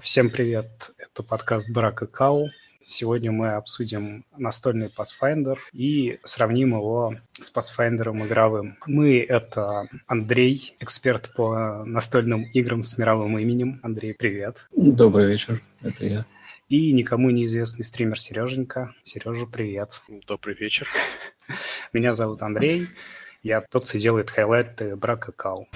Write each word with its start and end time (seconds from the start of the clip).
Всем 0.00 0.30
привет, 0.30 0.92
это 0.96 1.22
подкаст 1.22 1.70
«Брак 1.70 2.02
и 2.02 2.06
Кау». 2.06 2.48
Сегодня 2.82 3.32
мы 3.32 3.50
обсудим 3.50 4.24
настольный 4.36 4.88
Pathfinder 4.88 5.58
и 5.72 6.18
сравним 6.24 6.70
его 6.70 7.16
с 7.32 7.54
Pathfinder 7.54 8.10
игровым. 8.26 8.78
Мы— 8.86 9.20
это 9.28 9.88
Андрей, 10.06 10.74
эксперт 10.80 11.30
по 11.34 11.84
настольным 11.84 12.44
играм 12.54 12.82
с 12.82 12.96
мировым 12.96 13.38
именем. 13.38 13.78
Андрей, 13.82 14.14
привет. 14.18 14.66
Добрый 14.74 15.26
вечер, 15.26 15.60
это 15.82 16.06
я. 16.06 16.24
И 16.68 16.92
никому 16.92 17.30
неизвестный 17.30 17.84
стример 17.84 18.18
Сереженька. 18.18 18.94
Сережа, 19.02 19.44
привет. 19.46 20.00
Добрый 20.26 20.54
вечер. 20.54 20.88
Меня 21.92 22.14
зовут 22.14 22.42
Андрей. 22.42 22.88
Я 23.42 23.60
тот, 23.60 23.88
кто 23.88 23.98
делает 23.98 24.30
хайлайты 24.30 24.96
брак 24.96 25.28
и 25.28 25.32
кау. 25.32 25.68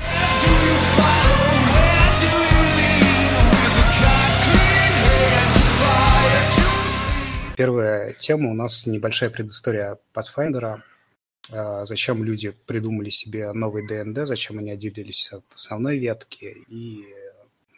Первая 7.56 8.14
тема 8.14 8.50
у 8.50 8.54
нас 8.54 8.86
небольшая 8.86 9.30
предыстория 9.30 9.98
Pathfinder. 10.12 10.80
А, 11.50 11.84
зачем 11.86 12.24
люди 12.24 12.50
придумали 12.66 13.10
себе 13.10 13.52
новый 13.52 13.86
ДНД, 13.86 14.26
зачем 14.26 14.58
они 14.58 14.72
отделились 14.72 15.30
от 15.32 15.44
основной 15.54 15.98
ветки 15.98 16.56
и 16.68 17.04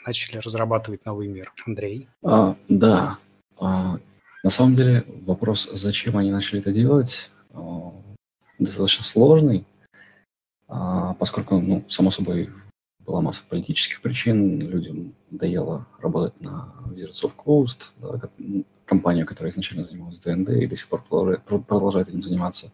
начали 0.07 0.39
разрабатывать 0.39 1.05
новый 1.05 1.29
мир. 1.29 1.53
Андрей? 1.67 2.09
А, 2.23 2.57
да. 2.69 3.19
А, 3.59 3.99
на 4.43 4.51
самом 4.51 4.77
деле 4.77 5.05
вопрос, 5.27 5.69
зачем 5.73 6.17
они 6.17 6.31
начали 6.31 6.61
это 6.61 6.73
делать, 6.73 7.31
а, 7.53 7.93
достаточно 8.59 9.05
сложный, 9.05 9.67
а, 10.69 11.15
поскольку, 11.15 11.61
ну, 11.61 11.85
само 11.89 12.11
собой, 12.11 12.49
была 13.07 13.21
масса 13.21 13.43
политических 13.49 14.03
причин, 14.03 14.61
людям 14.61 15.15
надоело 15.31 15.87
работать 16.01 16.41
на 16.41 16.75
Wizards 16.87 17.23
of 17.25 17.33
Coast, 17.37 17.91
да, 18.01 18.29
компания, 18.85 19.25
которая 19.25 19.53
изначально 19.53 19.85
занималась 19.85 20.19
ДНД 20.21 20.51
и 20.51 20.67
до 20.67 20.77
сих 20.77 20.89
пор 20.89 21.03
продолжает 21.41 22.09
этим 22.09 22.23
заниматься. 22.23 22.71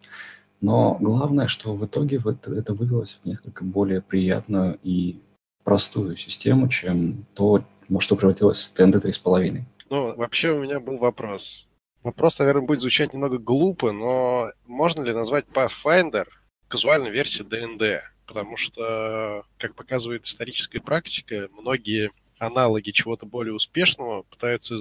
Но 0.60 0.96
главное, 1.00 1.48
что 1.48 1.74
в 1.74 1.84
итоге 1.84 2.20
это, 2.24 2.54
это 2.54 2.74
вывелось 2.74 3.18
в 3.22 3.26
несколько 3.26 3.64
более 3.64 4.00
приятную 4.00 4.78
и 4.82 5.20
простую 5.64 6.16
систему, 6.16 6.68
чем 6.68 7.24
то, 7.34 7.64
во 7.88 8.00
что 8.00 8.16
превратилось 8.16 8.68
ТНД 8.68 8.96
3.5. 8.96 9.62
Ну, 9.90 10.16
вообще 10.16 10.50
у 10.50 10.62
меня 10.62 10.80
был 10.80 10.98
вопрос. 10.98 11.66
Вопрос, 12.02 12.38
наверное, 12.38 12.66
будет 12.66 12.80
звучать 12.80 13.12
немного 13.12 13.38
глупо, 13.38 13.92
но 13.92 14.50
можно 14.66 15.02
ли 15.02 15.12
назвать 15.12 15.46
Pathfinder 15.52 16.26
казуальной 16.68 17.10
версией 17.10 17.46
ДНД? 17.48 18.02
Потому 18.26 18.56
что, 18.56 19.44
как 19.58 19.74
показывает 19.74 20.24
историческая 20.24 20.80
практика, 20.80 21.48
многие 21.52 22.10
аналоги 22.38 22.90
чего-то 22.90 23.26
более 23.26 23.54
успешного 23.54 24.22
пытаются 24.22 24.76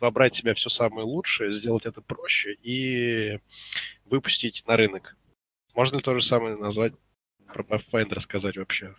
вобрать 0.00 0.34
в 0.34 0.38
себя 0.38 0.54
все 0.54 0.70
самое 0.70 1.06
лучшее, 1.06 1.52
сделать 1.52 1.86
это 1.86 2.00
проще 2.00 2.56
и 2.62 3.38
выпустить 4.04 4.64
на 4.66 4.76
рынок. 4.76 5.16
Можно 5.74 5.96
ли 5.96 6.02
то 6.02 6.14
же 6.14 6.24
самое 6.24 6.56
назвать 6.56 6.94
про 7.46 7.62
Pathfinder 7.62 8.20
сказать 8.20 8.56
вообще? 8.56 8.94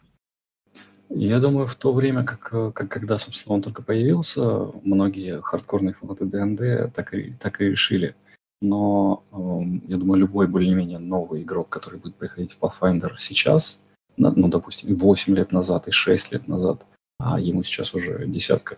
Я 1.10 1.40
думаю, 1.40 1.68
в 1.68 1.76
то 1.76 1.94
время, 1.94 2.24
как, 2.24 2.50
как 2.74 2.90
когда, 2.90 3.18
собственно, 3.18 3.56
он 3.56 3.62
только 3.62 3.82
появился, 3.82 4.42
многие 4.84 5.42
хардкорные 5.42 5.94
фанаты 5.94 6.26
ДНД 6.26 6.94
так 6.94 7.14
и, 7.14 7.32
так 7.40 7.62
и 7.62 7.66
решили. 7.66 8.16
Но 8.62 9.24
э, 9.32 9.80
я 9.88 9.98
думаю, 9.98 10.20
любой 10.20 10.48
более-менее 10.48 11.00
новый 11.00 11.44
игрок, 11.44 11.70
который 11.70 12.00
будет 12.00 12.16
приходить 12.16 12.54
в 12.54 12.60
Pathfinder 12.60 13.14
сейчас, 13.18 13.84
ну, 14.18 14.48
допустим, 14.48 14.96
8 14.96 15.36
лет 15.36 15.52
назад 15.52 15.88
и 15.88 15.92
6 15.92 16.32
лет 16.32 16.48
назад, 16.48 16.86
а 17.20 17.40
ему 17.40 17.64
сейчас 17.64 17.94
уже 17.94 18.26
десятка, 18.28 18.78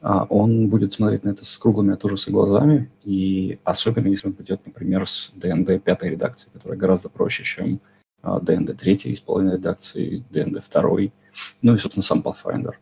а 0.00 0.24
он 0.24 0.68
будет 0.68 0.92
смотреть 0.92 1.24
на 1.24 1.30
это 1.30 1.44
с 1.44 1.58
круглыми 1.58 1.94
от 1.94 2.04
ужаса 2.04 2.30
глазами, 2.30 2.90
и 3.04 3.58
особенно 3.64 4.06
если 4.06 4.28
он 4.28 4.34
придет, 4.34 4.64
например, 4.66 5.08
с 5.08 5.32
ДНД 5.34 5.82
пятой 5.82 6.10
редакции, 6.10 6.50
которая 6.52 6.78
гораздо 6.78 7.08
проще, 7.08 7.42
чем 7.42 7.80
ДНД 8.22 8.76
третьей 8.76 9.12
из 9.12 9.20
половиной 9.20 9.54
редакции, 9.54 10.24
ДНД 10.30 10.62
второй, 10.62 11.12
ну 11.62 11.74
и, 11.74 11.78
собственно, 11.78 12.02
сам 12.02 12.20
Pathfinder. 12.20 12.74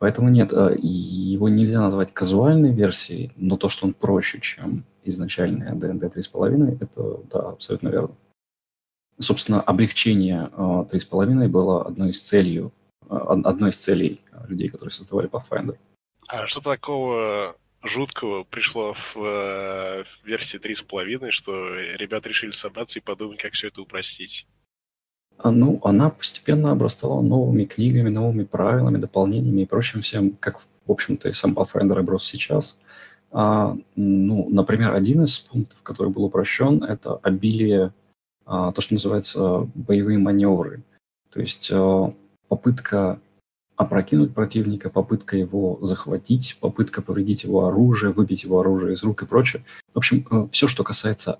Поэтому 0.00 0.30
нет, 0.30 0.50
а, 0.54 0.74
его 0.80 1.50
нельзя 1.50 1.82
назвать 1.82 2.14
казуальной 2.14 2.72
версией, 2.72 3.32
но 3.36 3.58
то, 3.58 3.68
что 3.68 3.86
он 3.86 3.92
проще, 3.92 4.40
чем 4.40 4.84
изначальная 5.04 5.74
DND 5.74 6.10
3.5, 6.10 6.78
это 6.80 7.20
да, 7.30 7.50
абсолютно 7.50 7.90
верно. 7.90 8.16
Собственно, 9.18 9.60
облегчение 9.60 10.50
3.5 10.56 11.44
а, 11.44 11.48
было 11.48 11.86
одной 11.86 12.10
из 12.10 12.22
целей, 12.22 12.70
а, 13.10 13.32
одной 13.44 13.70
из 13.70 13.76
целей 13.76 14.22
людей, 14.48 14.70
которые 14.70 14.90
создавали 14.90 15.28
Pathfinder. 15.28 15.76
А 16.28 16.46
что 16.46 16.62
такого 16.62 17.54
жуткого 17.82 18.44
пришло 18.44 18.94
в, 18.94 19.14
в 19.14 20.06
версии 20.24 20.58
3.5, 20.58 21.30
что 21.30 21.74
ребята 21.74 22.30
решили 22.30 22.52
собраться 22.52 23.00
и 23.00 23.02
подумать, 23.02 23.38
как 23.38 23.52
все 23.52 23.68
это 23.68 23.82
упростить? 23.82 24.46
А, 25.42 25.50
ну, 25.50 25.80
она 25.84 26.10
постепенно 26.10 26.70
обрастала 26.70 27.22
новыми 27.22 27.64
книгами, 27.64 28.10
новыми 28.10 28.44
правилами, 28.44 28.98
дополнениями 28.98 29.62
и 29.62 29.66
прочим 29.66 30.02
всем, 30.02 30.32
как, 30.32 30.60
в 30.86 30.92
общем-то, 30.92 31.28
и 31.28 31.32
сам 31.32 31.54
Pathfinder 31.54 31.98
оброс 31.98 32.24
сейчас. 32.24 32.78
А, 33.30 33.76
ну, 33.96 34.48
например, 34.50 34.94
один 34.94 35.24
из 35.24 35.38
пунктов, 35.38 35.82
который 35.82 36.12
был 36.12 36.24
упрощен, 36.24 36.84
это 36.84 37.16
обилие, 37.16 37.92
а, 38.44 38.72
то, 38.72 38.80
что 38.80 38.94
называется 38.94 39.68
боевые 39.74 40.18
маневры. 40.18 40.82
То 41.32 41.40
есть 41.40 41.70
а, 41.72 42.12
попытка 42.48 43.18
опрокинуть 43.76 44.34
противника, 44.34 44.90
попытка 44.90 45.38
его 45.38 45.78
захватить, 45.80 46.58
попытка 46.60 47.00
повредить 47.00 47.44
его 47.44 47.64
оружие, 47.64 48.12
выбить 48.12 48.44
его 48.44 48.60
оружие 48.60 48.92
из 48.92 49.02
рук 49.02 49.22
и 49.22 49.26
прочее. 49.26 49.64
В 49.94 49.98
общем, 49.98 50.26
э, 50.30 50.48
все, 50.52 50.68
что 50.68 50.84
касается 50.84 51.38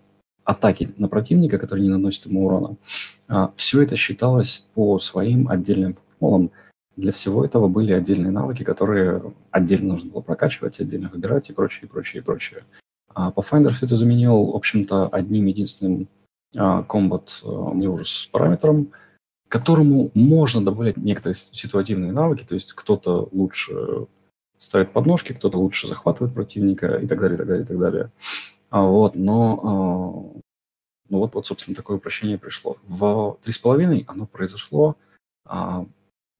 атаки 0.51 0.93
на 0.99 1.09
противника, 1.09 1.59
который 1.59 1.81
не 1.81 1.89
наносит 1.89 2.27
ему 2.27 2.47
урона. 2.47 2.77
А, 3.29 3.53
все 3.57 3.83
это 3.83 3.97
считалось 3.97 4.67
по 4.75 4.99
своим 4.99 5.49
отдельным 5.49 5.97
формулам. 6.19 6.51
Для 6.97 7.13
всего 7.13 7.45
этого 7.45 7.69
были 7.69 7.93
отдельные 7.93 8.33
навыки, 8.33 8.65
которые 8.65 9.33
отдельно 9.53 9.95
нужно 9.95 10.11
было 10.11 10.21
прокачивать, 10.21 10.81
отдельно 10.81 11.09
выбирать 11.09 11.49
и 11.49 11.53
прочее, 11.53 11.85
и 11.85 11.89
прочее, 11.89 12.21
и 12.21 12.25
прочее. 12.25 12.65
А 13.15 13.31
Pathfinder 13.31 13.71
все 13.71 13.87
это 13.87 13.97
заменил, 13.97 14.47
в 14.47 14.57
общем-то, 14.57 15.09
одним 15.09 15.47
единственным 15.47 16.09
а, 16.57 16.83
комбат 16.83 17.31
с 17.31 18.27
параметром, 18.27 18.91
которому 19.49 20.11
можно 20.15 20.65
добавлять 20.65 20.97
некоторые 20.97 21.37
ситуативные 21.37 22.13
навыки, 22.13 22.45
то 22.49 22.55
есть 22.55 22.73
кто-то 22.73 23.29
лучше 23.31 24.07
ставит 24.59 24.93
подножки, 24.93 25.33
кто-то 25.33 25.59
лучше 25.59 25.87
захватывает 25.87 26.35
противника 26.35 26.97
и 26.97 27.07
так 27.07 27.21
далее, 27.21 27.37
и 27.37 27.39
так 27.39 27.47
далее, 27.47 27.65
и 27.65 27.67
так 27.67 27.79
далее. 27.79 28.11
А 28.71 28.83
вот, 28.83 29.17
но 29.17 29.61
а, 29.63 30.41
ну 31.11 31.19
вот, 31.19 31.35
вот, 31.35 31.47
собственно, 31.47 31.75
такое 31.75 31.97
упрощение 31.97 32.39
пришло. 32.39 32.77
В 32.87 33.39
три 33.43 33.53
с 33.53 33.59
половиной 33.59 34.05
оно 34.07 34.27
произошло 34.27 34.97
а, 35.45 35.85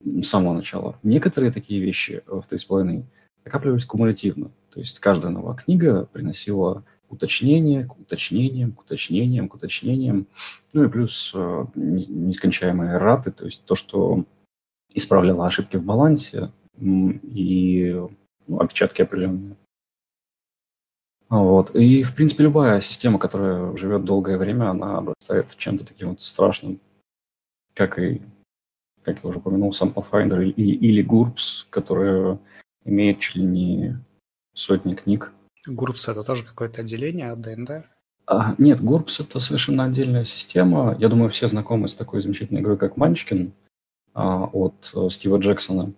с 0.03 0.27
самого 0.27 0.53
начала. 0.53 0.97
Некоторые 1.03 1.51
такие 1.51 1.81
вещи 1.81 2.23
в 2.25 2.43
три 2.43 2.57
с 2.57 2.65
половиной 2.65 3.05
накапливались 3.43 3.85
кумулятивно. 3.85 4.51
То 4.69 4.79
есть 4.79 4.99
каждая 4.99 5.31
новая 5.31 5.55
книга 5.55 6.05
приносила 6.05 6.83
уточнения 7.09 7.85
к 7.85 7.99
уточнениям, 7.99 8.71
к 8.71 8.81
уточнениям, 8.81 9.49
к 9.49 9.55
уточнениям. 9.55 10.27
Ну 10.71 10.85
и 10.85 10.89
плюс 10.89 11.33
э, 11.35 11.65
нескончаемые 11.75 12.97
раты, 12.97 13.31
то 13.31 13.45
есть 13.45 13.65
то, 13.65 13.75
что 13.75 14.23
исправляло 14.93 15.45
ошибки 15.45 15.75
в 15.75 15.83
балансе 15.83 16.51
и 16.79 18.01
ну, 18.47 18.59
опечатки 18.59 19.01
определенные. 19.01 19.57
Вот. 21.31 21.73
И, 21.75 22.03
в 22.03 22.13
принципе, 22.13 22.43
любая 22.43 22.81
система, 22.81 23.17
которая 23.17 23.75
живет 23.77 24.03
долгое 24.03 24.37
время, 24.37 24.69
она 24.69 24.97
обрастает 24.97 25.55
чем-то 25.55 25.85
таким 25.85 26.09
вот 26.09 26.21
страшным, 26.21 26.81
как 27.73 27.97
и, 27.99 28.21
как 29.03 29.23
я 29.23 29.29
уже 29.29 29.39
упомянул, 29.39 29.71
сам 29.71 29.93
Pathfinder 29.95 30.43
или, 30.43 30.75
или 30.75 31.01
GURPS, 31.01 31.67
которая 31.69 32.37
имеет 32.83 33.19
чуть 33.19 33.37
ли 33.37 33.43
не 33.43 33.97
сотни 34.53 34.93
книг. 34.93 35.31
GURPS 35.65 36.11
это 36.11 36.25
тоже 36.25 36.43
какое-то 36.43 36.81
отделение 36.81 37.31
от 37.31 37.39
ДНД? 37.39 37.85
А, 38.27 38.53
нет, 38.57 38.81
GURPS 38.81 39.23
это 39.25 39.39
совершенно 39.39 39.85
отдельная 39.85 40.25
система. 40.25 40.97
Я 40.99 41.07
думаю, 41.07 41.29
все 41.29 41.47
знакомы 41.47 41.87
с 41.87 41.95
такой 41.95 42.19
замечательной 42.19 42.59
игрой, 42.59 42.77
как 42.77 42.97
Манчкин 42.97 43.53
а, 44.13 44.49
от 44.51 44.91
а, 44.93 45.09
Стива 45.09 45.37
Джексона. 45.37 45.93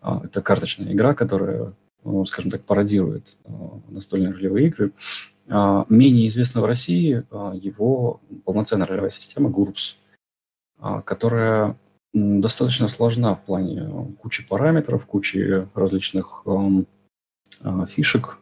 А, 0.00 0.22
это 0.24 0.40
карточная 0.40 0.94
игра, 0.94 1.12
которая 1.14 1.58
Э, 1.64 1.87
скажем 2.26 2.50
так, 2.50 2.62
пародирует 2.64 3.36
э, 3.44 3.50
настольные 3.88 4.32
ролевые 4.32 4.68
игры. 4.68 4.92
А, 5.48 5.86
менее 5.88 6.28
известна 6.28 6.60
в 6.60 6.64
России 6.64 7.24
э, 7.30 7.52
его 7.54 8.20
полноценная 8.44 8.86
ролевая 8.86 9.10
система 9.10 9.50
GURPS, 9.50 9.96
которая 11.04 11.76
достаточно 12.12 12.86
сложна 12.86 13.34
в 13.34 13.42
плане 13.44 14.14
кучи 14.20 14.46
параметров, 14.46 15.06
кучи 15.06 15.66
различных 15.74 16.44
эм, 16.46 16.86
фишек, 17.88 18.38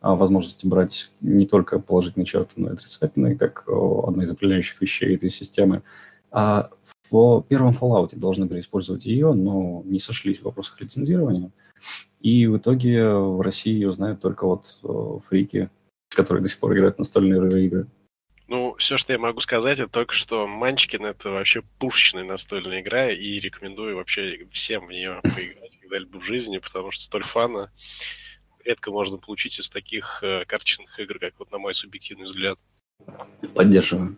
возможности 0.00 0.64
брать 0.64 1.10
не 1.20 1.44
только 1.46 1.80
положительные 1.80 2.24
черты, 2.24 2.52
но 2.56 2.68
и 2.68 2.74
отрицательные, 2.74 3.36
как 3.36 3.64
одна 3.66 4.22
из 4.22 4.30
определяющих 4.30 4.80
вещей 4.80 5.16
этой 5.16 5.30
системы. 5.30 5.82
А 6.30 6.70
в 7.10 7.42
первом 7.48 7.72
Fallout 7.72 8.16
должны 8.16 8.46
были 8.46 8.60
использовать 8.60 9.04
ее, 9.04 9.32
но 9.32 9.82
не 9.84 9.98
сошлись 9.98 10.38
в 10.38 10.44
вопросах 10.44 10.80
лицензирования– 10.80 11.50
И 12.20 12.46
в 12.46 12.58
итоге 12.58 13.08
в 13.08 13.40
России 13.40 13.72
ее 13.72 13.92
знают 13.92 14.20
только 14.20 14.46
вот 14.46 14.76
э, 14.84 15.18
фрики, 15.28 15.70
которые 16.08 16.42
до 16.42 16.48
сих 16.48 16.58
пор 16.58 16.74
играют 16.74 16.98
настольные 16.98 17.66
игры. 17.66 17.88
Ну, 18.48 18.74
все, 18.78 18.98
что 18.98 19.12
я 19.12 19.18
могу 19.18 19.40
сказать, 19.40 19.78
это 19.78 19.90
только 19.90 20.14
что 20.14 20.46
Манчкин 20.46 21.06
это 21.06 21.30
вообще 21.30 21.62
пушечная 21.78 22.24
настольная 22.24 22.80
игра, 22.80 23.10
и 23.10 23.40
рекомендую 23.40 23.96
вообще 23.96 24.46
всем 24.52 24.86
в 24.86 24.92
нее 24.92 25.20
поиграть 25.22 25.78
когда-либо 25.80 26.18
в 26.18 26.24
жизни, 26.24 26.58
потому 26.58 26.90
что 26.90 27.02
столь 27.02 27.24
фана 27.24 27.72
редко 28.64 28.90
можно 28.90 29.16
получить 29.16 29.58
из 29.58 29.68
таких 29.68 30.22
э, 30.22 30.44
карточных 30.46 30.98
игр, 31.00 31.18
как 31.18 31.34
вот 31.38 31.50
на 31.50 31.58
мой 31.58 31.74
субъективный 31.74 32.26
взгляд. 32.26 32.58
Поддерживаю. 33.54 34.16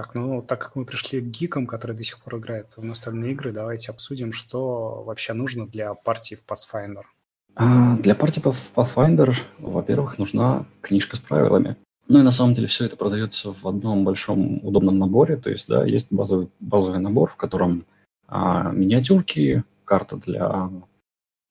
Так, 0.00 0.14
ну, 0.14 0.40
так 0.40 0.58
как 0.62 0.76
мы 0.76 0.86
пришли 0.86 1.20
к 1.20 1.26
гикам, 1.26 1.66
которые 1.66 1.94
до 1.94 2.02
сих 2.04 2.20
пор 2.20 2.38
играют 2.38 2.74
в 2.74 2.82
настольные 2.82 3.32
игры, 3.32 3.52
давайте 3.52 3.90
обсудим, 3.90 4.32
что 4.32 5.02
вообще 5.04 5.34
нужно 5.34 5.66
для 5.66 5.92
партии 5.92 6.36
в 6.36 6.42
Pathfinder. 6.42 7.02
А, 7.54 7.98
для 7.98 8.14
партии 8.14 8.40
в 8.40 8.72
Pathfinder, 8.74 9.36
во-первых, 9.58 10.16
нужна 10.16 10.64
книжка 10.80 11.16
с 11.16 11.18
правилами. 11.18 11.76
Ну 12.08 12.18
и 12.18 12.22
на 12.22 12.30
самом 12.30 12.54
деле 12.54 12.66
все 12.66 12.86
это 12.86 12.96
продается 12.96 13.52
в 13.52 13.66
одном 13.68 14.02
большом 14.02 14.64
удобном 14.64 14.98
наборе. 14.98 15.36
То 15.36 15.50
есть, 15.50 15.68
да, 15.68 15.84
есть 15.84 16.06
базовый, 16.10 16.48
базовый 16.60 16.98
набор, 16.98 17.30
в 17.30 17.36
котором 17.36 17.84
а, 18.26 18.72
миниатюрки, 18.72 19.64
карта 19.84 20.16
для 20.16 20.70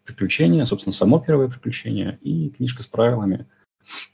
приключения, 0.06 0.66
собственно, 0.66 0.94
само 0.94 1.20
первое 1.20 1.50
приключение 1.50 2.18
и 2.24 2.50
книжка 2.50 2.82
с 2.82 2.88
правилами. 2.88 3.46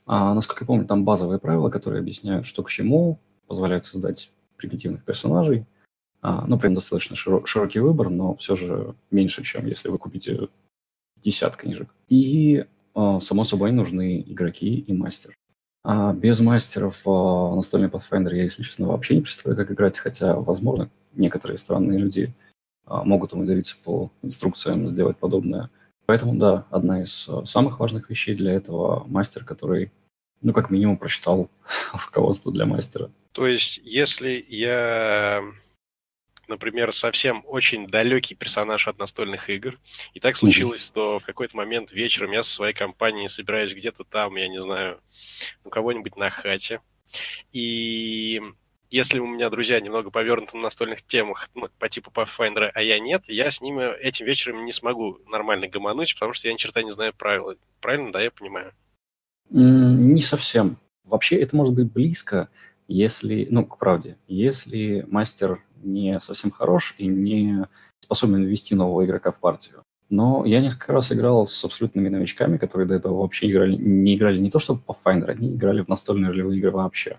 А, 0.05 0.33
насколько 0.33 0.65
я 0.65 0.67
помню, 0.67 0.85
там 0.85 1.05
базовые 1.05 1.39
правила, 1.39 1.69
которые 1.69 2.01
объясняют, 2.01 2.45
что 2.45 2.63
к 2.63 2.69
чему, 2.69 3.21
позволяют 3.47 3.85
создать 3.85 4.31
примитивных 4.57 5.03
персонажей. 5.03 5.65
А, 6.21 6.45
ну, 6.47 6.57
прям 6.57 6.73
достаточно 6.73 7.15
широ- 7.15 7.45
широкий 7.45 7.79
выбор, 7.79 8.09
но 8.09 8.35
все 8.35 8.55
же 8.55 8.95
меньше, 9.11 9.43
чем 9.43 9.67
если 9.67 9.89
вы 9.89 9.97
купите 9.97 10.49
50 11.15 11.55
книжек. 11.55 11.93
И, 12.09 12.65
а, 12.93 13.19
само 13.21 13.43
собой, 13.43 13.71
нужны 13.71 14.21
игроки 14.21 14.75
и 14.79 14.93
мастер. 14.93 15.35
А 15.83 16.13
без 16.13 16.39
мастеров 16.39 17.01
а, 17.05 17.55
настольный 17.55 17.89
Pathfinder 17.89 18.35
я, 18.35 18.43
если 18.43 18.63
честно, 18.63 18.87
вообще 18.87 19.15
не 19.15 19.21
представляю, 19.21 19.57
как 19.57 19.75
играть, 19.75 19.97
хотя, 19.97 20.35
возможно, 20.35 20.89
некоторые 21.13 21.59
странные 21.59 21.99
люди 21.99 22.33
а, 22.85 23.03
могут 23.03 23.33
умудриться 23.33 23.75
по 23.83 24.11
инструкциям 24.23 24.87
сделать 24.89 25.17
подобное. 25.17 25.69
Поэтому, 26.07 26.35
да, 26.35 26.65
одна 26.71 27.01
из 27.01 27.27
а, 27.29 27.45
самых 27.45 27.79
важных 27.79 28.09
вещей 28.09 28.35
для 28.35 28.53
этого 28.53 29.03
мастер, 29.07 29.43
который 29.43 29.91
ну, 30.45 30.53
как 30.53 30.69
минимум, 30.69 30.97
прочитал 30.97 31.49
руководство 32.05 32.53
для 32.53 32.67
мастера. 32.67 33.09
То 33.31 33.47
есть, 33.47 33.79
если 33.83 34.45
я, 34.47 35.43
например, 36.47 36.93
совсем 36.93 37.43
очень 37.47 37.87
далекий 37.87 38.35
персонаж 38.35 38.87
от 38.87 38.99
настольных 38.99 39.49
игр, 39.49 39.79
и 40.13 40.19
так 40.19 40.37
случилось, 40.37 40.81
mm-hmm. 40.81 40.85
что 40.85 41.19
в 41.19 41.25
какой-то 41.25 41.57
момент 41.57 41.91
вечером 41.91 42.31
я 42.31 42.43
со 42.43 42.53
своей 42.53 42.75
компанией 42.75 43.27
собираюсь 43.27 43.73
где-то 43.73 44.03
там, 44.03 44.35
я 44.35 44.47
не 44.47 44.61
знаю, 44.61 45.01
у 45.63 45.69
кого-нибудь 45.69 46.15
на 46.15 46.29
хате, 46.29 46.79
и 47.51 48.39
если 48.91 49.17
у 49.17 49.25
меня 49.25 49.49
друзья 49.49 49.79
немного 49.79 50.11
повернуты 50.11 50.57
на 50.57 50.63
настольных 50.63 51.01
темах 51.01 51.49
ну, 51.55 51.69
по 51.79 51.89
типу 51.89 52.11
Pathfinder, 52.11 52.69
а 52.71 52.83
я 52.83 52.99
нет, 52.99 53.23
я 53.27 53.49
с 53.49 53.61
ними 53.61 53.97
этим 53.99 54.27
вечером 54.27 54.63
не 54.63 54.71
смогу 54.71 55.17
нормально 55.25 55.67
гомонуть, 55.67 56.13
потому 56.13 56.33
что 56.33 56.47
я 56.47 56.53
ни 56.53 56.57
черта 56.57 56.83
не 56.83 56.91
знаю 56.91 57.13
правила. 57.15 57.55
Правильно, 57.81 58.11
да, 58.11 58.21
я 58.21 58.29
понимаю? 58.29 58.73
Не 59.49 60.21
совсем. 60.21 60.77
Вообще 61.03 61.37
это 61.37 61.55
может 61.55 61.73
быть 61.73 61.91
близко, 61.91 62.49
если, 62.87 63.47
ну, 63.49 63.65
к 63.65 63.77
правде, 63.77 64.17
если 64.27 65.05
мастер 65.07 65.63
не 65.83 66.19
совсем 66.19 66.51
хорош 66.51 66.95
и 66.97 67.07
не 67.07 67.67
способен 68.03 68.43
ввести 68.43 68.75
нового 68.75 69.05
игрока 69.05 69.31
в 69.31 69.39
партию. 69.39 69.83
Но 70.09 70.45
я 70.45 70.61
несколько 70.61 70.93
раз 70.93 71.11
играл 71.11 71.47
с 71.47 71.63
абсолютными 71.65 72.09
новичками, 72.09 72.57
которые 72.57 72.87
до 72.87 72.95
этого 72.95 73.21
вообще 73.21 73.49
играли, 73.49 73.75
не 73.75 74.15
играли 74.15 74.37
не 74.37 74.51
то 74.51 74.59
чтобы 74.59 74.81
по 74.81 74.95
Finder, 75.03 75.31
они 75.31 75.53
играли 75.53 75.81
в 75.81 75.87
настольные 75.87 76.29
ролевые 76.29 76.59
игры 76.59 76.71
вообще. 76.71 77.17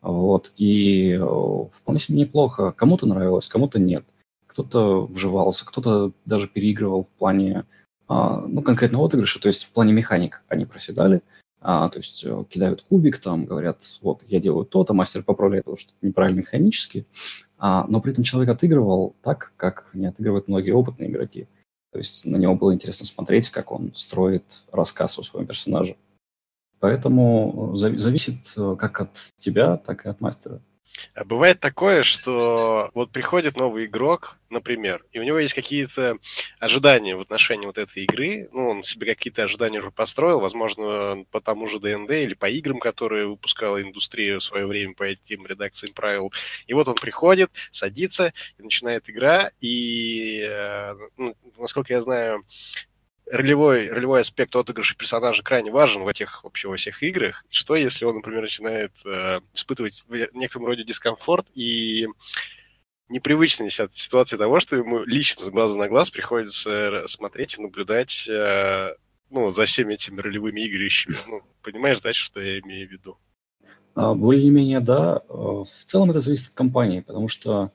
Вот, 0.00 0.52
и 0.56 1.12
э, 1.12 1.64
вполне 1.70 2.00
себе 2.00 2.18
неплохо. 2.18 2.72
Кому-то 2.72 3.06
нравилось, 3.06 3.48
кому-то 3.48 3.78
нет. 3.78 4.04
Кто-то 4.46 5.06
вживался, 5.06 5.64
кто-то 5.66 6.12
даже 6.24 6.48
переигрывал 6.48 7.04
в 7.04 7.18
плане, 7.18 7.64
а, 8.08 8.40
ну, 8.40 8.62
конкретно 8.62 9.04
отыгрыша, 9.04 9.40
то 9.40 9.48
есть 9.48 9.64
в 9.64 9.72
плане 9.72 9.92
механик 9.92 10.42
они 10.48 10.66
проседали, 10.66 11.22
а, 11.60 11.88
то 11.88 11.98
есть 11.98 12.24
э, 12.24 12.44
кидают 12.48 12.82
кубик, 12.82 13.18
там 13.18 13.44
говорят, 13.44 13.82
вот 14.00 14.22
я 14.28 14.40
делаю 14.40 14.64
то-то, 14.64 14.94
мастер 14.94 15.22
поправляет, 15.24 15.64
потому 15.64 15.78
что 15.78 15.92
неправильно 16.02 16.38
механически, 16.38 17.06
а, 17.58 17.84
но 17.88 18.00
при 18.00 18.12
этом 18.12 18.24
человек 18.24 18.54
отыгрывал 18.54 19.16
так, 19.22 19.52
как 19.56 19.86
не 19.92 20.06
отыгрывают 20.06 20.48
многие 20.48 20.70
опытные 20.70 21.10
игроки. 21.10 21.48
То 21.90 21.98
есть 21.98 22.26
на 22.26 22.36
него 22.36 22.54
было 22.54 22.74
интересно 22.74 23.06
смотреть, 23.06 23.50
как 23.50 23.72
он 23.72 23.92
строит 23.94 24.44
рассказ 24.70 25.18
о 25.18 25.22
своем 25.22 25.46
персонаже. 25.46 25.96
Поэтому 26.80 27.72
зависит 27.74 28.52
э, 28.56 28.76
как 28.78 29.00
от 29.00 29.16
тебя, 29.36 29.78
так 29.78 30.06
и 30.06 30.08
от 30.08 30.20
мастера. 30.20 30.60
А 31.14 31.24
бывает 31.24 31.60
такое, 31.60 32.02
что 32.02 32.90
вот 32.94 33.10
приходит 33.10 33.56
новый 33.56 33.86
игрок, 33.86 34.36
например, 34.50 35.04
и 35.12 35.18
у 35.18 35.22
него 35.22 35.38
есть 35.38 35.54
какие-то 35.54 36.18
ожидания 36.58 37.16
в 37.16 37.20
отношении 37.20 37.66
вот 37.66 37.78
этой 37.78 38.04
игры, 38.04 38.48
ну, 38.52 38.70
он 38.70 38.82
себе 38.82 39.14
какие-то 39.14 39.44
ожидания 39.44 39.80
уже 39.80 39.90
построил, 39.90 40.40
возможно, 40.40 41.24
по 41.30 41.40
тому 41.40 41.66
же 41.66 41.80
ДНД 41.80 42.10
или 42.10 42.34
по 42.34 42.48
играм, 42.48 42.78
которые 42.78 43.26
выпускала 43.26 43.82
индустрия 43.82 44.38
в 44.38 44.42
свое 44.42 44.66
время 44.66 44.94
по 44.94 45.04
этим 45.04 45.46
редакциям 45.46 45.92
правил. 45.92 46.32
И 46.66 46.74
вот 46.74 46.88
он 46.88 46.94
приходит, 46.94 47.50
садится, 47.70 48.32
и 48.58 48.62
начинает 48.62 49.08
игра, 49.10 49.50
и, 49.60 50.40
э, 50.48 50.94
ну, 51.16 51.36
насколько 51.58 51.92
я 51.92 52.02
знаю, 52.02 52.44
ролевой, 53.30 53.90
ролевой 53.90 54.20
аспект 54.20 54.54
отыгрыша 54.56 54.96
персонажа 54.96 55.42
крайне 55.42 55.70
важен 55.70 56.02
в 56.02 56.08
этих 56.08 56.44
вообще 56.44 56.68
во 56.68 56.76
всех 56.76 57.02
играх. 57.02 57.44
Что, 57.50 57.76
если 57.76 58.04
он, 58.04 58.16
например, 58.16 58.42
начинает 58.42 58.92
э, 59.04 59.40
испытывать 59.54 60.04
в 60.08 60.14
некотором 60.34 60.66
роде 60.66 60.84
дискомфорт 60.84 61.46
и 61.54 62.08
непривычность 63.08 63.80
от 63.80 63.96
ситуации 63.96 64.36
того, 64.36 64.60
что 64.60 64.76
ему 64.76 65.02
лично 65.04 65.44
с 65.44 65.50
глаза 65.50 65.78
на 65.78 65.88
глаз 65.88 66.10
приходится 66.10 67.04
смотреть 67.06 67.58
и 67.58 67.62
наблюдать 67.62 68.28
э, 68.28 68.94
ну, 69.30 69.50
за 69.50 69.66
всеми 69.66 69.94
этими 69.94 70.20
ролевыми 70.20 70.60
игрищами. 70.60 71.16
Ну, 71.26 71.40
понимаешь, 71.62 72.00
дальше, 72.00 72.24
что 72.24 72.40
я 72.40 72.60
имею 72.60 72.88
в 72.88 72.92
виду? 72.92 73.18
А, 73.94 74.14
более-менее, 74.14 74.80
да. 74.80 75.20
Э, 75.28 75.32
в 75.32 75.84
целом 75.84 76.10
это 76.10 76.20
зависит 76.20 76.48
от 76.48 76.54
компании, 76.54 77.00
потому 77.00 77.28
что 77.28 77.70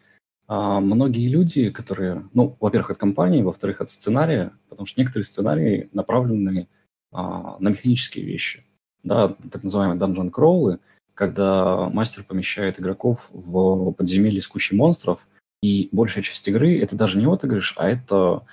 многие 0.82 1.28
люди, 1.28 1.70
которые, 1.70 2.28
ну, 2.34 2.58
во-первых, 2.60 2.92
от 2.92 2.98
компании, 2.98 3.42
во-вторых, 3.42 3.82
от 3.82 3.90
сценария, 3.90 4.52
потому 4.70 4.86
что 4.86 5.02
некоторые 5.02 5.26
сценарии 5.26 5.90
направлены 5.94 6.68
а, 7.12 7.58
на 7.60 7.70
механические 7.70 8.26
вещи. 8.26 8.64
Да, 9.04 9.36
так 9.52 9.64
называемые 9.64 10.00
dungeon 10.00 10.32
crawlы, 10.32 10.80
когда 11.14 11.90
мастер 11.90 12.24
помещает 12.24 12.80
игроков 12.80 13.30
в 13.32 13.92
подземелье 13.92 14.42
с 14.42 14.48
кучей 14.48 14.76
монстров, 14.76 15.28
и 15.62 15.90
большая 15.92 16.24
часть 16.24 16.48
игры 16.48 16.80
это 16.80 16.96
даже 16.96 17.18
не 17.18 17.26
отыгрыш, 17.26 17.76
а 17.78 17.90
это 17.90 18.44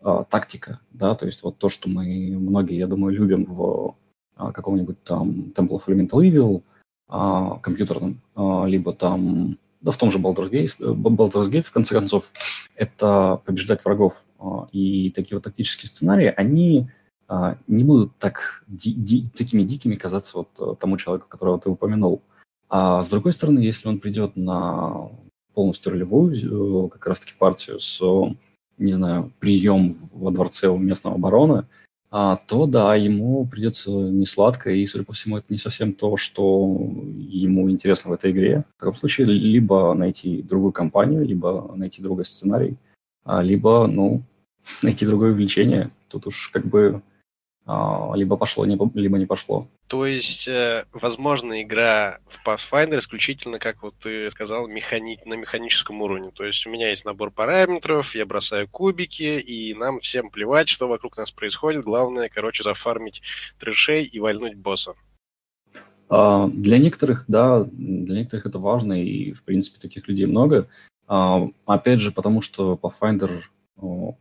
а, 0.00 0.24
тактика, 0.24 0.80
да, 0.92 1.14
то 1.14 1.26
есть 1.26 1.42
вот 1.42 1.58
то, 1.58 1.68
что 1.68 1.88
мы 1.88 2.36
многие, 2.38 2.76
я 2.76 2.86
думаю, 2.86 3.14
любим 3.14 3.44
в 3.44 3.96
а, 4.36 4.52
каком-нибудь 4.52 5.02
там 5.02 5.52
Temple 5.54 5.80
of 5.80 5.86
Elemental 5.86 6.20
Evil, 6.20 6.62
а, 7.08 7.58
компьютерном, 7.58 8.20
а, 8.34 8.66
либо 8.66 8.92
там 8.92 9.58
да 9.84 9.90
в 9.90 9.98
том 9.98 10.10
же 10.10 10.18
Baldur's 10.18 10.50
Gate, 10.50 11.60
э, 11.60 11.62
в 11.62 11.70
конце 11.70 11.94
концов, 11.94 12.30
это 12.74 13.40
побеждать 13.44 13.84
врагов. 13.84 14.24
А, 14.38 14.66
и 14.72 15.10
такие 15.10 15.36
вот 15.36 15.44
тактические 15.44 15.88
сценарии, 15.88 16.32
они 16.34 16.88
а, 17.28 17.58
не 17.66 17.84
будут 17.84 18.16
так 18.18 18.64
ди- 18.66 18.94
ди- 18.94 19.28
такими 19.34 19.62
дикими 19.62 19.94
казаться 19.94 20.38
вот 20.38 20.48
э, 20.58 20.74
тому 20.80 20.96
человеку, 20.96 21.28
которого 21.28 21.60
ты 21.60 21.68
упомянул. 21.68 22.22
А 22.70 23.02
с 23.02 23.10
другой 23.10 23.32
стороны, 23.34 23.58
если 23.58 23.88
он 23.88 24.00
придет 24.00 24.36
на 24.36 25.10
полностью 25.52 25.92
ролевую 25.92 26.86
э, 26.86 26.88
как 26.88 27.06
раз-таки 27.06 27.32
партию 27.38 27.78
с, 27.78 28.00
не 28.78 28.94
знаю, 28.94 29.32
прием 29.38 29.98
во 30.12 30.30
дворце 30.30 30.68
у 30.68 30.78
местного 30.78 31.18
барона, 31.18 31.68
то 32.46 32.66
да, 32.66 32.94
ему 32.94 33.44
придется 33.44 33.90
не 33.90 34.24
сладко, 34.24 34.70
и, 34.70 34.86
судя 34.86 35.04
по 35.04 35.12
всему, 35.12 35.36
это 35.36 35.46
не 35.48 35.58
совсем 35.58 35.92
то, 35.92 36.16
что 36.16 36.78
ему 37.16 37.68
интересно 37.68 38.10
в 38.10 38.14
этой 38.14 38.30
игре. 38.30 38.64
В 38.76 38.80
таком 38.80 38.94
случае 38.94 39.26
либо 39.26 39.92
найти 39.94 40.40
другую 40.40 40.72
компанию, 40.72 41.24
либо 41.24 41.72
найти 41.74 42.00
другой 42.00 42.24
сценарий, 42.24 42.76
а, 43.24 43.42
либо, 43.42 43.88
ну, 43.88 44.22
найти 44.82 45.06
другое 45.06 45.32
увлечение. 45.32 45.90
Тут 46.08 46.28
уж 46.28 46.50
как 46.50 46.66
бы 46.66 47.02
а, 47.66 48.12
либо 48.14 48.36
пошло, 48.36 48.64
либо 48.64 49.18
не 49.18 49.26
пошло. 49.26 49.66
То 49.86 50.06
есть, 50.06 50.48
э, 50.48 50.86
возможно, 50.92 51.62
игра 51.62 52.18
в 52.26 52.46
Pathfinder 52.46 52.98
исключительно, 52.98 53.58
как 53.58 53.82
вот 53.82 53.94
ты 54.00 54.30
сказал, 54.30 54.66
механи... 54.66 55.20
на 55.26 55.34
механическом 55.34 56.00
уровне. 56.00 56.30
То 56.34 56.44
есть 56.44 56.66
у 56.66 56.70
меня 56.70 56.88
есть 56.88 57.04
набор 57.04 57.30
параметров, 57.30 58.14
я 58.14 58.24
бросаю 58.24 58.66
кубики, 58.66 59.38
и 59.38 59.74
нам 59.74 60.00
всем 60.00 60.30
плевать, 60.30 60.68
что 60.68 60.88
вокруг 60.88 61.18
нас 61.18 61.30
происходит. 61.30 61.84
Главное, 61.84 62.30
короче, 62.30 62.62
зафармить 62.62 63.22
трэшей 63.58 64.04
и 64.04 64.18
вальнуть 64.20 64.54
босса. 64.54 64.94
А, 66.08 66.48
для 66.48 66.78
некоторых, 66.78 67.24
да, 67.28 67.64
для 67.64 68.18
некоторых 68.20 68.46
это 68.46 68.58
важно, 68.58 69.02
и, 69.02 69.32
в 69.32 69.42
принципе, 69.42 69.80
таких 69.80 70.08
людей 70.08 70.24
много. 70.24 70.66
А, 71.06 71.46
опять 71.66 72.00
же, 72.00 72.10
потому 72.10 72.40
что 72.40 72.78
Pathfinder 72.82 73.42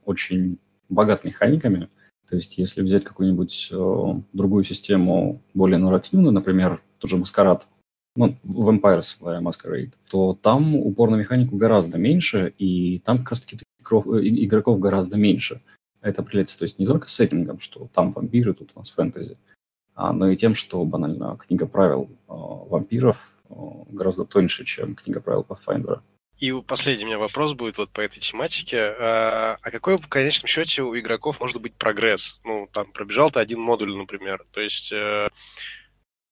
очень 0.05 0.57
богат 0.89 1.23
механиками. 1.23 1.89
То 2.33 2.37
есть, 2.37 2.57
если 2.57 2.81
взять 2.81 3.03
какую-нибудь 3.03 3.71
другую 4.33 4.63
систему, 4.63 5.43
более 5.53 5.77
нарративную, 5.77 6.31
например, 6.31 6.81
тот 6.97 7.11
же 7.11 7.17
Маскарад, 7.17 7.67
ну, 8.15 8.35
Vampires 8.43 9.21
Masquerade, 9.21 9.91
то 10.09 10.33
там 10.41 10.75
упор 10.75 11.11
на 11.11 11.15
механику 11.15 11.57
гораздо 11.57 11.99
меньше, 11.99 12.51
и 12.57 12.97
там 13.05 13.19
как 13.19 13.29
раз-таки 13.29 13.59
игроков 13.79 14.79
гораздо 14.79 15.15
меньше. 15.15 15.61
Это 16.01 16.23
определяется, 16.23 16.57
то 16.57 16.63
есть 16.63 16.79
не 16.79 16.87
только 16.87 17.07
сеттингом, 17.07 17.59
что 17.59 17.87
там 17.93 18.09
вампиры, 18.09 18.55
тут 18.55 18.71
у 18.73 18.79
нас 18.79 18.89
фэнтези, 18.89 19.37
а, 19.93 20.11
но 20.11 20.27
и 20.31 20.35
тем, 20.35 20.55
что 20.55 20.83
банально 20.85 21.37
книга 21.37 21.67
правил 21.67 22.09
э, 22.09 22.33
вампиров 22.33 23.29
э, 23.47 23.53
гораздо 23.91 24.25
тоньше, 24.25 24.65
чем 24.65 24.95
книга 24.95 25.21
правил 25.21 25.45
Pathfinder. 25.47 25.99
И 26.43 26.51
последний 26.51 27.05
у 27.05 27.07
меня 27.07 27.19
вопрос 27.19 27.53
будет 27.53 27.77
вот 27.77 27.89
по 27.91 28.01
этой 28.01 28.19
тематике. 28.19 28.93
А, 28.99 29.57
а 29.61 29.71
какой 29.71 29.97
в 29.97 30.09
конечном 30.09 30.49
счете 30.49 30.81
у 30.81 30.93
игроков 30.99 31.39
может 31.39 31.61
быть 31.61 31.73
прогресс? 31.73 32.41
Ну, 32.43 32.67
там 32.73 32.91
пробежал 32.91 33.31
ты 33.31 33.39
один 33.39 33.61
модуль, 33.61 33.95
например. 33.95 34.43
То 34.51 34.59
есть 34.59 34.91
э, 34.91 35.29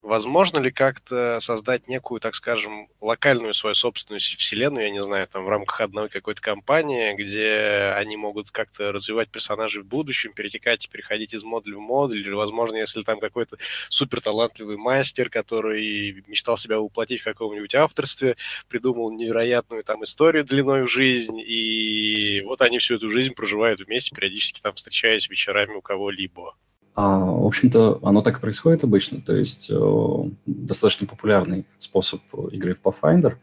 Возможно 0.03 0.57
ли 0.57 0.71
как-то 0.71 1.39
создать 1.39 1.87
некую, 1.87 2.19
так 2.19 2.33
скажем, 2.33 2.87
локальную 3.01 3.53
свою 3.53 3.75
собственную 3.75 4.19
вселенную, 4.19 4.85
я 4.85 4.89
не 4.91 5.03
знаю, 5.03 5.27
там 5.27 5.45
в 5.45 5.49
рамках 5.49 5.79
одной 5.79 6.09
какой-то 6.09 6.41
компании, 6.41 7.13
где 7.13 7.93
они 7.95 8.17
могут 8.17 8.49
как-то 8.49 8.91
развивать 8.91 9.29
персонажей 9.29 9.83
в 9.83 9.85
будущем, 9.85 10.33
перетекать 10.33 10.89
переходить 10.89 11.35
из 11.35 11.43
модуля 11.43 11.77
в 11.77 11.81
модуль, 11.81 12.17
или, 12.21 12.31
возможно, 12.31 12.77
если 12.77 13.03
там 13.03 13.19
какой-то 13.19 13.57
супер 13.89 14.21
талантливый 14.21 14.77
мастер, 14.77 15.29
который 15.29 16.23
мечтал 16.25 16.57
себя 16.57 16.79
воплотить 16.79 17.21
в 17.21 17.25
каком-нибудь 17.25 17.75
авторстве, 17.75 18.37
придумал 18.69 19.11
невероятную 19.11 19.83
там 19.83 20.03
историю 20.03 20.43
длиной 20.43 20.81
в 20.83 20.91
жизнь, 20.91 21.39
и 21.39 22.41
вот 22.43 22.61
они 22.63 22.79
всю 22.79 22.95
эту 22.95 23.11
жизнь 23.11 23.33
проживают 23.35 23.81
вместе, 23.81 24.15
периодически 24.15 24.61
там 24.61 24.73
встречаясь 24.73 25.29
вечерами 25.29 25.75
у 25.75 25.81
кого-либо. 25.81 26.55
А, 27.01 27.17
в 27.17 27.47
общем-то, 27.47 27.99
оно 28.03 28.21
так 28.21 28.37
и 28.37 28.41
происходит 28.41 28.83
обычно. 28.83 29.21
То 29.21 29.35
есть 29.35 29.71
э, 29.71 30.29
достаточно 30.45 31.07
популярный 31.07 31.65
способ 31.79 32.21
игры 32.51 32.75
в 32.75 32.81
Pathfinder 32.83 33.37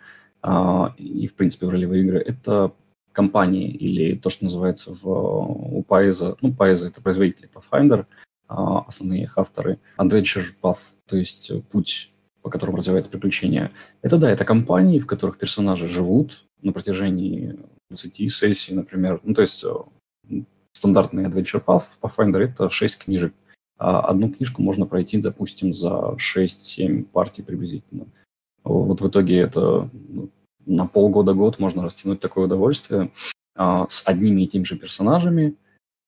э, 0.45 0.85
и, 0.97 1.27
в 1.27 1.35
принципе, 1.35 1.67
в 1.67 1.71
ролевые 1.71 2.05
игры– 2.05 2.19
это 2.27 2.73
компании 3.11 3.69
или 3.69 4.15
то, 4.15 4.31
что 4.31 4.45
называется 4.45 4.95
в, 4.95 5.09
у 5.09 5.83
Paizo, 5.89 6.39
ну, 6.41 6.51
Paizo– 6.51 6.87
это 6.89 7.01
производители 7.01 7.51
Pathfinder, 7.53 8.03
э, 8.03 8.05
основные 8.49 9.25
их 9.25 9.37
авторы, 9.37 9.81
Adventure 9.97 10.47
Path, 10.63 10.79
то 11.09 11.17
есть 11.17 11.51
путь, 11.69 12.13
по 12.43 12.51
которому 12.51 12.77
развивается 12.77 13.11
приключение. 13.11 13.73
Это, 14.03 14.19
да, 14.19 14.31
это 14.31 14.45
компании, 14.45 15.01
в 15.01 15.07
которых 15.07 15.37
персонажи 15.37 15.89
живут 15.89 16.45
на 16.63 16.73
протяжении 16.73 17.59
20 17.91 18.33
сессий, 18.33 18.73
например. 18.73 19.21
Ну, 19.25 19.35
то 19.35 19.41
есть 19.41 19.65
э, 19.65 20.43
стандартный 20.71 21.25
Adventure 21.25 21.65
Path 21.65 21.87
Pathfinder— 22.01 22.39
это 22.39 22.71
6 22.71 22.99
книжек. 22.99 23.35
А 23.79 24.01
одну 24.01 24.31
книжку 24.31 24.63
можно 24.63 24.87
пройти, 24.87 25.19
допустим, 25.19 25.73
за 25.73 26.17
6-7 26.19 27.05
партий 27.05 27.43
приблизительно. 27.43 28.07
Вот 28.65 29.01
в 29.01 29.09
итоге 29.09 29.39
это 29.39 29.89
ну, 30.09 30.31
на 30.67 30.87
полгода-год 30.87 31.59
можно 31.59 31.85
растянуть 31.85 32.21
такое 32.21 32.47
удовольствие 32.47 33.11
а, 33.55 33.87
с 33.89 34.07
одними 34.07 34.43
и 34.43 34.47
теми 34.49 34.65
же 34.65 34.77
персонажами. 34.77 35.55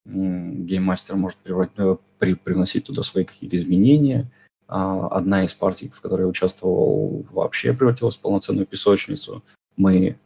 Гейммастер 0.05 1.17
может 1.17 1.39
э, 1.47 1.97
при, 2.19 2.35
привносить 2.35 2.87
туда 2.87 3.03
свои 3.03 3.25
какие-то 3.25 3.57
изменения. 3.57 4.31
А, 4.67 5.09
одна 5.09 5.45
из 5.45 5.55
партий, 5.55 5.89
в 5.89 6.01
которой 6.01 6.23
я 6.23 6.27
участвовал, 6.27 7.25
вообще 7.31 7.73
превратилась 7.73 8.17
в 8.17 8.21
полноценную 8.21 8.67
песочницу. 8.67 9.43
Мы 9.77 10.17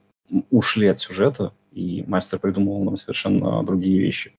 ушли 0.51 0.87
от 0.87 1.01
сюжета, 1.01 1.53
и 1.73 2.05
мастер 2.07 2.39
придумывал 2.39 2.85
нам 2.85 2.97
совершенно 2.97 3.63
другие 3.63 4.01
вещи. 4.01 4.33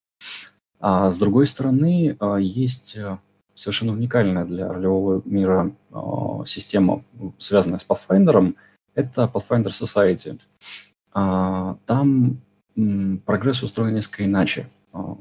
А 0.79 1.09
с 1.11 1.17
другой 1.17 1.47
стороны, 1.47 2.15
а, 2.19 2.37
есть 2.37 2.97
э, 2.97 3.17
совершенно 3.53 3.93
уникальная 3.93 4.45
для 4.45 4.71
ролевого 4.71 5.21
мира 5.25 5.75
а, 5.91 6.43
система, 6.45 7.03
связанная 7.37 7.79
с 7.79 7.87
Pathfinder. 7.87 8.55
Это 8.93 9.31
Pathfinder 9.33 9.69
Society. 9.69 10.39
А, 11.13 11.77
там 11.85 12.41
прогресс 13.25 13.63
устроен 13.63 13.95
несколько 13.95 14.25
иначе. 14.25 14.67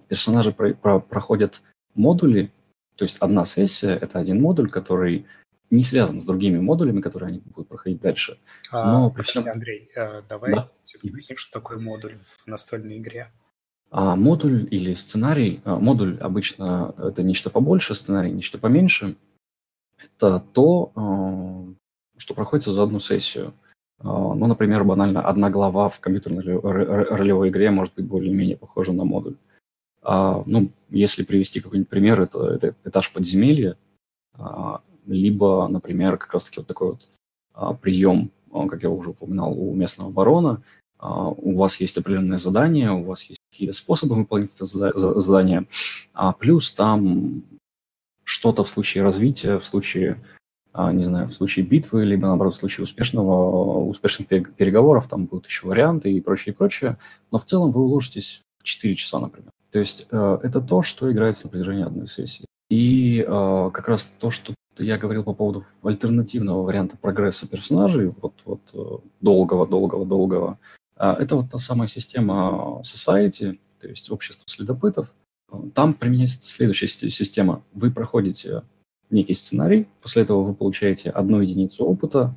Персонажи 0.09 0.53
проходят 0.53 1.61
модули, 1.95 2.53
то 2.97 3.05
есть 3.05 3.19
одна 3.19 3.45
сессия– 3.45 3.91
это 4.01 4.19
один 4.19 4.41
модуль, 4.41 4.71
который 4.71 5.27
не 5.71 5.83
связан 5.83 6.21
с 6.21 6.25
другими 6.25 6.59
модулями, 6.59 7.01
которые 7.01 7.29
они 7.29 7.39
будут 7.39 7.69
проходить 7.69 8.01
дальше. 8.01 8.39
Но 8.73 9.07
а, 9.07 9.11
при 9.11 9.23
всем... 9.23 9.49
Андрей, 9.49 9.89
э, 9.97 10.23
давай 10.29 10.53
да? 10.53 10.71
объясним, 11.03 11.37
что 11.37 11.59
такое 11.59 11.79
модуль 11.79 12.17
в 12.19 12.47
настольной 12.47 12.99
игре. 12.99 13.31
А 13.97 14.17
модуль 14.17 14.67
или 14.73 14.95
сценарий, 14.95 15.61
а, 15.65 15.79
модуль 15.79 16.19
обычно 16.19 16.93
это 16.99 17.23
нечто 17.23 17.49
побольше, 17.49 17.95
сценарий 17.95 18.33
нечто 18.33 18.59
поменьше. 18.59 19.15
Это 19.99 20.43
то, 20.53 20.91
а, 20.97 21.65
что 22.17 22.35
проходится 22.35 22.73
за 22.73 22.83
одну 22.83 22.99
сессию. 22.99 23.53
А, 24.01 24.35
ну, 24.35 24.49
например, 24.49 24.83
банально 24.83 25.23
одна 25.23 25.49
глава 25.49 25.89
в 25.89 26.01
компьютерной 26.01 26.43
ролевой 26.43 27.51
игре 27.51 27.71
может 27.71 27.95
быть 27.95 28.07
более-менее 28.07 28.57
похожа 28.57 28.93
на 28.93 29.05
модуль. 29.05 29.37
Ну, 30.03 30.71
если 30.91 31.23
привести 31.23 31.61
какой-нибудь 31.61 31.89
пример, 31.89 32.21
это, 32.21 32.45
это 32.49 32.75
этаж 32.85 33.13
подземелья, 33.13 33.77
либо, 35.07 35.69
например, 35.69 36.19
как 36.19 36.35
раз-таки 36.35 36.59
вот 36.59 36.67
такой 36.67 36.99
вот 37.55 37.81
прием, 37.81 38.31
как 38.53 38.83
я 38.83 38.91
уже 38.91 39.11
упоминал, 39.11 39.59
у 39.59 39.73
местного 39.73 40.11
барона, 40.11 40.63
у 41.05 41.57
вас 41.57 41.81
есть 41.81 41.99
определенное 41.99 42.39
задание, 42.39 42.91
у 42.91 43.03
вас 43.03 43.25
есть 43.25 43.41
какие-то 43.51 43.75
способы 43.75 44.15
выполнить 44.15 44.51
это 44.55 44.65
задание, 44.65 45.67
а 46.13 46.33
плюс 46.33 46.73
там 46.73 47.43
что-то 48.25 48.65
в 48.65 48.69
случае 48.69 49.05
развития, 49.05 49.59
в 49.59 49.67
случае, 49.67 50.19
а, 50.73 50.93
не 50.93 51.05
знаю, 51.05 51.29
в 51.29 51.35
случае 51.35 51.67
битвы, 51.67 52.05
либо, 52.05 52.27
наоборот, 52.27 52.55
в 52.55 52.59
случае 52.59 52.85
успешного, 52.85 53.85
успешных 53.85 54.29
переговоров, 54.29 55.09
там 55.09 55.27
будут 55.27 55.47
еще 55.47 55.67
варианты 55.67 56.11
и 56.11 56.21
прочее, 56.21 56.53
и 56.53 56.57
прочее. 56.57 56.97
Но 57.31 57.39
в 57.39 57.45
целом 57.45 57.71
вы 57.71 57.83
уложитесь 57.83 58.43
в 58.59 58.65
4 58.65 58.97
часа, 58.97 59.21
например. 59.21 59.51
То 59.71 59.79
есть 59.79 60.07
э, 60.11 60.39
это 60.43 60.61
то, 60.61 60.83
что 60.83 61.11
играется 61.13 61.47
на 61.47 61.51
протяжении 61.51 61.85
одной 61.85 62.09
сессии. 62.09 62.47
И 62.71 63.21
э, 63.21 63.71
как 63.73 63.89
раз 63.89 64.07
то, 64.19 64.31
что 64.31 64.55
я 64.79 64.99
говорил 64.99 65.23
по 65.23 65.35
поводу 65.35 65.65
альтернативного 65.83 66.63
варианта 66.63 66.97
прогресса 66.97 67.49
персонажей, 67.49 68.13
вот, 68.21 68.35
вот 68.45 68.61
э, 68.73 69.07
долгого, 69.21 69.67
долгого, 69.67 70.07
долгого, 70.07 70.59
а, 70.59 70.59
это 70.97 71.37
вот 71.37 71.51
та 71.51 71.59
самая 71.59 71.89
система 71.89 72.83
Society, 72.83 73.59
то 73.81 73.89
есть 73.89 74.11
общество 74.11 74.45
следопытов. 74.47 75.15
Там 75.75 75.95
применяется 75.95 76.49
следующая 76.49 76.89
система. 76.89 77.63
Вы 77.73 77.91
проходите 77.91 78.63
некий 79.11 79.35
сценарий, 79.35 79.87
после 80.01 80.23
этого 80.23 80.43
вы 80.43 80.55
получаете 80.55 81.11
одну 81.11 81.41
единицу 81.41 81.85
опыта. 81.85 82.35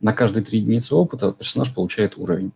На 0.00 0.12
каждые 0.12 0.44
три 0.44 0.60
единицы 0.60 0.94
опыта 0.94 1.32
персонаж 1.32 1.74
получает 1.74 2.16
уровень. 2.16 2.52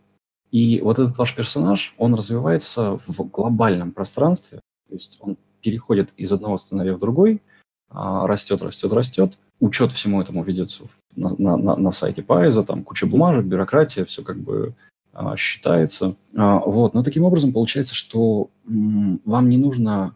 И 0.51 0.81
вот 0.81 0.99
этот 0.99 1.17
ваш 1.17 1.35
персонаж, 1.35 1.95
он 1.97 2.13
развивается 2.13 2.99
в 3.07 3.23
глобальном 3.29 3.91
пространстве, 3.91 4.59
то 4.87 4.93
есть 4.93 5.17
он 5.19 5.37
переходит 5.61 6.11
из 6.15 6.31
одного 6.31 6.57
сценария 6.57 6.93
в 6.93 6.99
другой, 6.99 7.41
а, 7.89 8.27
растет, 8.27 8.61
растет, 8.61 8.93
растет. 8.93 9.39
Учет 9.59 9.91
всему 9.91 10.21
этому 10.21 10.43
ведется 10.43 10.83
на, 11.15 11.35
на, 11.37 11.75
на 11.75 11.91
сайте 11.91 12.21
Пайза, 12.21 12.63
там 12.63 12.83
куча 12.83 13.07
бумажек, 13.07 13.45
бюрократия, 13.45 14.05
все 14.05 14.23
как 14.23 14.37
бы 14.37 14.75
а, 14.75 14.92
считается. 15.37 16.15
А, 16.35 16.59
вот. 16.59 16.93
Но 16.93 17.03
таким 17.03 17.23
образом 17.23 17.53
получается, 17.53 17.95
что 17.95 18.49
вам 18.65 19.49
не 19.49 19.57
нужно 19.57 20.15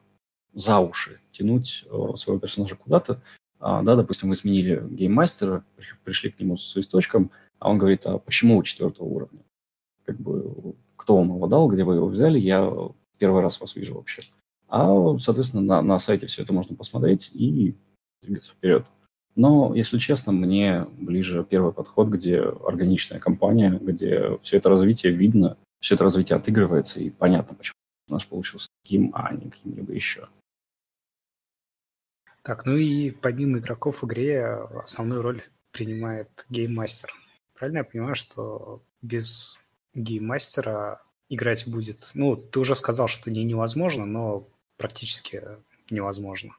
за 0.54 0.80
уши 0.80 1.20
тянуть 1.32 1.86
э, 1.86 2.16
своего 2.16 2.40
персонажа 2.40 2.76
куда-то. 2.76 3.22
А, 3.60 3.84
да, 3.84 3.96
допустим, 3.96 4.30
вы 4.30 4.36
сменили 4.36 4.84
гейммастера, 4.90 5.64
пришли 6.04 6.32
к 6.32 6.40
нему 6.40 6.58
с 6.58 6.72
свисточком, 6.72 7.32
а 7.60 7.70
он 7.70 7.78
говорит, 7.78 8.06
а 8.06 8.18
почему 8.18 8.58
у 8.58 8.64
четвертого 8.64 9.08
уровня? 9.08 9.42
Как 10.06 10.20
бы, 10.20 10.76
кто 10.96 11.18
вам 11.18 11.30
его 11.30 11.48
дал, 11.48 11.68
где 11.68 11.84
вы 11.84 11.96
его 11.96 12.08
взяли, 12.08 12.40
я 12.40 12.72
первый 13.18 13.42
раз 13.42 13.60
вас 13.60 13.76
вижу 13.76 13.96
вообще. 13.96 14.22
А, 14.68 15.18
соответственно, 15.20 15.64
на, 15.64 15.82
на 15.82 16.00
сайте 16.00 16.28
все 16.28 16.44
это 16.44 16.54
можно 16.54 16.76
посмотреть 16.76 17.32
и 17.34 17.76
двигаться 18.22 18.52
вперед. 18.52 18.86
Но, 19.38 19.76
если 19.76 20.00
честно, 20.00 20.32
мне 20.32 20.88
ближе 20.98 21.46
первый 21.48 21.72
подход, 21.72 22.08
где 22.08 22.42
органичная 22.42 23.20
компания, 23.20 23.70
где 23.70 24.40
все 24.42 24.58
это 24.58 24.70
развитие 24.70 25.14
видно, 25.14 25.58
все 25.80 25.94
это 25.94 26.06
развитие 26.06 26.38
отыгрывается, 26.38 27.00
и 27.00 27.12
понятно, 27.12 27.56
почему 27.56 27.76
наш 28.10 28.26
получился 28.26 28.68
таким, 28.84 29.12
а 29.14 29.32
не 29.32 29.52
каким-либо 29.52 29.94
еще. 29.94 30.28
Так, 32.42 32.66
ну 32.66 32.78
и 32.78 33.12
помимо 33.12 33.60
игроков 33.60 34.02
в 34.02 34.08
игре 34.08 34.44
основную 34.84 35.22
роль 35.22 35.44
принимает 35.72 36.48
гейммастер. 36.50 37.14
Правильно 37.54 37.80
я 37.80 37.84
понимаю, 37.84 38.16
что 38.16 38.82
без 39.04 39.60
гейммастера 39.94 41.04
играть 41.30 41.68
будет... 41.68 42.10
Ну, 42.16 42.36
ты 42.36 42.60
уже 42.60 42.74
сказал, 42.74 43.08
что 43.08 43.30
не 43.30 43.44
невозможно, 43.44 44.08
но 44.08 44.48
практически 44.78 45.44
невозможно 45.92 46.56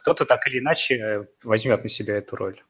кто-то 0.00 0.24
так 0.24 0.46
или 0.46 0.58
иначе 0.58 1.28
возьмет 1.42 1.82
на 1.82 1.88
себя 1.88 2.16
эту 2.16 2.36
роль. 2.36 2.62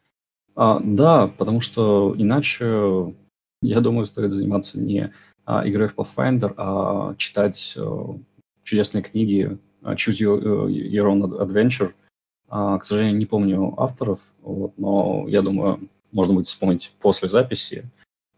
А, 0.54 0.80
да, 0.82 1.30
потому 1.38 1.61
что 1.61 2.14
иначе, 2.16 3.14
я 3.62 3.80
думаю, 3.80 4.06
стоит 4.06 4.32
заниматься 4.32 4.80
не 4.80 5.12
а, 5.44 5.68
игрой 5.68 5.88
в 5.88 5.94
Pathfinder, 5.94 6.52
а 6.56 7.14
читать 7.16 7.75
а, 7.78 8.18
чудесные 8.64 9.02
книги 9.02 9.58
а, 9.82 9.94
Choose 9.94 10.20
Your, 10.20 10.66
Your 10.66 11.06
Own 11.12 11.38
Adventure. 11.38 11.92
А, 12.49 12.78
к 12.78 12.85
сожалению, 12.85 13.18
не 13.18 13.26
помню 13.26 13.75
авторов, 13.76 14.20
вот, 14.40 14.76
но 14.78 15.26
я 15.28 15.42
думаю, 15.42 15.88
можно 16.12 16.35
будет 16.35 16.49
вспомнить 16.49 16.92
после 16.99 17.28
записи, 17.28 17.85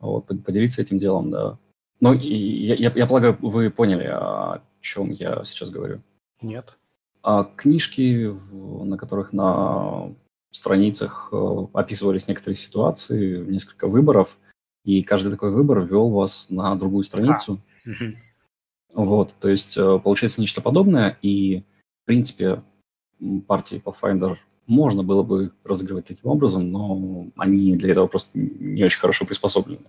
вот, 0.01 0.27
поделиться 0.27 0.83
этим 0.83 0.99
делом, 0.99 1.31
да. 1.31 1.59
Но 2.01 2.13
я, 2.15 2.75
я, 2.75 2.93
я 2.95 3.07
полагаю, 3.07 3.37
вы 3.41 3.71
поняли, 3.71 4.05
о 4.05 4.63
чем 4.81 5.11
я 5.11 5.45
сейчас 5.45 5.71
говорю. 5.71 6.01
Нет. 6.43 6.77
А 7.23 7.45
книжки, 7.45 8.35
на 8.53 8.97
которых 8.97 9.33
на 9.33 10.15
страницах 10.51 11.29
э, 11.33 11.67
описывались 11.75 12.29
некоторые 12.29 12.57
ситуации, 12.57 13.45
несколько 13.45 13.89
выборов, 13.89 14.39
и 14.85 15.03
каждый 15.03 15.31
такой 15.31 15.51
выбор 15.51 15.83
ввел 15.83 16.09
вас 16.09 16.51
на 16.51 16.75
другую 16.77 17.05
страницу. 17.05 17.59
А. 17.87 17.91
Вот, 18.95 19.35
то 19.39 19.49
есть 19.49 19.77
э, 19.77 19.99
получается 20.03 20.41
нечто 20.41 20.61
подобное, 20.61 21.19
и 21.23 21.61
в 22.03 22.07
принципе 22.07 22.63
партии 23.47 23.81
Pathfinder 23.85 24.37
можно 24.67 25.03
было 25.03 25.23
бы 25.23 25.53
разыгрывать 25.65 26.07
таким 26.07 26.31
образом, 26.31 26.71
но 26.71 27.27
они 27.37 27.77
для 27.77 27.93
этого 27.93 28.07
просто 28.07 28.31
не 28.39 28.83
очень 28.83 29.01
хорошо 29.01 29.27
приспособлены. 29.27 29.85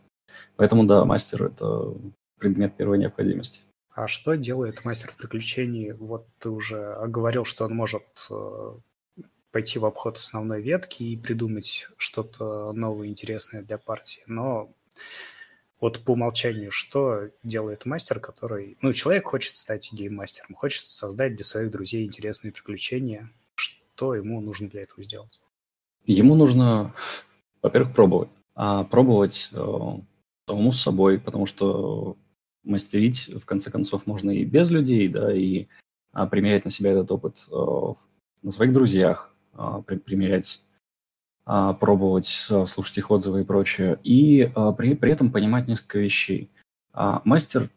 Поэтому 0.55 0.85
да, 0.85 1.05
мастер 1.05 1.45
это 1.45 1.93
предмет 2.39 2.75
первой 2.75 2.97
необходимости. 2.97 3.61
А 4.01 4.07
что 4.07 4.35
делает 4.35 4.83
мастер 4.83 5.11
в 5.11 5.15
приключении? 5.15 5.91
Вот 5.91 6.25
ты 6.39 6.49
уже 6.49 6.97
говорил, 7.05 7.45
что 7.45 7.65
он 7.65 7.75
может 7.75 8.01
э, 8.31 8.73
пойти 9.51 9.77
в 9.77 9.85
обход 9.85 10.17
основной 10.17 10.63
ветки 10.63 11.03
и 11.03 11.15
придумать 11.15 11.87
что-то 11.97 12.71
новое, 12.71 13.09
интересное 13.09 13.61
для 13.61 13.77
партии. 13.77 14.23
Но 14.25 14.73
вот 15.79 16.03
по 16.03 16.13
умолчанию, 16.13 16.71
что 16.71 17.29
делает 17.43 17.85
мастер, 17.85 18.19
который... 18.19 18.75
Ну, 18.81 18.91
человек 18.91 19.27
хочет 19.27 19.55
стать 19.55 19.93
гейммастером, 19.93 20.55
хочет 20.55 20.81
создать 20.83 21.35
для 21.35 21.45
своих 21.45 21.69
друзей 21.69 22.03
интересные 22.03 22.51
приключения. 22.51 23.29
Что 23.53 24.15
ему 24.15 24.41
нужно 24.41 24.67
для 24.67 24.81
этого 24.81 25.03
сделать? 25.03 25.39
Ему 26.07 26.33
нужно, 26.33 26.95
во-первых, 27.61 27.93
пробовать. 27.93 28.29
А 28.55 28.83
пробовать 28.83 29.49
э, 29.51 29.57
самому 30.47 30.73
с 30.73 30.81
собой, 30.81 31.19
потому 31.19 31.45
что 31.45 32.17
мастерить, 32.63 33.29
в 33.29 33.45
конце 33.45 33.71
концов, 33.71 34.05
можно 34.05 34.31
и 34.31 34.45
без 34.45 34.69
людей, 34.69 35.07
да, 35.07 35.33
и 35.33 35.67
а, 36.11 36.27
примерять 36.27 36.65
на 36.65 36.71
себя 36.71 36.91
этот 36.91 37.11
опыт 37.11 37.47
а, 37.51 37.95
на 38.41 38.51
своих 38.51 38.73
друзьях, 38.73 39.33
а, 39.53 39.81
при, 39.81 39.97
примерять, 39.97 40.63
а, 41.45 41.73
пробовать, 41.73 42.47
а, 42.49 42.65
слушать 42.65 42.97
их 42.97 43.11
отзывы 43.11 43.41
и 43.41 43.45
прочее, 43.45 43.99
и 44.03 44.49
а, 44.55 44.71
при, 44.73 44.93
при 44.93 45.11
этом 45.11 45.31
понимать 45.31 45.67
несколько 45.67 45.99
вещей. 45.99 46.49
А, 46.93 47.21
мастер 47.25 47.69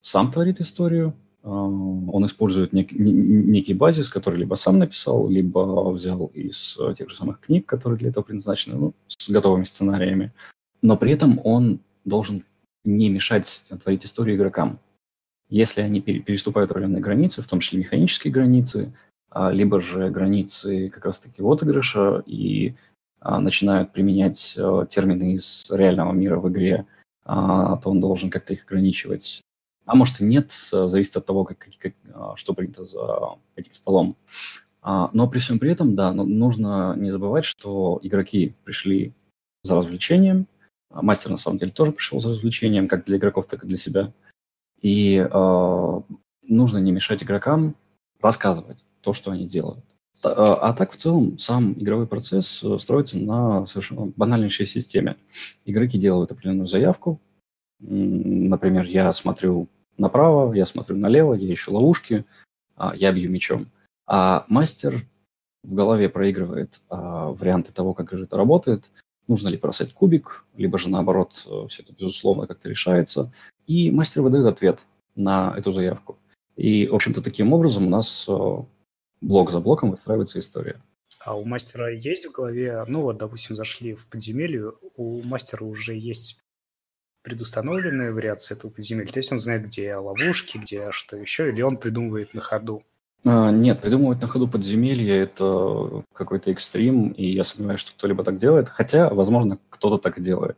сам 0.00 0.30
творит 0.30 0.60
историю, 0.60 1.14
он 1.42 2.26
использует 2.26 2.72
нек, 2.72 2.90
некий 2.90 3.74
базис, 3.74 4.08
который 4.08 4.40
либо 4.40 4.56
сам 4.56 4.80
написал, 4.80 5.28
либо 5.28 5.92
взял 5.92 6.26
из 6.34 6.76
тех 6.98 7.08
же 7.08 7.14
самых 7.14 7.38
книг, 7.38 7.66
которые 7.66 8.00
для 8.00 8.08
этого 8.08 8.24
предназначены, 8.24 8.76
ну, 8.76 8.94
с 9.06 9.30
готовыми 9.30 9.62
сценариями. 9.62 10.32
Но 10.82 10.96
при 10.96 11.12
этом 11.12 11.40
он 11.44 11.78
должен 12.04 12.42
не 12.86 13.10
мешать 13.10 13.64
творить 13.82 14.04
историю 14.04 14.36
игрокам. 14.36 14.78
Если 15.48 15.80
они 15.80 16.00
переступают 16.00 16.70
определенные 16.70 17.02
границы, 17.02 17.42
в 17.42 17.48
том 17.48 17.60
числе 17.60 17.78
механические 17.78 18.32
границы, 18.32 18.92
а, 19.30 19.50
либо 19.50 19.80
же 19.80 20.08
границы 20.10 20.88
как 20.88 21.04
раз-таки 21.04 21.42
отыгрыша 21.42 22.22
и 22.26 22.74
а, 23.20 23.38
начинают 23.38 23.92
применять 23.92 24.56
а, 24.58 24.86
термины 24.86 25.34
из 25.34 25.66
реального 25.70 26.12
мира 26.12 26.38
в 26.38 26.48
игре, 26.48 26.86
то 27.24 27.82
он 27.86 28.00
должен 28.00 28.30
как-то 28.30 28.52
их 28.52 28.64
ограничивать. 28.66 29.40
А 29.84 29.96
может 29.96 30.20
и 30.20 30.24
нет, 30.24 30.52
зависит 30.52 31.16
от 31.16 31.26
того, 31.26 31.42
как, 31.42 31.66
как, 31.80 31.92
что 32.36 32.54
принято 32.54 32.84
за 32.84 33.36
этим 33.56 33.74
столом. 33.74 34.16
Но 34.84 35.28
при 35.28 35.40
всем 35.40 35.58
при 35.58 35.72
этом, 35.72 35.96
да, 35.96 36.12
нужно 36.12 36.94
не 36.96 37.10
забывать, 37.10 37.44
что 37.44 37.98
игроки 38.04 38.54
пришли 38.62 39.12
за 39.64 39.74
развлечением, 39.74 40.46
а 40.52 40.55
мастер, 41.02 41.30
на 41.30 41.36
самом 41.36 41.58
деле, 41.58 41.72
тоже 41.72 41.92
пришел 41.92 42.20
за 42.20 42.30
развлечением, 42.30 42.88
как 42.88 43.04
для 43.04 43.16
игроков, 43.16 43.46
так 43.46 43.64
и 43.64 43.66
для 43.66 43.76
себя. 43.76 44.12
И 44.80 45.16
э, 45.16 46.00
нужно 46.42 46.78
не 46.78 46.92
мешать 46.92 47.22
игрокам 47.22 47.74
рассказывать 48.20 48.84
то, 49.00 49.12
что 49.12 49.30
они 49.30 49.46
делают. 49.46 49.84
А, 50.24 50.54
а 50.70 50.72
так, 50.74 50.92
в 50.92 50.96
целом, 50.96 51.38
сам 51.38 51.72
игровой 51.74 52.06
процесс 52.06 52.62
э, 52.62 52.78
строится 52.78 53.18
на 53.18 53.66
совершенно 53.66 54.12
банальнейшей 54.16 54.66
системе. 54.66 55.16
Игроки 55.64 55.98
делают 55.98 56.32
определенную 56.32 56.66
заявку. 56.66 57.20
Например, 57.78 58.84
я 58.84 59.12
смотрю 59.12 59.68
направо, 59.98 60.52
я 60.54 60.66
смотрю 60.66 60.96
налево, 60.96 61.34
я 61.34 61.52
ищу 61.52 61.74
ловушки, 61.74 62.24
а, 62.74 62.94
я 62.96 63.12
бью 63.12 63.30
мечом. 63.30 63.66
А 64.06 64.44
мастер 64.48 65.02
в 65.62 65.74
голове 65.74 66.08
проигрывает 66.08 66.80
варианты 66.88 67.72
того, 67.72 67.92
как 67.92 68.12
же 68.12 68.24
это 68.24 68.36
работает, 68.36 68.88
нужно 69.28 69.48
ли 69.48 69.56
бросать 69.56 69.92
кубик, 69.92 70.44
либо 70.56 70.78
же 70.78 70.88
наоборот, 70.88 71.46
э, 71.46 71.66
все 71.68 71.82
это 71.82 71.92
безусловно 71.92 72.46
как-то 72.46 72.68
решается. 72.68 73.32
И 73.66 73.90
мастер 73.90 74.22
выдает 74.22 74.46
ответ 74.46 74.80
на 75.14 75.54
эту 75.56 75.72
заявку. 75.72 76.18
И, 76.56 76.86
в 76.86 76.94
общем-то, 76.94 77.22
таким 77.22 77.52
образом 77.52 77.86
у 77.86 77.90
нас 77.90 78.26
э, 78.28 78.56
блок 79.20 79.50
за 79.50 79.60
блоком 79.60 79.90
выстраивается 79.90 80.38
история. 80.38 80.80
А 81.20 81.36
у 81.36 81.44
мастера 81.44 81.92
есть 81.92 82.26
в 82.26 82.32
голове, 82.32 82.84
ну 82.86 83.02
вот, 83.02 83.18
допустим, 83.18 83.56
зашли 83.56 83.94
в 83.94 84.06
подземелье, 84.06 84.72
у 84.94 85.22
мастера 85.22 85.64
уже 85.64 85.96
есть 85.96 86.38
предустановленные 87.22 88.12
вариации 88.12 88.54
этого 88.54 88.70
подземелья, 88.70 89.08
то 89.08 89.18
есть 89.18 89.32
он 89.32 89.40
знает, 89.40 89.66
где 89.66 89.96
ловушки, 89.96 90.58
где 90.58 90.92
что 90.92 91.16
еще, 91.16 91.48
или 91.48 91.62
он 91.62 91.78
придумывает 91.78 92.32
на 92.32 92.40
ходу. 92.40 92.84
А, 93.28 93.50
нет, 93.50 93.80
придумывать 93.80 94.22
на 94.22 94.28
ходу 94.28 94.46
подземелье– 94.46 95.16
это 95.16 96.04
какой-то 96.12 96.52
экстрим, 96.52 97.08
и 97.08 97.26
я 97.26 97.42
сомневаюсь, 97.42 97.80
что 97.80 97.92
кто-либо 97.92 98.22
так 98.22 98.38
делает. 98.38 98.68
Хотя, 98.68 99.10
возможно, 99.10 99.58
кто-то 99.68 99.98
так 99.98 100.18
и 100.18 100.22
делает. 100.22 100.56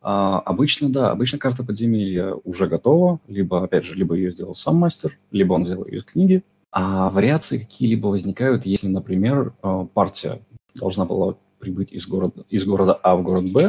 А, 0.00 0.40
обычно, 0.40 0.88
да, 0.88 1.10
обычно 1.10 1.38
карта 1.38 1.62
подземелья 1.62 2.32
уже 2.44 2.68
готова, 2.68 3.20
либо, 3.28 3.62
опять 3.62 3.84
же, 3.84 3.94
либо 3.96 4.14
ее 4.14 4.30
сделал 4.30 4.54
сам 4.54 4.76
мастер, 4.76 5.18
либо 5.30 5.52
он 5.52 5.66
сделал 5.66 5.84
ее 5.84 5.98
из 5.98 6.04
книги. 6.04 6.42
А 6.72 7.10
вариации 7.10 7.58
какие-либо 7.58 8.06
возникают, 8.06 8.64
если, 8.64 8.88
например, 8.88 9.52
а, 9.60 9.84
партия 9.84 10.40
должна 10.74 11.04
была 11.04 11.36
прибыть 11.58 11.92
из 11.92 12.06
города, 12.08 12.46
из 12.48 12.64
города 12.64 12.94
А 12.94 13.14
в 13.16 13.22
город 13.24 13.52
Б, 13.52 13.68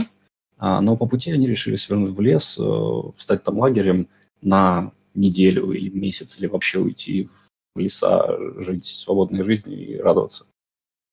а, 0.58 0.80
но 0.80 0.96
по 0.96 1.06
пути 1.06 1.32
они 1.32 1.48
решили 1.48 1.76
свернуть 1.76 2.12
в 2.12 2.22
лес, 2.22 2.58
э, 2.58 3.02
встать 3.18 3.44
там 3.44 3.60
лагерем 3.60 4.08
на 4.42 4.94
неделю 5.16 5.72
или 5.72 5.90
месяц, 5.90 6.40
или 6.40 6.48
вообще 6.48 6.80
уйти 6.80 7.26
в 7.26 7.47
леса, 7.80 8.38
жить 8.58 8.86
свободной 8.86 9.44
жизнью 9.44 9.78
и 9.78 9.98
радоваться. 9.98 10.46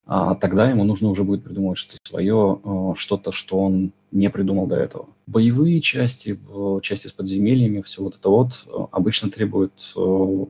А 0.07 0.35
тогда 0.35 0.69
ему 0.69 0.83
нужно 0.83 1.09
уже 1.09 1.23
будет 1.23 1.43
придумывать 1.43 1.79
что-то 1.79 1.97
свое, 2.03 2.59
э, 2.63 2.93
что-то, 2.95 3.31
что 3.31 3.57
он 3.59 3.91
не 4.11 4.29
придумал 4.29 4.67
до 4.67 4.75
этого. 4.75 5.07
Боевые 5.25 5.81
части, 5.81 6.39
части 6.83 7.07
с 7.07 7.11
подземельями, 7.11 7.81
все 7.81 8.03
вот 8.03 8.15
это 8.15 8.29
вот 8.29 8.65
э, 8.67 8.87
обычно 8.91 9.31
требуют 9.31 9.93
э, 9.97 10.45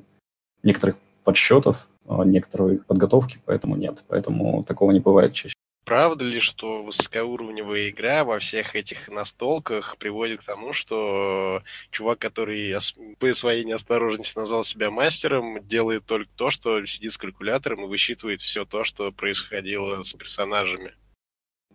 некоторых 0.63 0.97
подсчетов, 1.23 1.87
некоторой 2.07 2.77
подготовки, 2.77 3.39
поэтому 3.45 3.75
нет. 3.75 4.03
Поэтому 4.07 4.63
такого 4.63 4.91
не 4.91 4.99
бывает 4.99 5.33
чаще 5.33 5.54
правда 5.85 6.25
ли, 6.25 6.39
что 6.39 6.83
высокоуровневая 6.83 7.89
игра 7.89 8.23
во 8.25 8.39
всех 8.39 8.75
этих 8.75 9.07
настолках 9.07 9.97
приводит 9.97 10.41
к 10.41 10.45
тому, 10.45 10.73
что 10.73 11.61
чувак, 11.91 12.19
который 12.19 12.75
по 13.19 13.33
своей 13.33 13.63
неосторожности 13.63 14.37
назвал 14.37 14.63
себя 14.63 14.91
мастером, 14.91 15.65
делает 15.67 16.05
только 16.05 16.29
то, 16.35 16.49
что 16.49 16.85
сидит 16.85 17.13
с 17.13 17.17
калькулятором 17.17 17.85
и 17.85 17.87
высчитывает 17.87 18.41
все 18.41 18.65
то, 18.65 18.83
что 18.83 19.11
происходило 19.11 20.03
с 20.03 20.13
персонажами? 20.13 20.93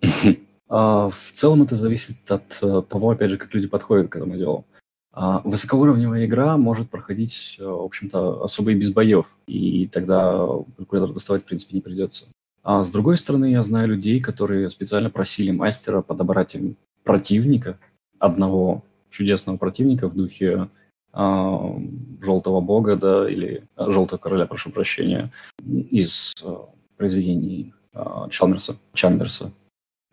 А, 0.72 1.10
в 1.10 1.16
целом 1.16 1.64
это 1.64 1.74
зависит 1.74 2.30
от 2.30 2.56
э, 2.62 2.82
того, 2.88 3.10
опять 3.10 3.30
же, 3.30 3.38
как 3.38 3.52
люди 3.52 3.66
подходят 3.66 4.08
к 4.08 4.14
этому 4.14 4.36
делу. 4.36 4.66
А, 5.12 5.40
высокоуровневая 5.40 6.26
игра 6.26 6.56
может 6.56 6.88
проходить, 6.90 7.56
э, 7.58 7.64
в 7.64 7.82
общем-то, 7.82 8.44
особо 8.44 8.70
и 8.70 8.76
без 8.76 8.92
боев, 8.92 9.26
и 9.48 9.88
тогда 9.88 10.46
калькулятор 10.76 11.12
доставать, 11.12 11.42
в 11.42 11.46
принципе, 11.46 11.74
не 11.74 11.80
придется. 11.80 12.26
А 12.62 12.84
с 12.84 12.90
другой 12.90 13.16
стороны, 13.16 13.46
я 13.46 13.62
знаю 13.62 13.88
людей, 13.88 14.20
которые 14.20 14.70
специально 14.70 15.10
просили 15.10 15.50
мастера 15.50 16.02
подобрать 16.02 16.54
им 16.54 16.76
противника, 17.04 17.78
одного 18.18 18.84
чудесного 19.10 19.56
противника 19.56 20.08
в 20.08 20.14
духе 20.14 20.68
а, 21.12 21.74
желтого 22.20 22.60
бога, 22.60 22.96
да, 22.96 23.28
или 23.28 23.64
желтого 23.76 24.18
короля, 24.18 24.46
прошу 24.46 24.70
прощения, 24.70 25.30
из 25.64 26.32
а, 26.44 26.68
произведений 26.96 27.72
а, 27.94 28.28
Чалмерса, 28.28 28.76
Чамберса. 28.92 29.50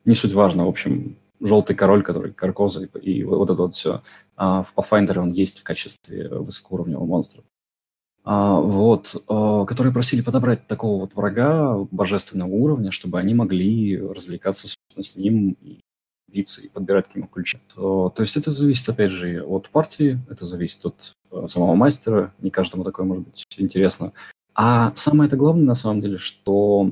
Не 0.06 0.16
суть 0.16 0.34
важно, 0.34 0.66
в 0.66 0.70
общем, 0.70 1.18
желтый 1.40 1.76
король, 1.76 2.02
который 2.02 2.32
каркоза 2.34 2.86
и, 2.86 3.12
и 3.12 3.24
вот 3.24 3.50
это 3.50 3.62
вот 3.62 3.74
все. 3.74 4.02
А 4.36 4.64
в 4.64 4.74
Pathfinder 4.76 5.20
он 5.20 5.32
есть 5.32 5.60
в 5.60 5.64
качестве 5.64 6.30
высокоуровневого 6.30 7.06
монстра. 7.06 7.44
А, 8.30 8.60
вот, 8.60 9.16
а, 9.30 9.64
которые 9.64 9.94
просили 9.94 10.20
подобрать 10.20 10.68
такого 10.68 11.00
вот 11.00 11.16
врага 11.16 11.78
божественного 11.92 12.50
уровня, 12.50 12.92
чтобы 12.92 13.20
они 13.20 13.34
могли 13.34 13.98
развлекаться 13.98 14.68
собственно, 14.68 15.04
с 15.06 15.16
ним 15.16 15.56
и 15.62 15.80
биться 16.28 16.62
и 16.62 16.68
подбирать 16.68 17.08
к 17.08 17.16
нему 17.16 17.28
ключи. 17.28 17.58
То, 17.74 18.10
то 18.14 18.24
есть 18.24 18.36
это 18.36 18.52
зависит, 18.52 18.90
опять 18.90 19.12
же, 19.12 19.42
от 19.46 19.70
партии, 19.70 20.20
это 20.30 20.44
зависит 20.46 20.86
от 20.86 21.14
э, 21.32 21.48
самого 21.48 21.76
мастера, 21.76 22.34
не 22.40 22.50
каждому 22.50 22.84
такое 22.84 23.06
может 23.06 23.24
быть 23.30 23.46
интересно. 23.60 24.12
А 24.54 24.94
самое 24.96 25.30
это 25.30 25.38
главное, 25.38 25.64
на 25.64 25.76
самом 25.76 26.02
деле, 26.02 26.18
что 26.18 26.92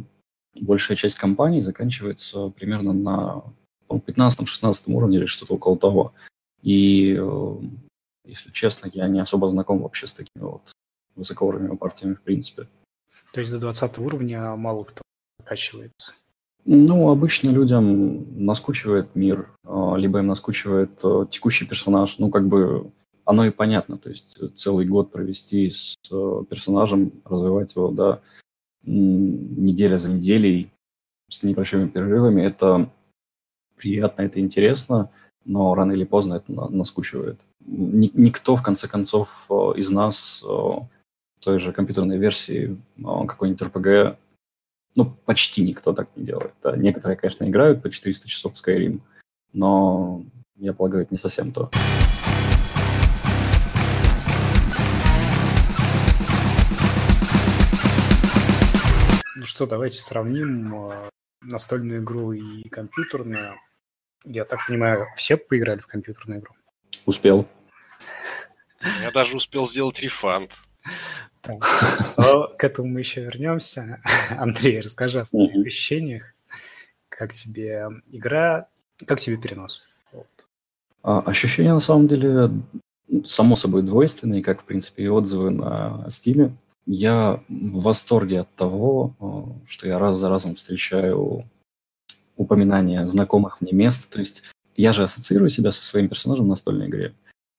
большая 0.58 0.95
часть 0.95 1.17
компаний 1.17 1.62
заканчивается 1.62 2.48
примерно 2.48 2.93
на 2.93 3.43
15-16 3.89 4.84
уровне 4.88 5.17
или 5.17 5.26
что-то 5.26 5.56
около 5.56 5.78
того. 5.78 6.13
И, 6.62 7.13
э, 7.19 7.56
если 8.26 8.52
честно, 8.52 8.89
я 8.93 9.10
не 9.10 9.19
особо 9.19 9.50
знаком 9.50 9.80
вообще 9.80 10.08
с 10.08 10.13
такими 10.13 10.45
вот 10.45 10.71
высокоуровневыми 11.15 11.78
партиями 11.78 12.13
в 12.13 12.21
принципе. 12.21 12.67
То 13.34 13.39
есть 13.39 13.51
до 13.51 13.60
20 13.60 13.97
уровня 13.99 14.56
мало 14.56 14.84
кто 14.84 15.01
качивается? 15.43 16.13
Ну, 16.65 17.10
обычно 17.10 17.49
людям 17.49 18.43
наскучивает 18.43 19.15
мир, 19.15 19.49
а, 19.65 19.95
либо 19.95 20.19
им 20.19 20.28
наскучивает 20.28 20.99
э, 21.04 21.25
текущий 21.30 21.67
персонаж. 21.67 22.17
Ну, 22.17 22.32
как 22.32 22.47
бы 22.47 22.91
оно 23.23 23.45
и 23.45 23.51
понятно. 23.51 23.97
То 23.97 24.10
есть 24.10 24.39
целый 24.56 24.88
год 24.88 25.12
провести 25.12 25.69
с 25.69 25.95
э, 26.12 26.43
персонажем, 26.49 27.12
развивать 27.23 27.75
его, 27.75 27.91
да, 27.91 28.21
неделя 28.84 29.97
за 29.97 30.12
неделей 30.12 30.71
с 31.30 31.43
небольшими 31.43 31.88
перерывами, 31.88 32.41
это 32.41 32.89
приятно, 33.75 34.21
это 34.21 34.39
интересно, 34.39 35.10
но 35.43 35.73
рано 35.73 35.91
или 35.91 36.04
поздно 36.04 36.36
это 36.36 36.51
наскучивает. 36.51 37.39
Никто, 37.65 38.56
в 38.56 38.63
конце 38.63 38.88
концов, 38.88 39.49
из 39.75 39.89
нас 39.89 40.45
той 41.46 41.60
же 41.60 41.72
компьютерной 41.72 42.18
версии 42.18 42.76
а, 43.04 43.24
какой-нибудь 43.28 43.62
RPG, 43.62 44.18
ну, 44.96 45.06
почти 45.26 45.62
никто 45.62 45.94
так 45.94 46.10
не 46.16 46.26
делает. 46.26 46.56
Да. 46.64 46.76
Некоторые, 46.76 47.18
конечно, 47.18 47.48
играют 47.48 47.84
по 47.84 47.92
400 47.92 48.28
часов 48.28 48.56
в 48.56 48.68
Skyrim, 48.68 49.00
но, 49.54 50.24
я 50.56 50.74
полагаю, 50.74 51.04
это 51.04 51.14
не 51.14 51.20
совсем 51.20 51.52
то. 51.52 51.70
Ну 59.36 59.46
что, 59.46 59.68
давайте 59.68 60.00
сравним 60.00 60.74
а, 60.74 61.10
настольную 61.44 62.02
игру 62.02 62.32
и 62.32 62.68
компьютерную. 62.70 63.54
Я 64.24 64.46
так 64.46 64.66
понимаю, 64.68 65.06
все 65.16 65.38
поиграли 65.38 65.80
в 65.80 65.86
компьютерную 65.86 66.40
игру? 66.40 66.56
Успел. 67.06 67.48
Я 69.04 69.12
даже 69.12 69.36
успел 69.38 69.68
сделать 69.68 70.00
рефанд. 70.00 70.52
К 71.46 72.64
этому 72.64 72.88
мы 72.88 73.00
еще 73.00 73.22
вернемся. 73.22 74.02
Андрей, 74.30 74.82
расскажи 74.82 75.20
о 75.20 75.26
своих 75.26 75.66
ощущениях. 75.66 76.24
Как 77.10 77.34
тебе 77.34 77.88
игра, 78.12 78.68
как 79.06 79.20
тебе 79.20 79.38
перенос? 79.38 79.84
А, 81.04 81.20
ощущения 81.22 81.74
на 81.74 81.80
самом 81.80 82.08
деле 82.08 82.50
само 83.24 83.56
собой 83.56 83.84
двойственные, 83.84 84.42
как, 84.42 84.62
в 84.62 84.66
принципе, 84.66 85.04
и 85.04 85.08
отзывы 85.08 85.52
на 85.52 86.06
Steam. 86.08 86.52
Я 86.88 87.44
в 87.48 87.82
восторге 87.82 88.42
от 88.42 88.56
того, 88.56 89.16
а, 89.20 89.68
что 89.68 89.88
я 89.88 90.00
раз 90.00 90.18
за 90.18 90.30
разом 90.30 90.56
встречаю 90.56 91.46
упоминания 92.38 93.06
знакомых 93.08 93.62
мне 93.62 93.72
мест. 93.72 94.10
То 94.12 94.20
есть 94.20 94.44
я 94.76 94.94
же 94.94 95.04
ассоциирую 95.04 95.50
себя 95.50 95.72
со 95.72 95.84
своим 95.84 96.10
персонажем 96.10 96.46
в 96.46 96.50
настольной 96.50 96.88
игре. 96.88 97.14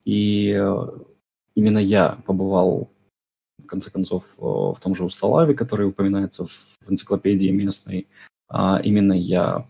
И 0.04 0.54
э, 0.56 0.88
именно 1.54 1.78
я 1.78 2.18
побывал 2.26 2.90
в 3.62 3.66
конце 3.66 3.90
концов, 3.90 4.24
э, 4.38 4.42
в 4.42 4.76
том 4.80 4.94
же 4.94 5.04
Усталаве, 5.04 5.54
который 5.54 5.88
упоминается 5.88 6.44
в 6.46 6.90
энциклопедии 6.90 7.50
местной. 7.50 8.06
А 8.48 8.80
именно 8.82 9.12
я 9.12 9.66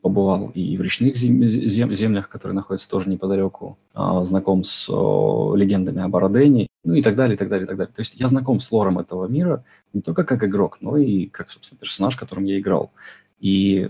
побывал 0.00 0.50
и 0.54 0.76
в 0.76 0.82
речных 0.82 1.16
зем- 1.16 1.44
зем- 1.44 1.94
землях, 1.94 2.28
которые 2.28 2.56
находятся 2.56 2.90
тоже 2.90 3.08
неподалеку, 3.08 3.78
а, 3.94 4.24
знаком 4.24 4.64
с 4.64 4.90
о, 4.90 5.54
легендами 5.54 6.02
об 6.02 6.16
Ародене, 6.16 6.66
ну 6.84 6.94
и 6.94 7.02
так 7.02 7.14
далее, 7.14 7.34
и 7.34 7.38
так 7.38 7.48
далее, 7.48 7.64
и 7.64 7.68
так 7.68 7.76
далее. 7.76 7.92
То 7.94 8.00
есть 8.00 8.18
я 8.18 8.26
знаком 8.26 8.58
с 8.58 8.72
лором 8.72 8.98
этого 8.98 9.28
мира 9.28 9.64
не 9.92 10.00
только 10.00 10.24
как 10.24 10.42
игрок, 10.42 10.78
но 10.80 10.96
и 10.96 11.26
как, 11.26 11.50
собственно, 11.50 11.78
персонаж, 11.78 12.16
которым 12.16 12.44
я 12.44 12.58
играл. 12.58 12.90
И 13.38 13.88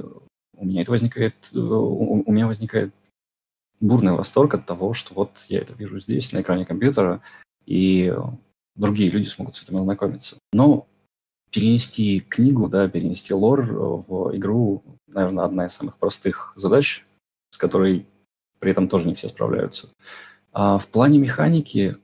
у 0.56 0.66
меня 0.66 0.82
это 0.82 0.90
возникает, 0.90 1.34
э, 1.54 1.58
у 1.58 2.30
меня 2.30 2.46
возникает 2.46 2.92
бурный 3.80 4.12
восторг 4.12 4.54
от 4.54 4.66
того, 4.66 4.92
что 4.92 5.14
вот 5.14 5.30
я 5.48 5.60
это 5.60 5.72
вижу 5.72 5.98
здесь, 5.98 6.32
на 6.32 6.42
экране 6.42 6.66
компьютера, 6.66 7.22
и 7.64 8.14
другие 8.74 9.10
люди 9.10 9.28
смогут 9.28 9.56
с 9.56 9.62
этим 9.62 9.78
ознакомиться. 9.78 10.36
Но 10.52 10.86
перенести 11.50 12.20
книгу, 12.20 12.68
да, 12.68 12.88
перенести 12.88 13.34
лор 13.34 13.60
э, 13.60 13.74
в 13.74 14.36
игру, 14.36 14.82
наверное, 15.06 15.44
одна 15.44 15.66
из 15.66 15.72
самых 15.72 15.98
простых 15.98 16.52
задач, 16.56 17.04
с 17.50 17.58
которой 17.58 18.06
при 18.58 18.70
этом 18.70 18.88
тоже 18.88 19.08
не 19.08 19.14
все 19.14 19.28
справляются. 19.28 19.88
А 20.52 20.78
в 20.78 20.86
плане 20.88 21.18
механики 21.18 21.96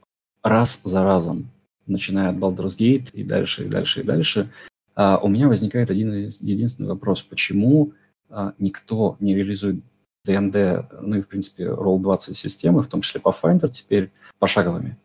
раз 0.43 0.81
за 0.85 1.03
разом, 1.03 1.51
начиная 1.87 2.31
от 2.31 2.37
Baldur's 2.37 2.77
Gate 2.79 3.11
и 3.13 3.25
дальше, 3.25 3.65
и 3.65 3.69
дальше, 3.69 4.01
и 4.01 4.05
дальше, 4.05 4.51
а, 4.95 5.19
у 5.19 5.29
меня 5.29 5.49
возникает 5.49 5.91
один 5.91 6.13
единственный 6.13 6.89
вопрос. 6.89 7.23
Почему 7.23 7.93
а, 8.29 8.55
никто 8.59 9.17
не 9.21 9.35
реализует 9.35 9.77
ДНД, 10.25 11.01
ну 11.01 11.17
и, 11.17 11.23
в 11.23 11.29
принципе, 11.29 11.65
Roll20 11.65 12.35
системы, 12.35 12.83
в 12.83 12.89
том 12.89 13.01
числе 13.01 13.21
Pathfinder, 13.21 13.71
теперь 13.71 14.11
пошаговыми? 14.39 14.97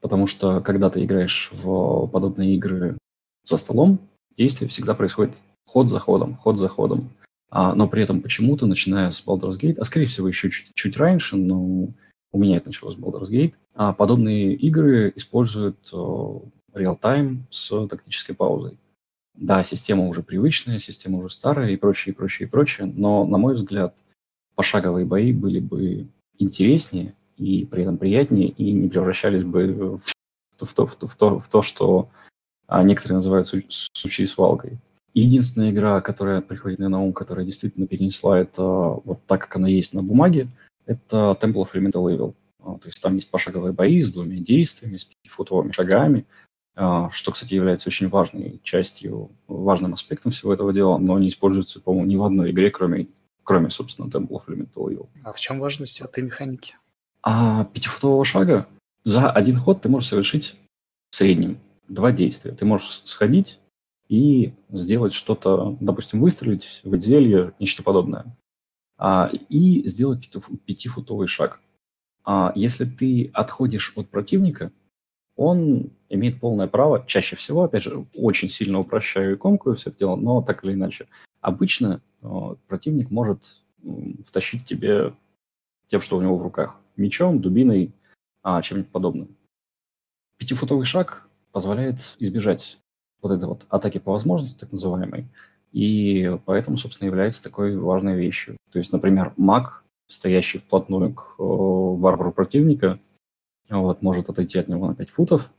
Потому 0.00 0.26
что 0.26 0.60
когда 0.60 0.90
ты 0.90 1.04
играешь 1.04 1.50
в 1.52 2.06
подобные 2.06 2.54
игры 2.54 2.98
за 3.44 3.56
столом, 3.56 3.98
действие 4.36 4.68
всегда 4.68 4.94
происходит 4.94 5.34
ход 5.66 5.88
за 5.88 5.98
ходом, 5.98 6.34
ход 6.34 6.58
за 6.58 6.68
ходом. 6.68 7.10
А, 7.50 7.74
но 7.74 7.88
при 7.88 8.02
этом 8.02 8.20
почему-то, 8.20 8.66
начиная 8.66 9.10
с 9.10 9.26
Baldur's 9.26 9.58
Gate, 9.58 9.78
а 9.78 9.84
скорее 9.84 10.06
всего 10.06 10.28
еще 10.28 10.50
чуть, 10.50 10.74
чуть 10.74 10.96
раньше, 10.96 11.36
но 11.36 11.88
у 12.30 12.38
меня 12.38 12.58
это 12.58 12.68
началось 12.68 12.94
с 12.94 12.98
Baldur's 12.98 13.30
Gate, 13.30 13.54
а 13.74 13.92
подобные 13.92 14.54
игры 14.54 15.12
используют 15.16 15.78
реал-тайм 16.74 17.46
с 17.50 17.86
тактической 17.88 18.34
паузой. 18.34 18.78
Да, 19.34 19.62
система 19.62 20.06
уже 20.06 20.22
привычная, 20.22 20.78
система 20.78 21.18
уже 21.18 21.30
старая 21.30 21.70
и 21.70 21.76
прочее, 21.76 22.12
и 22.12 22.16
прочее, 22.16 22.48
и 22.48 22.50
прочее, 22.50 22.92
но, 22.94 23.24
на 23.24 23.38
мой 23.38 23.54
взгляд, 23.54 23.94
пошаговые 24.54 25.06
бои 25.06 25.32
были 25.32 25.60
бы 25.60 26.08
интереснее, 26.38 27.14
и 27.38 27.64
при 27.64 27.82
этом 27.82 27.98
приятнее, 27.98 28.48
и 28.48 28.72
не 28.72 28.88
превращались 28.88 29.44
бы 29.44 29.66
в, 29.72 30.00
в, 30.64 30.74
то, 30.74 30.86
в, 30.86 30.96
в, 31.00 31.16
то, 31.16 31.38
в 31.38 31.48
то, 31.48 31.62
что 31.62 32.10
а, 32.66 32.82
некоторые 32.82 33.16
называют 33.16 33.48
сучьей 33.48 34.26
свалкой. 34.26 34.78
Единственная 35.14 35.70
игра, 35.70 36.00
которая 36.00 36.40
приходит 36.40 36.78
мне 36.78 36.88
на 36.88 37.02
ум, 37.02 37.12
которая 37.12 37.46
действительно 37.46 37.86
перенесла 37.86 38.38
это 38.38 38.62
вот 38.62 39.20
так, 39.26 39.40
как 39.40 39.56
она 39.56 39.68
есть 39.68 39.94
на 39.94 40.02
бумаге, 40.02 40.48
это 40.84 41.36
Temple 41.40 41.64
of 41.64 41.72
Elemental 41.74 42.14
Evil. 42.14 42.34
А, 42.60 42.78
то 42.78 42.88
есть 42.88 43.00
там 43.00 43.14
есть 43.16 43.30
пошаговые 43.30 43.72
бои 43.72 44.02
с 44.02 44.12
двумя 44.12 44.36
действиями, 44.38 44.96
с 44.96 45.04
пятифутовыми 45.04 45.72
шагами, 45.72 46.26
а, 46.74 47.10
что, 47.10 47.32
кстати, 47.32 47.54
является 47.54 47.88
очень 47.88 48.08
важной 48.08 48.60
частью, 48.62 49.30
важным 49.46 49.94
аспектом 49.94 50.32
всего 50.32 50.52
этого 50.52 50.72
дела, 50.72 50.98
но 50.98 51.18
не 51.18 51.28
используется, 51.28 51.80
по-моему, 51.80 52.06
ни 52.06 52.16
в 52.16 52.24
одной 52.24 52.50
игре, 52.50 52.70
кроме, 52.70 53.08
кроме 53.44 53.70
собственно, 53.70 54.08
Temple 54.08 54.38
of 54.38 54.46
Elemental 54.48 54.92
Evil. 54.92 55.08
А 55.24 55.32
в 55.32 55.40
чем 55.40 55.58
важность 55.58 56.00
этой 56.00 56.22
механики? 56.22 56.74
А 57.22 57.64
пятифутового 57.64 58.24
шага 58.24 58.68
за 59.02 59.30
один 59.30 59.58
ход 59.58 59.82
ты 59.82 59.88
можешь 59.88 60.10
совершить 60.10 60.56
в 61.10 61.16
среднем 61.16 61.58
два 61.88 62.12
действия. 62.12 62.52
Ты 62.52 62.64
можешь 62.64 63.02
сходить 63.04 63.58
и 64.08 64.54
сделать 64.70 65.12
что-то, 65.12 65.76
допустим, 65.80 66.20
выстрелить, 66.20 66.80
в 66.84 66.98
зелье, 66.98 67.54
нечто 67.58 67.82
подобное. 67.82 68.36
А, 68.96 69.30
и 69.48 69.86
сделать 69.88 70.28
пятифутовый 70.66 71.28
шаг. 71.28 71.60
А 72.24 72.52
если 72.54 72.84
ты 72.84 73.30
отходишь 73.32 73.92
от 73.96 74.08
противника, 74.08 74.72
он 75.36 75.92
имеет 76.08 76.40
полное 76.40 76.66
право, 76.66 77.04
чаще 77.06 77.36
всего, 77.36 77.62
опять 77.62 77.84
же, 77.84 78.06
очень 78.16 78.50
сильно 78.50 78.80
упрощаю 78.80 79.34
и 79.34 79.38
комкую 79.38 79.76
все 79.76 79.90
это 79.90 80.00
дело, 80.00 80.16
но 80.16 80.42
так 80.42 80.64
или 80.64 80.72
иначе, 80.72 81.06
обычно 81.40 82.02
э, 82.22 82.28
противник 82.66 83.10
может 83.10 83.62
э, 83.84 83.88
втащить 84.24 84.66
тебе 84.66 85.14
тем, 85.86 86.00
что 86.00 86.18
у 86.18 86.22
него 86.22 86.36
в 86.36 86.42
руках 86.42 86.80
мечом, 86.98 87.40
дубиной, 87.40 87.92
а, 88.42 88.62
чем-нибудь 88.62 88.90
подобным. 88.90 89.36
Пятифутовый 90.38 90.84
шаг 90.84 91.28
позволяет 91.52 92.16
избежать 92.18 92.78
вот 93.22 93.32
этой 93.32 93.48
вот 93.48 93.66
атаки 93.68 93.98
по 93.98 94.12
возможности, 94.12 94.58
так 94.58 94.72
называемой, 94.72 95.26
и 95.72 96.38
поэтому, 96.44 96.76
собственно, 96.76 97.08
является 97.08 97.42
такой 97.42 97.76
важной 97.76 98.16
вещью. 98.16 98.56
То 98.70 98.78
есть, 98.78 98.92
например, 98.92 99.34
маг, 99.36 99.84
стоящий 100.08 100.58
вплотную 100.58 101.14
к 101.14 101.34
э, 101.38 101.42
варвару 101.42 102.32
противника, 102.32 102.98
вот, 103.68 104.02
может 104.02 104.30
отойти 104.30 104.58
от 104.58 104.68
него 104.68 104.86
на 104.88 104.94
5 104.94 105.10
футов, 105.10 105.52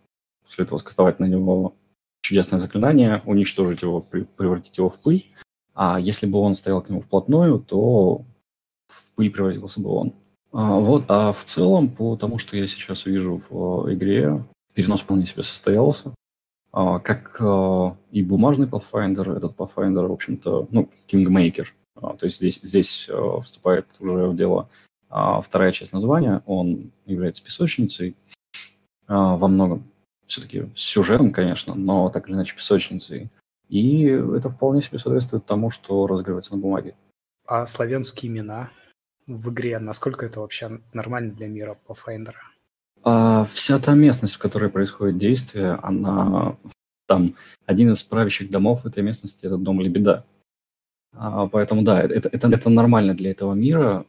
после 0.43 0.65
этого 0.65 0.79
скастовать 0.79 1.19
на 1.19 1.25
него 1.25 1.75
чудесное 2.21 2.59
заклинание, 2.59 3.21
уничтожить 3.25 3.81
его, 3.81 4.01
превратить 4.01 4.77
его 4.77 4.89
в 4.89 5.01
пыль. 5.01 5.25
А 5.73 5.99
если 5.99 6.25
бы 6.25 6.39
он 6.39 6.55
стоял 6.55 6.81
к 6.81 6.89
нему 6.89 7.01
вплотную, 7.01 7.59
то 7.59 8.25
в 8.87 9.13
пыль 9.15 9.31
превратился 9.31 9.81
бы 9.81 9.89
он. 9.89 10.13
А, 10.51 10.79
вот, 10.79 11.05
а 11.07 11.31
в 11.31 11.43
целом, 11.43 11.89
по 11.89 12.15
тому, 12.15 12.39
что 12.39 12.57
я 12.57 12.67
сейчас 12.67 13.05
вижу 13.05 13.41
в 13.49 13.93
игре, 13.93 14.43
перенос 14.73 15.01
вполне 15.01 15.25
себе 15.25 15.43
состоялся. 15.43 16.13
А, 16.71 16.99
как 16.99 17.37
а, 17.39 17.95
и 18.11 18.23
бумажный 18.23 18.67
Pathfinder, 18.67 19.35
этот 19.35 19.55
Pathfinder, 19.55 20.07
в 20.07 20.11
общем-то, 20.11 20.67
ну, 20.71 20.89
Kingmaker. 21.07 21.67
А, 21.95 22.15
то 22.15 22.25
есть 22.25 22.37
здесь, 22.37 22.59
здесь 22.61 23.09
вступает 23.43 23.87
уже 23.99 24.27
в 24.27 24.35
дело 24.35 24.69
вторая 25.09 25.71
часть 25.71 25.91
названия. 25.91 26.43
Он 26.45 26.91
является 27.07 27.43
песочницей 27.43 28.15
во 29.07 29.47
многом. 29.47 29.83
Все-таки 30.27 30.65
с 30.75 30.83
сюжетом, 30.83 31.31
конечно, 31.31 31.73
но 31.73 32.11
так 32.11 32.29
или 32.29 32.35
иначе 32.35 32.55
песочницей. 32.55 33.29
И 33.69 34.03
это 34.03 34.51
вполне 34.51 34.83
себе 34.83 34.99
соответствует 34.99 35.47
тому, 35.47 35.71
что 35.71 36.05
разыгрывается 36.05 36.53
на 36.53 36.61
бумаге. 36.61 36.93
А 37.47 37.65
славянские 37.65 38.31
имена 38.31 38.69
в 39.29 39.51
игре, 39.51 39.79
насколько 39.79 40.25
это 40.25 40.41
вообще 40.41 40.81
нормально 40.93 41.33
для 41.33 41.47
мира 41.47 41.77
Pathfinder? 41.87 42.33
А 43.03 43.45
вся 43.45 43.79
та 43.79 43.93
местность, 43.93 44.35
в 44.35 44.39
которой 44.39 44.69
происходит 44.69 45.17
действие, 45.17 45.79
она 45.81 46.57
там 47.07 47.35
один 47.65 47.91
из 47.91 48.03
правящих 48.03 48.49
домов 48.49 48.85
этой 48.85 49.03
местности 49.03 49.45
это 49.45 49.57
дом 49.57 49.81
Лебеда. 49.81 50.25
А, 51.13 51.47
поэтому 51.47 51.81
да, 51.83 52.01
это, 52.01 52.29
это, 52.29 52.47
это 52.47 52.69
нормально 52.69 53.13
для 53.13 53.31
этого 53.31 53.53
мира. 53.53 54.05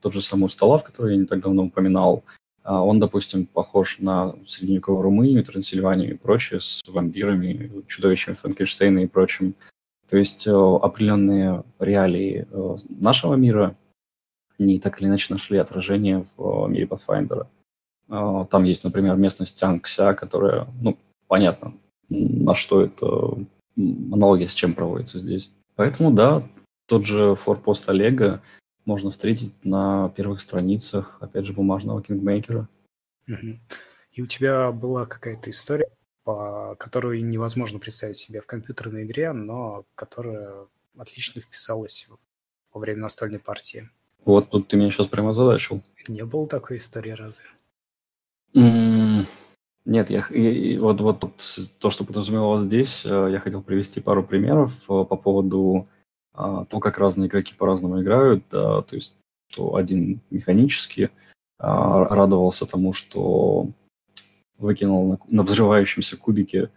Тот 0.00 0.12
же 0.12 0.20
самый 0.20 0.44
Усталав, 0.44 0.84
который 0.84 1.14
я 1.14 1.20
не 1.20 1.26
так 1.26 1.40
давно 1.40 1.64
упоминал, 1.64 2.24
а, 2.62 2.82
он, 2.82 3.00
допустим, 3.00 3.46
похож 3.46 3.98
на 3.98 4.34
средневековую 4.46 5.02
Румынию, 5.02 5.44
Трансильванию 5.44 6.12
и 6.12 6.16
прочее, 6.16 6.60
с 6.60 6.82
вампирами, 6.86 7.82
чудовищами 7.88 8.36
Франкенштейна 8.36 9.00
и 9.00 9.06
прочим. 9.06 9.54
То 10.08 10.18
есть 10.18 10.46
определенные 10.46 11.64
реалии 11.78 12.46
нашего 12.88 13.34
мира, 13.34 13.74
они 14.58 14.78
так 14.78 15.00
или 15.00 15.08
иначе 15.08 15.32
нашли 15.32 15.58
отражение 15.58 16.24
в 16.36 16.68
мире 16.68 16.86
Pathfinder. 16.86 17.46
А, 18.08 18.44
там 18.46 18.64
есть, 18.64 18.84
например, 18.84 19.16
местность 19.16 19.62
Ангся, 19.62 20.14
которая, 20.14 20.66
ну, 20.80 20.98
понятно, 21.26 21.74
на 22.08 22.54
что 22.54 22.82
это 22.82 23.36
аналогия 23.76 24.48
с 24.48 24.54
чем 24.54 24.74
проводится 24.74 25.18
здесь. 25.18 25.50
Поэтому, 25.74 26.12
да, 26.12 26.46
тот 26.86 27.04
же 27.04 27.34
форпост 27.34 27.88
Олега 27.88 28.42
можно 28.84 29.10
встретить 29.10 29.52
на 29.64 30.10
первых 30.10 30.40
страницах, 30.40 31.18
опять 31.20 31.46
же, 31.46 31.52
бумажного 31.52 32.02
кингмейкера. 32.02 32.68
И 34.12 34.22
у 34.22 34.26
тебя 34.26 34.70
была 34.70 35.06
какая-то 35.06 35.50
история, 35.50 35.88
по 36.22 36.76
которую 36.78 37.26
невозможно 37.26 37.78
представить 37.78 38.16
себе 38.16 38.40
в 38.40 38.46
компьютерной 38.46 39.04
игре, 39.04 39.32
но 39.32 39.84
которая 39.94 40.66
отлично 40.96 41.40
вписалась 41.40 42.06
во 42.72 42.80
время 42.80 43.00
настольной 43.00 43.40
партии. 43.40 43.88
Вот 44.24 44.50
тут 44.50 44.68
ты 44.68 44.76
меня 44.76 44.90
сейчас 44.90 45.06
прямо 45.06 45.34
задачил. 45.34 45.82
Не 46.08 46.24
было 46.24 46.46
такой 46.46 46.78
истории 46.78 47.10
разве? 47.10 47.44
Нет, 49.86 50.08
я, 50.08 50.20
и, 50.30 50.78
вот, 50.78 51.00
вот 51.00 51.20
то, 51.78 51.90
что 51.90 52.04
подразумевалось 52.04 52.64
здесь, 52.64 53.04
э, 53.04 53.28
я 53.30 53.38
хотел 53.38 53.60
привести 53.60 54.00
пару 54.00 54.24
примеров 54.24 54.84
э, 54.84 55.04
по 55.04 55.16
поводу 55.16 55.86
а, 56.32 56.64
того, 56.64 56.80
как 56.80 56.98
разные 56.98 57.28
игроки 57.28 57.54
по-разному 57.54 58.00
играют. 58.00 58.44
Да, 58.50 58.80
то 58.80 58.96
есть, 58.96 59.18
что 59.50 59.76
один 59.76 60.20
механически 60.30 61.10
а, 61.58 62.04
радовался 62.04 62.66
тому, 62.66 62.92
что 62.92 63.68
выкинул 64.58 65.06
на, 65.06 65.18
на 65.28 65.42
взрывающемся 65.42 66.16
кубике 66.16 66.70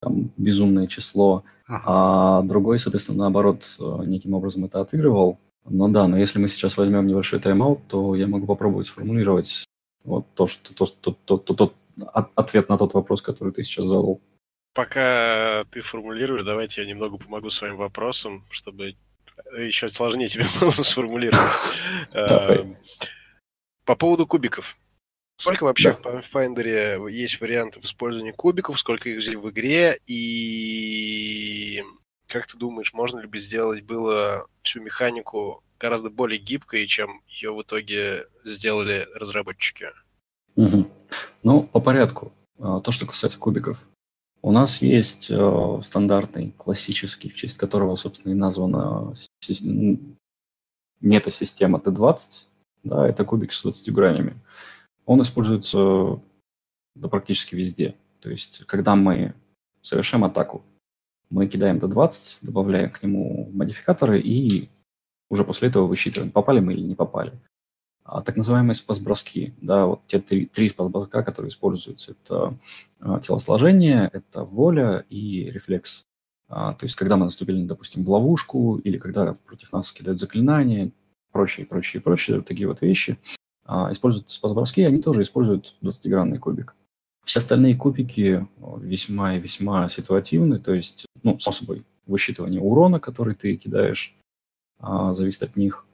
там, 0.00 0.30
безумное 0.36 0.86
число, 0.86 1.44
а 1.68 2.42
другой, 2.42 2.78
соответственно, 2.78 3.18
наоборот, 3.18 3.64
э, 3.78 4.02
неким 4.06 4.34
образом 4.34 4.64
это 4.64 4.80
отыгрывал. 4.80 5.38
Но 5.68 5.88
да, 5.88 6.06
но 6.08 6.16
если 6.16 6.38
мы 6.38 6.48
сейчас 6.48 6.76
возьмем 6.76 7.06
небольшой 7.06 7.40
тайм-аут, 7.40 7.88
то 7.88 8.14
я 8.14 8.26
могу 8.26 8.46
попробовать 8.46 8.86
сформулировать 8.86 9.64
вот 10.04 10.26
то, 10.34 10.46
что, 10.46 10.74
то, 10.74 10.86
то, 10.86 11.16
то, 11.24 11.36
то, 11.38 11.54
тот 11.54 11.74
ответ 12.34 12.68
на 12.68 12.78
тот 12.78 12.94
вопрос, 12.94 13.22
который 13.22 13.52
ты 13.52 13.64
сейчас 13.64 13.86
задал. 13.86 14.20
Пока 14.74 15.64
ты 15.70 15.80
формулируешь, 15.80 16.44
давайте 16.44 16.82
я 16.82 16.88
немного 16.88 17.16
помогу 17.16 17.50
своим 17.50 17.76
вопросам, 17.76 18.44
чтобы 18.50 18.94
еще 19.56 19.88
сложнее 19.88 20.28
тебе 20.28 20.46
было 20.60 20.70
сформулировать. 20.70 21.40
Эм, 22.12 22.76
по 23.84 23.96
поводу 23.96 24.26
кубиков. 24.26 24.76
Сколько 25.38 25.64
вообще 25.64 25.92
в 25.92 26.00
Pathfinder 26.00 27.10
есть 27.10 27.40
вариантов 27.40 27.84
использования 27.84 28.32
кубиков, 28.32 28.78
сколько 28.78 29.08
их 29.08 29.18
в 29.18 29.50
игре, 29.50 29.98
и 30.06 31.84
как 32.28 32.46
ты 32.46 32.58
думаешь, 32.58 32.92
можно 32.92 33.20
ли 33.20 33.26
бы 33.26 33.38
сделать 33.38 33.82
было 33.84 34.46
всю 34.62 34.80
механику 34.82 35.62
гораздо 35.78 36.10
более 36.10 36.38
гибкой, 36.38 36.86
чем 36.86 37.22
ее 37.28 37.52
в 37.52 37.62
итоге 37.62 38.26
сделали 38.44 39.06
разработчики. 39.14 39.86
Угу. 40.56 40.90
Ну, 41.42 41.62
по 41.64 41.80
порядку. 41.80 42.32
А, 42.58 42.80
то, 42.80 42.92
что 42.92 43.06
касается 43.06 43.38
кубиков. 43.38 43.86
У 44.42 44.52
нас 44.52 44.80
есть 44.80 45.30
э, 45.30 45.80
стандартный, 45.82 46.52
классический, 46.56 47.28
в 47.28 47.34
честь 47.34 47.58
которого, 47.58 47.96
собственно, 47.96 48.32
и 48.32 48.36
названа 48.36 49.14
мета-система 51.00 51.78
Т20. 51.78 52.46
Да, 52.84 53.08
это 53.08 53.24
кубик 53.24 53.52
с 53.52 53.62
20 53.62 53.92
гранями. 53.92 54.34
Он 55.04 55.20
используется 55.22 56.20
да, 56.94 57.08
практически 57.08 57.54
везде. 57.54 57.96
То 58.20 58.30
есть, 58.30 58.64
когда 58.66 58.94
мы 58.94 59.34
совершаем 59.82 60.24
атаку, 60.24 60.64
мы 61.30 61.46
кидаем 61.46 61.78
Т20, 61.78 62.38
добавляем 62.42 62.90
к 62.90 63.02
нему 63.02 63.50
модификаторы 63.52 64.20
и 64.20 64.68
уже 65.28 65.44
после 65.44 65.68
этого 65.68 65.86
высчитываем, 65.86 66.30
попали 66.30 66.60
мы 66.60 66.74
или 66.74 66.82
не 66.82 66.94
попали. 66.94 67.32
А 68.04 68.22
так 68.22 68.36
называемые 68.36 68.76
спас-броски, 68.76 69.54
да, 69.60 69.86
вот 69.86 70.06
те 70.06 70.20
три, 70.20 70.46
три 70.46 70.68
спас-броска, 70.68 71.24
которые 71.24 71.50
используются, 71.50 72.12
это 72.12 72.56
а, 73.00 73.18
телосложение, 73.18 74.08
это 74.12 74.44
воля 74.44 75.04
и 75.08 75.50
рефлекс. 75.50 76.04
А, 76.48 76.74
то 76.74 76.86
есть, 76.86 76.94
когда 76.94 77.16
мы 77.16 77.24
наступили, 77.24 77.64
допустим, 77.64 78.04
в 78.04 78.10
ловушку, 78.10 78.76
или 78.76 78.98
когда 78.98 79.34
против 79.34 79.72
нас 79.72 79.92
кидают 79.92 80.20
заклинания, 80.20 80.92
прочие, 81.32 81.66
прочие, 81.66 82.00
прочие, 82.00 82.42
такие 82.42 82.68
вот 82.68 82.80
вещи, 82.80 83.18
а, 83.64 83.90
используют 83.90 84.30
спас-броски, 84.30 84.82
они 84.82 85.02
тоже 85.02 85.22
используют 85.22 85.74
20-гранный 85.82 86.38
кубик. 86.38 86.76
Все 87.24 87.40
остальные 87.40 87.74
кубики 87.74 88.46
весьма 88.78 89.34
и 89.34 89.40
весьма 89.40 89.88
ситуативны, 89.88 90.60
то 90.60 90.72
есть, 90.72 91.06
ну, 91.26 91.38
само 91.40 91.54
собой, 91.54 91.84
высчитывание 92.06 92.60
урона, 92.60 93.00
который 93.00 93.34
ты 93.34 93.56
кидаешь, 93.56 94.14
а, 94.78 95.12
зависит 95.12 95.42
от 95.42 95.56
них. 95.56 95.84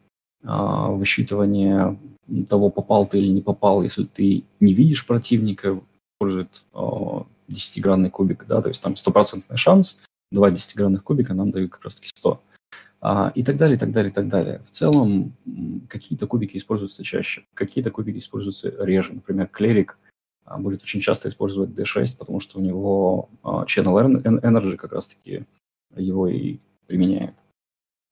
А, 0.45 0.89
высчитывание 0.89 1.99
того, 2.51 2.69
попал 2.69 3.07
ты 3.07 3.19
или 3.19 3.29
не 3.29 3.41
попал, 3.41 3.83
если 3.83 4.05
ты 4.05 4.45
не 4.61 4.75
видишь 4.75 5.07
противника, 5.07 5.81
использует 6.15 6.65
10-гранный 6.75 8.09
а, 8.09 8.11
кубик, 8.11 8.45
да, 8.47 8.61
то 8.61 8.69
есть 8.69 8.83
там 8.83 8.95
стопроцентный 8.95 9.57
шанс, 9.57 9.99
два 10.31 10.51
10-гранных 10.51 11.03
кубика 11.03 11.33
нам 11.33 11.51
дают 11.51 11.73
как 11.73 11.85
раз-таки 11.85 12.11
100. 12.15 12.41
И 13.35 13.43
так 13.43 13.57
далее, 13.57 13.77
и 13.77 13.79
так 13.79 13.91
далее, 13.91 14.13
и 14.13 14.15
так 14.15 14.29
далее. 14.29 14.63
В 14.65 14.71
целом, 14.71 15.33
какие-то 15.89 16.29
кубики 16.29 16.57
используются 16.57 17.03
чаще, 17.03 17.43
какие-то 17.55 17.91
кубики 17.91 18.19
используются 18.19 18.69
реже. 18.79 19.15
Например, 19.15 19.49
клерик 19.49 19.99
будет 20.59 20.83
очень 20.83 21.01
часто 21.01 21.29
использовать 21.29 21.71
D6, 21.71 22.19
потому 22.19 22.41
что 22.41 22.59
у 22.59 22.63
него 22.63 23.29
Channel 23.43 24.23
Energy 24.23 24.77
как 24.77 24.93
раз-таки 24.93 25.45
его 25.97 26.29
и 26.29 26.59
применяет. 26.87 27.35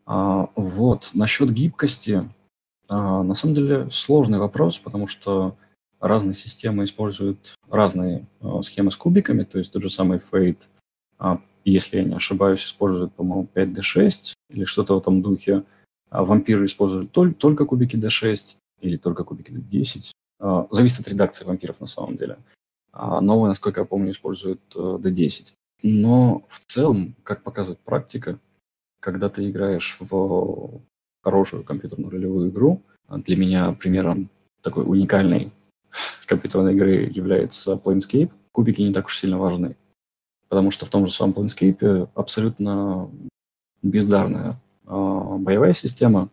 А, 0.06 0.50
вот, 0.56 1.10
насчет 1.14 1.52
гибкости, 1.52 2.28
а, 2.90 3.22
на 3.22 3.34
самом 3.34 3.54
деле 3.54 3.88
сложный 3.92 4.38
вопрос, 4.38 4.78
потому 4.78 5.06
что 5.06 5.56
разные 6.00 6.34
системы 6.34 6.84
используют 6.84 7.54
разные 7.68 8.26
а, 8.40 8.62
схемы 8.62 8.90
с 8.90 8.96
кубиками, 8.96 9.44
то 9.44 9.58
есть 9.58 9.72
тот 9.72 9.82
же 9.82 9.90
самый 9.90 10.18
Fate, 10.18 10.62
если 11.64 11.98
я 11.98 12.04
не 12.04 12.14
ошибаюсь, 12.14 12.64
использует, 12.64 13.12
по-моему, 13.12 13.46
5D6 13.54 14.32
или 14.50 14.64
что-то 14.64 14.94
в 14.94 14.98
этом 14.98 15.20
духе. 15.20 15.62
А 16.08 16.24
вампиры 16.24 16.64
используют 16.64 17.12
только 17.12 17.66
кубики 17.66 17.96
D6 17.96 18.56
или 18.80 18.96
только 18.96 19.22
кубики 19.24 19.52
D10. 19.52 20.10
Зависит 20.70 21.00
от 21.00 21.08
редакции 21.08 21.44
вампиров 21.44 21.80
на 21.80 21.86
самом 21.86 22.16
деле. 22.16 22.38
А 22.92 23.20
новые, 23.20 23.48
насколько 23.48 23.80
я 23.80 23.86
помню, 23.86 24.10
используют 24.10 24.60
D10. 24.74 25.42
Э, 25.46 25.52
Но 25.82 26.44
в 26.48 26.60
целом, 26.66 27.14
как 27.22 27.42
показывает 27.42 27.78
практика, 27.80 28.38
когда 29.00 29.28
ты 29.28 29.48
играешь 29.48 29.96
в 30.00 30.80
хорошую 31.22 31.64
компьютерную 31.64 32.10
ролевую 32.10 32.50
игру, 32.50 32.82
а 33.06 33.18
для 33.18 33.36
меня 33.36 33.72
примером 33.72 34.30
такой 34.62 34.84
уникальной 34.84 35.52
компьютерной 36.26 36.74
игры 36.74 37.10
является 37.12 37.72
Planescape, 37.72 38.30
кубики 38.52 38.82
не 38.82 38.92
так 38.92 39.06
уж 39.06 39.18
сильно 39.18 39.38
важны. 39.38 39.76
Потому 40.48 40.70
что 40.70 40.84
в 40.84 40.90
том 40.90 41.06
же 41.06 41.12
самом 41.12 41.34
Planescape 41.34 42.08
абсолютно 42.14 43.10
бездарная 43.82 44.60
э, 44.86 45.36
боевая 45.38 45.72
система. 45.72 46.28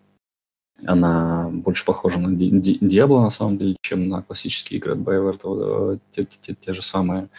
Она 0.86 1.50
больше 1.52 1.86
похожа 1.86 2.20
на 2.20 2.36
Diablo, 2.36 3.22
на 3.22 3.30
самом 3.30 3.58
деле, 3.58 3.76
чем 3.82 4.10
на 4.10 4.22
классические 4.22 4.78
игры 4.78 4.94
от 4.94 5.00
BioWare, 5.00 6.00
те, 6.12 6.24
те, 6.24 6.54
те 6.54 6.74
же 6.74 6.82
самые. 6.82 7.30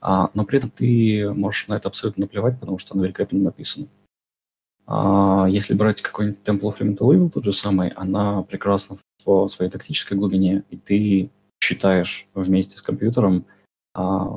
А, 0.00 0.30
но 0.34 0.44
при 0.44 0.58
этом 0.58 0.70
ты 0.70 1.30
можешь 1.34 1.68
на 1.68 1.74
это 1.74 1.88
абсолютно 1.88 2.22
наплевать, 2.22 2.58
потому 2.58 2.78
что 2.78 2.94
она 2.94 3.04
великолепно 3.04 3.38
написана. 3.38 3.86
А 4.86 5.46
если 5.48 5.74
брать 5.74 6.02
какой-нибудь 6.02 6.40
Temple 6.44 6.60
of 6.60 6.78
Elemental 6.80 7.14
Evil, 7.14 7.30
тот 7.30 7.44
же 7.44 7.52
самый, 7.52 7.90
она 7.90 8.42
прекрасна 8.42 8.96
в 9.24 9.48
своей 9.48 9.70
тактической 9.70 10.16
глубине, 10.16 10.64
и 10.70 10.76
ты 10.76 11.30
считаешь 11.60 12.26
вместе 12.34 12.78
с 12.78 12.82
компьютером 12.82 13.44
А, 13.94 14.28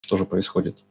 что 0.00 0.16
же 0.16 0.24
происходит? 0.24 0.82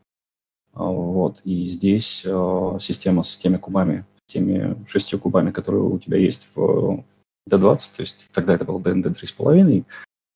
А, 0.74 0.84
вот. 0.84 1.42
И 1.44 1.65
здесь 1.65 2.26
а, 2.26 2.78
система 2.80 3.24
с 3.24 3.38
теми 3.38 3.58
кубами, 3.58 4.06
с 4.28 4.34
теми 4.34 4.76
шестью 4.88 5.20
кубами, 5.20 5.52
которые 5.52 5.84
у 5.84 6.00
тебя 6.00 6.18
есть 6.18 6.48
в 6.56 7.04
D20, 7.49 7.95
то 7.95 8.02
есть 8.02 8.30
тогда 8.32 8.56
это 8.56 8.65
был 8.65 8.80
DND 8.80 9.13
3,5, 9.13 9.86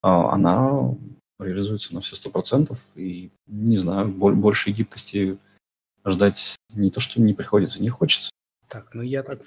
а, 0.02 0.32
она 0.32 0.94
реализуется 1.38 1.94
на 1.94 2.00
все 2.00 2.16
сто 2.16 2.30
процентов, 2.30 2.78
и, 2.94 3.30
не 3.46 3.76
знаю, 3.76 4.08
больше 4.08 4.70
гибкости 4.70 5.38
ждать 6.06 6.56
не 6.72 6.90
то, 6.90 7.00
что 7.00 7.20
не 7.20 7.34
приходится, 7.34 7.82
не 7.82 7.88
хочется. 7.88 8.30
Так, 8.68 8.94
ну 8.94 9.02
я 9.02 9.22
так 9.22 9.40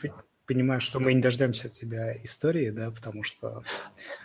понимаю, 0.46 0.82
что 0.82 1.00
мы 1.00 1.13
не 1.13 1.22
дождемся 1.22 1.67
от 1.67 1.74
тебя 1.74 2.13
истории, 2.24 2.70
да, 2.70 2.91
потому 2.91 3.24
что 3.24 3.63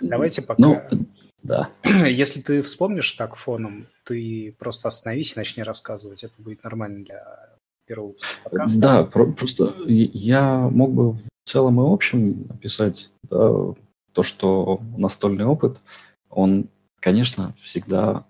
давайте 0.01 0.42
пока... 0.42 0.62
Ну, 0.62 1.07
да. 1.42 1.71
Если 1.85 2.40
ты 2.40 2.62
вспомнишь 2.62 3.12
так 3.12 3.35
фоном, 3.35 3.88
ты 4.05 4.55
просто 4.59 4.88
остановись 4.88 5.35
и 5.35 5.38
начни 5.38 5.62
рассказывать. 5.62 6.25
Это 6.25 6.35
будет 6.38 6.62
нормально 6.62 7.05
для 7.05 7.57
первого 7.87 8.09
выпуска 8.09 8.37
подкаста. 8.45 8.81
Да, 8.81 9.05
про- 9.05 9.33
просто 9.33 9.75
я 9.87 10.68
мог 10.71 10.92
бы 10.92 11.16
целом 11.53 11.81
и 11.81 11.93
общем 11.93 12.47
описать 12.49 13.11
да, 13.25 13.75
то, 14.12 14.23
что 14.23 14.81
настольный 14.97 15.45
опыт, 15.45 15.79
он, 16.31 16.69
конечно, 16.99 17.55
всегда, 17.59 18.25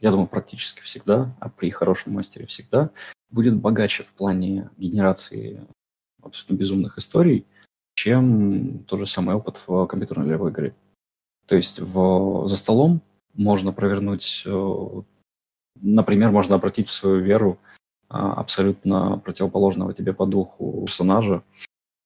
я 0.00 0.10
думаю, 0.10 0.28
практически 0.28 0.80
всегда, 0.80 1.34
а 1.40 1.50
при 1.50 1.70
хорошем 1.70 2.14
мастере 2.14 2.46
всегда, 2.46 2.90
будет 3.30 3.56
богаче 3.56 4.02
в 4.02 4.12
плане 4.14 4.70
генерации 4.78 5.66
абсолютно 6.22 6.54
безумных 6.54 6.96
историй, 6.96 7.46
чем 7.94 8.84
тот 8.84 9.00
же 9.00 9.06
самый 9.06 9.34
опыт 9.34 9.60
в 9.66 9.86
компьютерной 9.86 10.26
игровой 10.26 10.50
игре. 10.50 10.74
То 11.46 11.54
есть 11.56 11.80
в, 11.80 12.46
за 12.48 12.56
столом 12.56 13.02
можно 13.34 13.72
провернуть, 13.72 14.44
э, 14.46 15.02
например, 15.80 16.30
можно 16.30 16.54
обратить 16.54 16.88
в 16.88 16.92
свою 16.92 17.20
веру 17.20 17.58
а, 18.08 18.32
абсолютно 18.32 19.18
противоположного 19.18 19.92
тебе 19.92 20.14
по 20.14 20.24
духу 20.24 20.84
персонажа, 20.86 21.42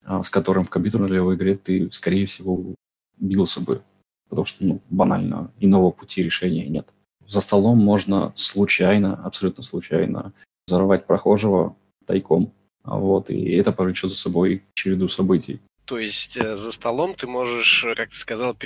с 0.06 0.30
которым 0.30 0.64
в 0.64 0.70
компьютерной 0.70 1.34
игре 1.34 1.56
ты, 1.56 1.90
скорее 1.90 2.26
всего, 2.26 2.74
бился 3.18 3.60
бы, 3.60 3.82
потому 4.28 4.44
что 4.44 4.64
ну, 4.64 4.80
банально 4.90 5.52
иного 5.60 5.90
пути 5.90 6.22
решения 6.22 6.66
нет. 6.66 6.88
За 7.26 7.40
столом 7.40 7.78
можно 7.78 8.32
случайно, 8.36 9.14
абсолютно 9.24 9.62
случайно 9.62 10.32
взорвать 10.66 11.06
прохожего 11.06 11.76
тайком, 12.06 12.52
вот, 12.84 13.30
и 13.30 13.52
это 13.52 13.72
повлечет 13.72 14.10
за 14.10 14.16
собой 14.16 14.64
череду 14.74 15.08
событий. 15.08 15.60
То 15.84 15.98
есть 15.98 16.36
э, 16.36 16.56
за 16.56 16.72
столом 16.72 17.14
ты 17.14 17.26
можешь, 17.26 17.84
как 17.96 18.10
ты 18.10 18.16
сказал, 18.16 18.56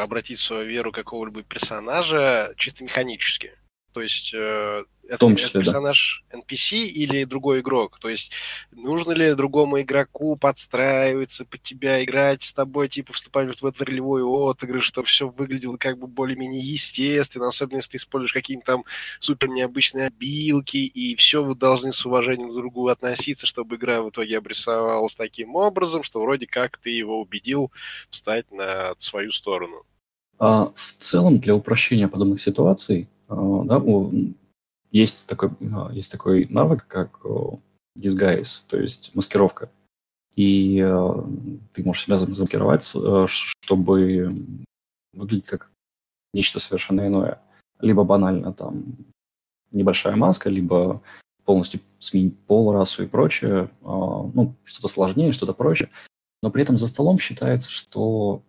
обратить 0.00 0.38
свою 0.38 0.66
веру 0.66 0.92
какого-либо 0.92 1.42
персонажа 1.42 2.54
чисто 2.56 2.84
механически. 2.84 3.57
То 3.92 4.02
есть 4.02 4.32
э, 4.34 4.84
это, 5.08 5.18
том 5.18 5.36
числе, 5.36 5.48
это 5.48 5.58
персонаж 5.60 6.24
да. 6.30 6.38
NPC 6.38 6.80
или 6.80 7.24
другой 7.24 7.60
игрок? 7.60 7.98
То 7.98 8.08
есть 8.08 8.30
нужно 8.72 9.12
ли 9.12 9.34
другому 9.34 9.80
игроку 9.80 10.36
подстраиваться 10.36 11.46
под 11.46 11.62
тебя, 11.62 12.04
играть 12.04 12.42
с 12.42 12.52
тобой, 12.52 12.88
типа 12.88 13.14
вступать 13.14 13.60
в 13.60 13.66
этот 13.66 13.82
ролевой 13.82 14.22
отыгрыш, 14.22 14.84
чтобы 14.84 15.08
все 15.08 15.28
выглядело 15.28 15.78
как 15.78 15.98
бы 15.98 16.06
более-менее 16.06 16.60
естественно, 16.60 17.48
особенно 17.48 17.78
если 17.78 17.92
ты 17.92 17.96
используешь 17.96 18.34
какие-то 18.34 18.64
там 18.66 18.84
супер 19.18 19.48
необычные 19.48 20.08
обилки, 20.08 20.76
и 20.76 21.16
все 21.16 21.42
вы 21.42 21.54
должны 21.54 21.92
с 21.92 22.04
уважением 22.04 22.50
к 22.50 22.54
другу 22.54 22.88
относиться, 22.88 23.46
чтобы 23.46 23.76
игра 23.76 24.02
в 24.02 24.10
итоге 24.10 24.36
обрисовалась 24.36 25.14
таким 25.14 25.56
образом, 25.56 26.02
что 26.02 26.20
вроде 26.20 26.46
как 26.46 26.76
ты 26.76 26.90
его 26.90 27.20
убедил 27.20 27.72
встать 28.10 28.50
на 28.52 28.94
свою 28.98 29.32
сторону. 29.32 29.84
А, 30.38 30.70
в 30.74 30.94
целом, 30.98 31.38
для 31.38 31.54
упрощения 31.54 32.08
подобных 32.08 32.40
ситуаций, 32.40 33.08
да, 33.28 33.82
есть 34.90 35.28
такой, 35.28 35.50
а, 35.72 35.90
есть 35.92 36.10
такой 36.10 36.46
навык, 36.46 36.86
как 36.86 37.20
disguise, 37.96 38.62
то 38.68 38.80
есть 38.80 39.14
маскировка. 39.14 39.70
И 40.34 40.80
э, 40.80 41.14
ты 41.72 41.82
можешь 41.82 42.04
себя 42.04 42.16
замаскировать, 42.16 42.90
э, 42.94 43.26
чтобы 43.28 44.46
выглядеть 45.12 45.46
как 45.46 45.70
нечто 46.32 46.60
совершенно 46.60 47.06
иное. 47.06 47.40
Либо 47.80 48.04
банально 48.04 48.52
там 48.52 48.96
небольшая 49.72 50.16
маска, 50.16 50.48
либо 50.48 51.02
полностью 51.44 51.80
сменить 51.98 52.38
пол, 52.40 52.72
расу 52.72 53.02
и 53.02 53.06
прочее. 53.06 53.70
Ну, 53.82 54.54
что-то 54.64 54.88
сложнее, 54.88 55.32
что-то 55.32 55.54
проще. 55.54 55.88
Но 56.42 56.50
при 56.50 56.62
этом 56.62 56.76
за 56.76 56.86
столом 56.86 57.18
считается, 57.18 57.70
что 57.70 58.42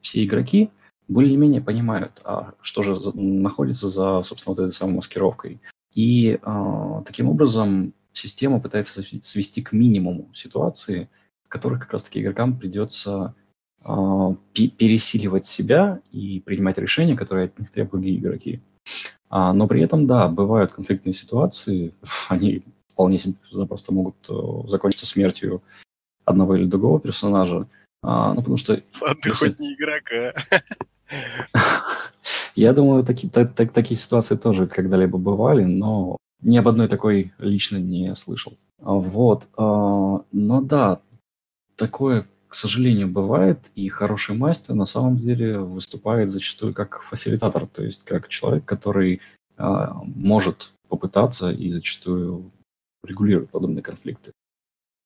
все 0.00 0.24
игроки 0.24 0.70
более-менее 1.08 1.60
понимают, 1.60 2.20
а 2.24 2.54
что 2.60 2.82
же 2.82 2.96
находится 3.14 3.88
за, 3.88 4.22
собственно, 4.22 4.54
вот 4.54 4.62
этой 4.62 4.72
самой 4.72 4.96
маскировкой. 4.96 5.60
И 5.94 6.38
э, 6.42 7.02
таким 7.04 7.28
образом 7.28 7.92
система 8.12 8.60
пытается 8.60 9.02
свести 9.02 9.62
к 9.62 9.72
минимуму 9.72 10.30
ситуации, 10.32 11.08
в 11.44 11.48
которых 11.48 11.80
как 11.80 11.92
раз-таки 11.92 12.20
игрокам 12.20 12.58
придется 12.58 13.34
э, 13.84 13.90
пересиливать 14.54 15.46
себя 15.46 16.00
и 16.12 16.40
принимать 16.40 16.78
решения, 16.78 17.16
которые 17.16 17.46
от 17.46 17.58
них 17.58 17.70
требуют 17.70 18.06
игроки. 18.06 18.62
А, 19.28 19.52
но 19.54 19.66
при 19.66 19.82
этом, 19.82 20.06
да, 20.06 20.28
бывают 20.28 20.72
конфликтные 20.72 21.14
ситуации, 21.14 21.94
они 22.28 22.62
вполне 22.88 23.18
себе 23.18 23.34
запросто 23.50 23.92
могут 23.92 24.16
uh, 24.28 24.68
закончиться 24.68 25.06
смертью 25.06 25.62
одного 26.26 26.56
или 26.56 26.66
другого 26.66 27.00
персонажа. 27.00 27.66
А, 28.02 28.34
ну, 28.34 28.40
потому 28.40 28.56
что... 28.56 28.82
Ладно, 29.00 29.20
если... 29.24 29.48
хоть 29.48 29.58
не 29.58 29.74
игрока. 29.74 30.32
Я 32.54 32.72
думаю, 32.72 33.04
таки, 33.04 33.28
так, 33.28 33.54
так, 33.54 33.72
такие 33.72 33.98
ситуации 33.98 34.36
тоже 34.36 34.66
когда-либо 34.66 35.18
бывали, 35.18 35.64
но 35.64 36.16
ни 36.42 36.56
об 36.56 36.68
одной 36.68 36.88
такой 36.88 37.32
лично 37.38 37.76
не 37.76 38.14
слышал. 38.14 38.54
А 38.80 38.92
вот. 38.92 39.48
А, 39.56 40.22
но 40.32 40.60
да, 40.60 41.00
такое, 41.76 42.26
к 42.48 42.54
сожалению, 42.54 43.08
бывает, 43.08 43.58
и 43.74 43.88
хороший 43.88 44.36
мастер 44.36 44.74
на 44.74 44.84
самом 44.84 45.16
деле 45.16 45.58
выступает 45.58 46.30
зачастую 46.30 46.74
как 46.74 47.02
фасилитатор, 47.02 47.66
то 47.66 47.84
есть 47.84 48.04
как 48.04 48.28
человек, 48.28 48.64
который 48.64 49.20
а, 49.56 49.94
может 50.04 50.72
попытаться 50.88 51.50
и 51.50 51.70
зачастую 51.70 52.50
регулирует 53.04 53.50
подобные 53.50 53.82
конфликты. 53.82 54.32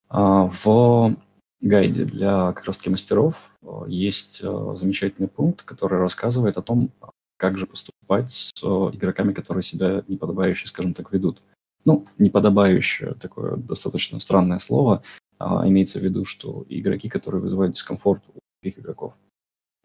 В 0.08 1.16
гайде 1.68 2.04
для 2.04 2.52
как 2.52 2.64
раз 2.64 2.86
мастеров 2.86 3.50
есть 3.86 4.40
замечательный 4.40 5.28
пункт, 5.28 5.62
который 5.62 5.98
рассказывает 5.98 6.56
о 6.56 6.62
том, 6.62 6.90
как 7.36 7.58
же 7.58 7.66
поступать 7.66 8.30
с 8.30 8.62
игроками, 8.62 9.32
которые 9.32 9.62
себя 9.62 10.02
неподобающе, 10.08 10.68
скажем 10.68 10.94
так, 10.94 11.12
ведут. 11.12 11.42
Ну, 11.84 12.06
неподобающее, 12.18 13.14
такое 13.14 13.56
достаточно 13.56 14.18
странное 14.20 14.58
слово, 14.58 15.02
а 15.38 15.68
имеется 15.68 16.00
в 16.00 16.02
виду, 16.02 16.24
что 16.24 16.64
игроки, 16.68 17.08
которые 17.08 17.40
вызывают 17.40 17.74
дискомфорт 17.74 18.22
у 18.28 18.38
других 18.62 18.78
игроков. 18.78 19.14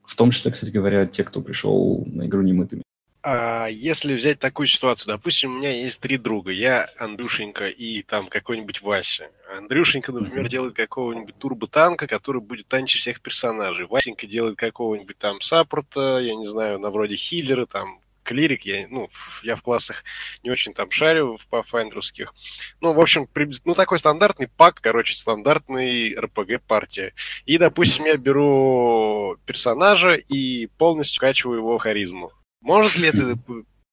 В 0.04 0.16
том 0.16 0.32
числе, 0.32 0.52
кстати 0.52 0.72
говоря, 0.72 1.06
те, 1.06 1.24
кто 1.24 1.42
пришел 1.42 2.04
на 2.08 2.26
игру 2.26 2.42
немытыми. 2.42 2.84
А 3.24 3.68
если 3.68 4.16
взять 4.16 4.40
такую 4.40 4.66
ситуацию, 4.66 5.16
допустим, 5.16 5.54
у 5.54 5.58
меня 5.60 5.72
есть 5.72 6.00
три 6.00 6.18
друга, 6.18 6.52
я, 6.52 6.90
Андрюшенька 6.98 7.68
и 7.68 8.02
там 8.02 8.28
какой-нибудь 8.28 8.82
Вася. 8.82 9.30
Андрюшенька, 9.58 10.12
например, 10.12 10.46
mm-hmm. 10.46 10.50
делает 10.50 10.76
какого-нибудь 10.76 11.38
турботанка, 11.38 12.08
который 12.08 12.42
будет 12.42 12.68
танчить 12.68 13.02
всех 13.02 13.22
персонажей. 13.22 13.86
Васенька 13.86 14.26
делает 14.26 14.58
какого-нибудь 14.58 15.20
там 15.20 15.40
саппорта, 15.42 16.18
я 16.20 16.34
не 16.34 16.46
знаю, 16.46 16.80
на 16.80 16.90
вроде 16.90 17.16
хиллера, 17.16 17.68
там, 17.68 18.00
клирик, 18.24 18.66
я, 18.66 18.88
ну, 18.90 19.12
я 19.44 19.56
в 19.56 19.62
классах 19.62 20.04
не 20.42 20.50
очень 20.50 20.74
там 20.74 20.90
шарю 20.90 21.38
в 21.38 21.46
пафайндерских. 21.46 22.34
Ну, 22.80 22.94
в 22.94 23.00
общем, 23.00 23.28
ну, 23.66 23.76
такой 23.76 24.00
стандартный 24.00 24.48
пак, 24.48 24.82
короче, 24.82 25.16
стандартный 25.16 26.16
РПГ-партия. 26.16 27.14
И, 27.46 27.60
допустим, 27.60 28.06
я 28.06 28.18
беру 28.18 29.38
персонажа 29.46 30.16
и 30.16 30.66
полностью 30.66 31.20
качиваю 31.20 31.60
его 31.60 31.78
харизму. 31.78 32.32
Может 32.62 32.96
ли 32.98 33.10
это 33.10 33.38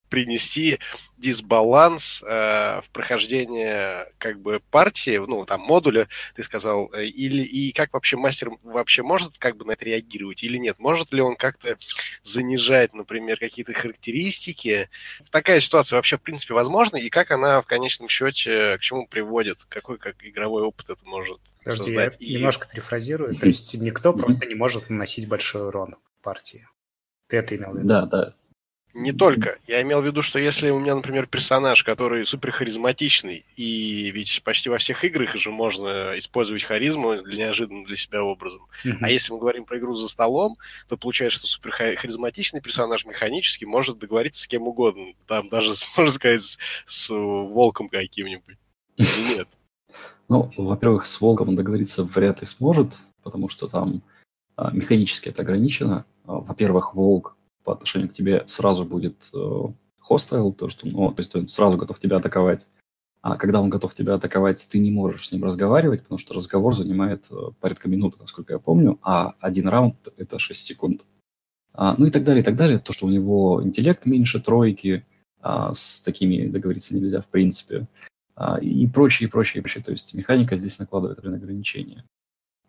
принести 0.09 0.79
дисбаланс 1.17 2.23
э, 2.23 2.81
в 2.81 2.91
прохождение 2.93 4.11
как 4.19 4.41
бы 4.41 4.61
партии, 4.71 5.19
ну, 5.27 5.45
там, 5.45 5.61
модуля, 5.61 6.09
ты 6.35 6.43
сказал, 6.43 6.91
э, 6.95 7.07
или 7.07 7.43
и 7.43 7.73
как 7.73 7.93
вообще 7.93 8.17
мастер 8.17 8.51
вообще 8.63 9.03
может 9.03 9.37
как 9.39 9.57
бы 9.57 9.65
на 9.65 9.73
это 9.73 9.85
реагировать 9.85 10.43
или 10.43 10.59
нет? 10.59 10.79
Может 10.79 11.13
ли 11.13 11.21
он 11.21 11.37
как-то 11.37 11.77
занижать, 12.23 12.95
например, 12.95 13.39
какие-то 13.39 13.73
характеристики? 13.73 14.89
Такая 15.31 15.61
ситуация 15.61 15.97
вообще, 15.97 16.17
в 16.17 16.23
принципе, 16.23 16.55
возможна, 16.55 16.97
и 16.97 17.11
как 17.11 17.31
она 17.31 17.61
в 17.61 17.67
конечном 17.67 18.09
счете 18.09 18.79
к 18.79 18.81
чему 18.81 19.07
приводит? 19.07 19.59
Какой 19.69 19.99
как 19.99 20.17
игровой 20.25 20.63
опыт 20.63 20.89
это 20.91 21.05
может 21.05 21.39
Подожди, 21.65 21.85
создать? 21.85 22.17
я 22.21 22.27
и... 22.29 22.35
немножко 22.37 22.69
перефразирую. 22.69 23.35
То 23.35 23.47
есть 23.49 23.75
никто 23.75 24.13
просто 24.13 24.47
не 24.47 24.55
может 24.55 24.89
наносить 24.89 25.29
большой 25.29 25.67
урон 25.67 25.97
в 26.19 26.23
партии. 26.23 26.67
Ты 27.29 27.39
это 27.39 27.57
имел 27.57 27.73
в 27.73 27.77
виду? 27.77 27.89
Да, 27.89 28.07
да. 28.07 28.35
Не 28.95 29.13
только. 29.13 29.59
Я 29.67 29.83
имел 29.83 30.01
в 30.01 30.07
виду, 30.07 30.23
что 30.23 30.39
если 30.39 30.71
у 30.71 30.79
меня, 30.79 30.95
например, 30.95 31.27
персонаж, 31.27 31.85
который 31.85 32.27
супер 32.27 32.51
харизматичный, 32.51 33.45
и 33.57 34.11
ведь 34.11 34.43
почти 34.45 34.71
во 34.71 34.79
всех 34.79 35.05
играх 35.05 35.37
же 35.37 35.51
можно 35.51 36.19
использовать 36.19 36.65
харизму 36.65 37.23
для 37.23 37.47
неожиданным 37.47 37.85
для 37.85 37.97
себя 37.97 38.25
образом. 38.25 38.67
Mm-hmm. 38.85 38.99
А 39.03 39.11
если 39.11 39.33
мы 39.33 39.39
говорим 39.39 39.67
про 39.67 39.79
игру 39.79 39.95
за 39.95 40.09
столом, 40.09 40.57
то 40.89 40.97
получается, 40.97 41.39
что 41.39 41.49
супер 41.49 41.71
харизматичный 41.73 42.61
персонаж 42.61 43.05
механически 43.05 43.65
может 43.65 43.99
договориться 43.99 44.43
с 44.43 44.47
кем 44.47 44.67
угодно. 44.67 45.13
Там 45.27 45.49
даже, 45.49 45.75
можно 45.97 46.13
сказать, 46.13 46.43
с, 46.43 46.59
с 46.87 47.09
волком 47.11 47.89
каким-нибудь. 47.89 48.57
нет? 48.97 49.49
Ну, 50.29 50.51
во-первых, 50.57 51.07
с 51.07 51.21
волком 51.21 51.51
он 51.51 51.57
договориться 51.57 52.05
вряд 52.05 52.41
ли 52.41 52.47
сможет, 52.47 52.95
потому 53.23 53.49
что 53.49 53.69
там 53.69 54.03
а, 54.57 54.73
механически 54.73 55.29
это 55.29 55.43
ограничено. 55.43 56.05
А, 56.27 56.41
во-первых, 56.41 56.95
волк 56.95 57.38
по 57.69 57.75
отношению 57.75 58.09
к 58.09 58.15
тебе 58.15 58.45
сразу 58.47 58.87
будет 58.87 59.31
хостайл, 60.01 60.55
то, 60.55 60.71
что, 60.71 60.89
ну, 60.89 61.13
то 61.13 61.21
есть 61.21 61.37
он 61.37 61.49
сразу 61.49 61.77
готов 61.77 62.01
тебя 62.01 62.17
атаковать. 62.17 62.67
А 63.21 63.37
когда 63.37 63.61
он 63.61 63.69
готов 63.69 63.95
тебя 63.95 64.15
атаковать, 64.15 64.67
ты 64.71 64.79
не 64.79 64.91
можешь 64.91 65.29
с 65.29 65.33
ним 65.33 65.45
разговаривать, 65.45 66.03
потому 66.05 66.19
что 66.19 66.33
разговор 66.33 66.75
занимает 66.75 67.27
э, 67.31 67.35
порядка 67.61 67.91
минуты, 67.91 68.17
насколько 68.19 68.55
я 68.55 68.59
помню, 68.59 68.99
а 69.03 69.35
один 69.39 69.69
раунд– 69.69 69.97
это 70.17 70.39
6 70.39 70.65
секунд. 70.65 71.05
А, 71.75 71.95
ну 71.99 72.07
и 72.07 72.11
так 72.11 72.25
далее, 72.25 72.41
и 72.41 72.45
так 72.45 72.57
далее. 72.57 72.79
То, 72.79 72.95
что 72.95 73.05
у 73.05 73.11
него 73.11 73.63
интеллект 73.63 74.07
меньше 74.07 74.41
тройки, 74.41 75.05
а, 75.43 75.75
с 75.75 76.01
такими 76.01 76.47
договориться 76.47 76.97
нельзя 76.97 77.21
в 77.21 77.27
принципе, 77.27 77.87
а, 78.35 78.59
и 78.61 78.87
прочее, 78.87 79.29
и 79.29 79.31
прочее, 79.31 79.61
и 79.61 79.63
прочее. 79.63 79.85
То 79.85 79.93
есть 79.93 80.15
механика 80.15 80.57
здесь 80.57 80.79
накладывает 80.79 81.19
ограничения. 81.19 82.07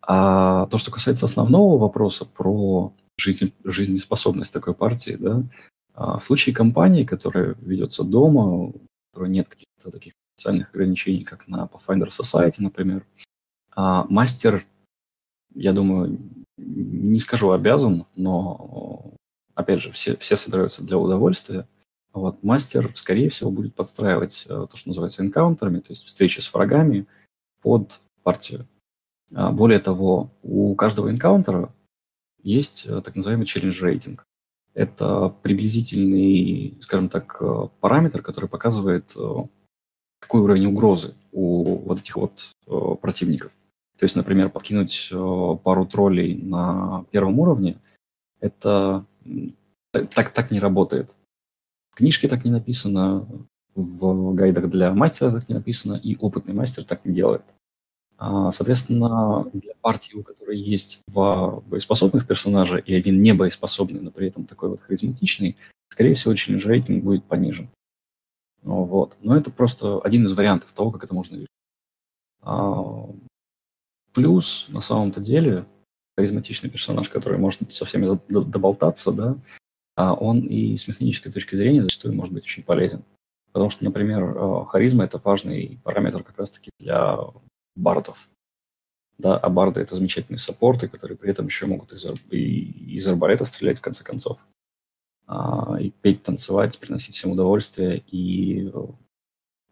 А 0.02 0.66
то, 0.66 0.76
что 0.76 0.90
касается 0.90 1.24
основного 1.24 1.78
вопроса 1.78 2.26
про 2.26 2.92
жизнеспособность 3.64 4.52
такой 4.52 4.74
партии, 4.74 5.16
да, 5.18 5.42
а 5.94 6.18
в 6.18 6.24
случае 6.24 6.54
компании, 6.54 7.04
которая 7.04 7.56
ведется 7.60 8.04
дома, 8.04 8.46
у 8.46 8.80
которой 9.12 9.30
нет 9.30 9.48
каких-то 9.48 9.90
таких 9.90 10.14
специальных 10.34 10.70
ограничений, 10.70 11.24
как 11.24 11.46
на 11.48 11.68
Pathfinder 11.70 12.08
Society, 12.08 12.56
например, 12.58 13.04
а 13.74 14.04
мастер, 14.08 14.64
я 15.54 15.72
думаю, 15.72 16.18
не 16.56 17.18
скажу 17.20 17.50
обязан, 17.50 18.06
но, 18.16 19.14
опять 19.54 19.80
же, 19.80 19.90
все, 19.92 20.16
все 20.16 20.36
собираются 20.36 20.82
для 20.82 20.98
удовольствия. 20.98 21.68
Вот, 22.12 22.42
мастер, 22.42 22.92
скорее 22.96 23.30
всего, 23.30 23.50
будет 23.50 23.74
подстраивать 23.74 24.44
э, 24.46 24.66
то, 24.68 24.76
что 24.76 24.88
называется 24.88 25.22
энкаунтерами, 25.22 25.78
то 25.78 25.90
есть 25.90 26.04
встречи 26.04 26.40
с 26.40 26.52
врагами 26.52 27.06
под 27.62 28.00
партию. 28.22 28.66
А 29.32 29.52
более 29.52 29.78
того, 29.78 30.30
у 30.42 30.74
каждого 30.74 31.10
энкаунтера 31.10 31.72
есть 32.42 32.86
э, 32.86 33.00
так 33.02 33.16
называемый 33.16 33.46
челлендж 33.46 33.82
рейтинг. 33.82 34.24
Это 34.74 35.28
приблизительный, 35.42 36.78
скажем 36.80 37.08
так, 37.08 37.36
э, 37.40 37.68
параметр, 37.80 38.22
который 38.22 38.48
показывает, 38.48 39.14
э, 39.16 39.34
какой 40.20 40.42
уровень 40.42 40.66
угрозы 40.66 41.14
у 41.32 41.76
вот 41.86 42.00
этих 42.00 42.16
вот 42.16 42.52
противников. 43.00 43.52
То 43.98 44.04
есть, 44.04 44.16
например, 44.16 44.50
подкинуть 44.50 45.10
пару 45.64 45.86
троллей 45.86 46.34
на 46.34 47.06
первом 47.10 47.38
уровне, 47.38 47.78
это 48.38 49.06
так, 49.90 50.32
так 50.32 50.50
не 50.50 50.60
работает. 50.60 51.14
В 51.90 51.96
книжке 51.96 52.28
так 52.28 52.44
не 52.44 52.50
написано, 52.50 53.26
в 53.74 54.34
гайдах 54.34 54.68
для 54.68 54.92
мастера 54.92 55.32
так 55.32 55.48
не 55.48 55.54
написано, 55.54 55.94
и 55.94 56.16
опытный 56.16 56.54
мастер 56.54 56.84
так 56.84 57.04
не 57.04 57.14
делает. 57.14 57.42
А, 58.22 58.52
соответственно, 58.52 59.46
для 59.54 59.72
партии, 59.80 60.14
у 60.14 60.22
которой 60.22 60.58
есть 60.58 61.00
два 61.08 61.60
боеспособных 61.60 62.26
персонажа 62.26 62.76
и 62.76 62.92
один 62.94 63.22
не 63.22 63.32
боеспособный, 63.32 64.00
но 64.00 64.10
при 64.10 64.28
этом 64.28 64.44
такой 64.44 64.68
вот 64.68 64.82
харизматичный, 64.82 65.56
скорее 65.88 66.12
всего, 66.12 66.34
челлендж 66.34 66.66
рейтинг 66.66 67.02
будет 67.02 67.24
понижен. 67.24 67.70
Вот. 68.62 69.16
Но 69.22 69.34
это 69.34 69.50
просто 69.50 70.00
один 70.00 70.26
из 70.26 70.34
вариантов 70.34 70.70
того, 70.72 70.90
как 70.90 71.04
это 71.04 71.14
можно 71.14 71.36
решить. 71.36 71.48
А, 72.42 73.08
плюс, 74.12 74.66
на 74.68 74.82
самом-то 74.82 75.22
деле, 75.22 75.64
харизматичный 76.14 76.68
персонаж, 76.68 77.08
который 77.08 77.38
может 77.38 77.72
со 77.72 77.86
всеми 77.86 78.18
доболтаться, 78.28 79.12
да, 79.12 79.38
а 79.96 80.12
он 80.12 80.40
и 80.40 80.76
с 80.76 80.86
механической 80.88 81.32
точки 81.32 81.56
зрения 81.56 81.84
зачастую 81.84 82.14
может 82.14 82.34
быть 82.34 82.44
очень 82.44 82.64
полезен. 82.64 83.02
Потому 83.52 83.70
что, 83.70 83.82
например, 83.82 84.66
харизма– 84.66 85.04
это 85.06 85.18
важный 85.24 85.80
параметр 85.82 86.22
как 86.22 86.36
раз-таки 86.38 86.70
для 86.78 87.18
бардов. 87.74 88.28
Да, 89.18 89.36
а 89.36 89.50
барды— 89.50 89.80
это 89.82 89.94
замечательные 89.94 90.38
саппорты, 90.38 90.88
которые 90.88 91.18
при 91.18 91.30
этом 91.30 91.46
еще 91.46 91.66
могут 91.66 91.92
из, 91.92 92.06
и, 92.30 92.96
из 92.96 93.06
арбалета 93.06 93.44
стрелять, 93.44 93.78
в 93.78 93.82
конце 93.82 94.02
концов. 94.02 94.46
А, 95.26 95.76
и 95.78 95.90
петь, 95.90 96.22
танцевать, 96.22 96.78
приносить 96.78 97.14
всем 97.14 97.32
удовольствие 97.32 98.02
и 98.10 98.72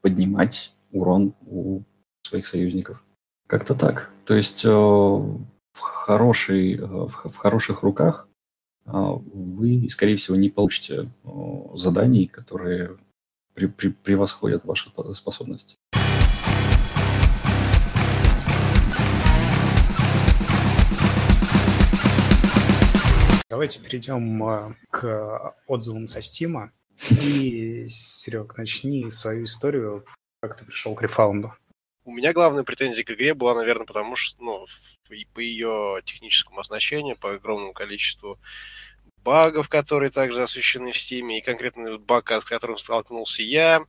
поднимать 0.03 0.74
урон 0.92 1.34
у 1.46 1.82
своих 2.22 2.46
союзников. 2.46 3.03
Как-то 3.46 3.74
так. 3.74 4.11
То 4.24 4.34
есть 4.34 4.64
э, 4.64 4.68
в, 4.68 5.49
хорошей, 5.80 6.76
э, 6.76 6.86
в, 6.86 7.36
хороших 7.36 7.82
руках 7.82 8.28
э, 8.86 8.90
вы, 8.92 9.88
скорее 9.88 10.16
всего, 10.16 10.36
не 10.36 10.51
получите 10.51 11.11
заданий, 11.74 12.26
которые 12.26 12.99
превосходят 13.55 14.64
ваши 14.64 14.90
способности. 15.14 15.76
Давайте 23.59 23.81
перейдем 23.81 24.41
а, 24.45 24.77
к 24.89 25.57
отзывам 25.67 26.07
со 26.07 26.23
Стима. 26.23 26.71
И, 27.11 27.89
Серег, 27.89 28.57
начни 28.57 29.11
свою 29.11 29.47
историю, 29.47 30.07
как 30.41 30.57
ты 30.57 30.65
пришел 30.65 30.95
к 30.95 31.03
рефаунду. 31.03 31.53
У 32.05 32.13
меня 32.13 32.33
главная 32.33 32.63
претензия 32.63 33.03
к 33.03 33.11
игре 33.11 33.35
была, 33.35 33.57
наверное, 33.57 33.85
потому 33.85 34.15
что, 34.15 34.41
ну, 34.41 34.67
по 35.35 35.41
ее 35.41 36.01
техническому 36.05 36.61
оснащению, 36.61 37.17
по 37.17 37.33
огромному 37.33 37.73
количеству 37.73 38.39
багов, 39.25 39.69
которые 39.69 40.13
также 40.13 40.41
освещены 40.41 40.93
в 40.93 40.97
Стиме, 40.97 41.41
и 41.41 41.45
конкретно 41.45 41.99
баг, 41.99 42.31
с 42.31 42.45
которым 42.45 42.79
столкнулся 42.79 43.43
я. 43.43 43.85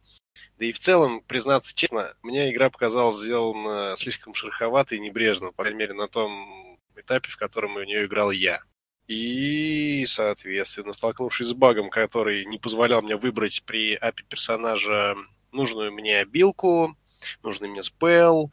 Да 0.57 0.65
и 0.65 0.71
в 0.71 0.79
целом, 0.79 1.21
признаться 1.21 1.75
честно, 1.75 2.15
мне 2.23 2.49
игра 2.49 2.71
показалась 2.71 3.17
сделана 3.17 3.93
слишком 3.97 4.33
шероховато 4.33 4.95
и 4.95 4.99
небрежно, 4.99 5.51
по 5.51 5.61
крайней 5.61 5.77
мере, 5.77 5.93
на 5.93 6.07
том 6.07 6.79
этапе, 6.95 7.29
в 7.29 7.37
котором 7.37 7.75
в 7.75 7.85
нее 7.85 8.05
играл 8.05 8.31
я. 8.31 8.63
И, 9.09 10.05
соответственно, 10.05 10.93
столкнувшись 10.93 11.47
с 11.47 11.53
багом, 11.53 11.89
который 11.89 12.45
не 12.45 12.59
позволял 12.59 13.01
мне 13.01 13.15
выбрать 13.15 13.63
при 13.65 13.97
API 13.97 14.23
персонажа 14.29 15.15
нужную 15.51 15.91
мне 15.91 16.19
обилку, 16.19 16.95
нужный 17.41 17.69
мне 17.69 17.81
спел, 17.81 18.51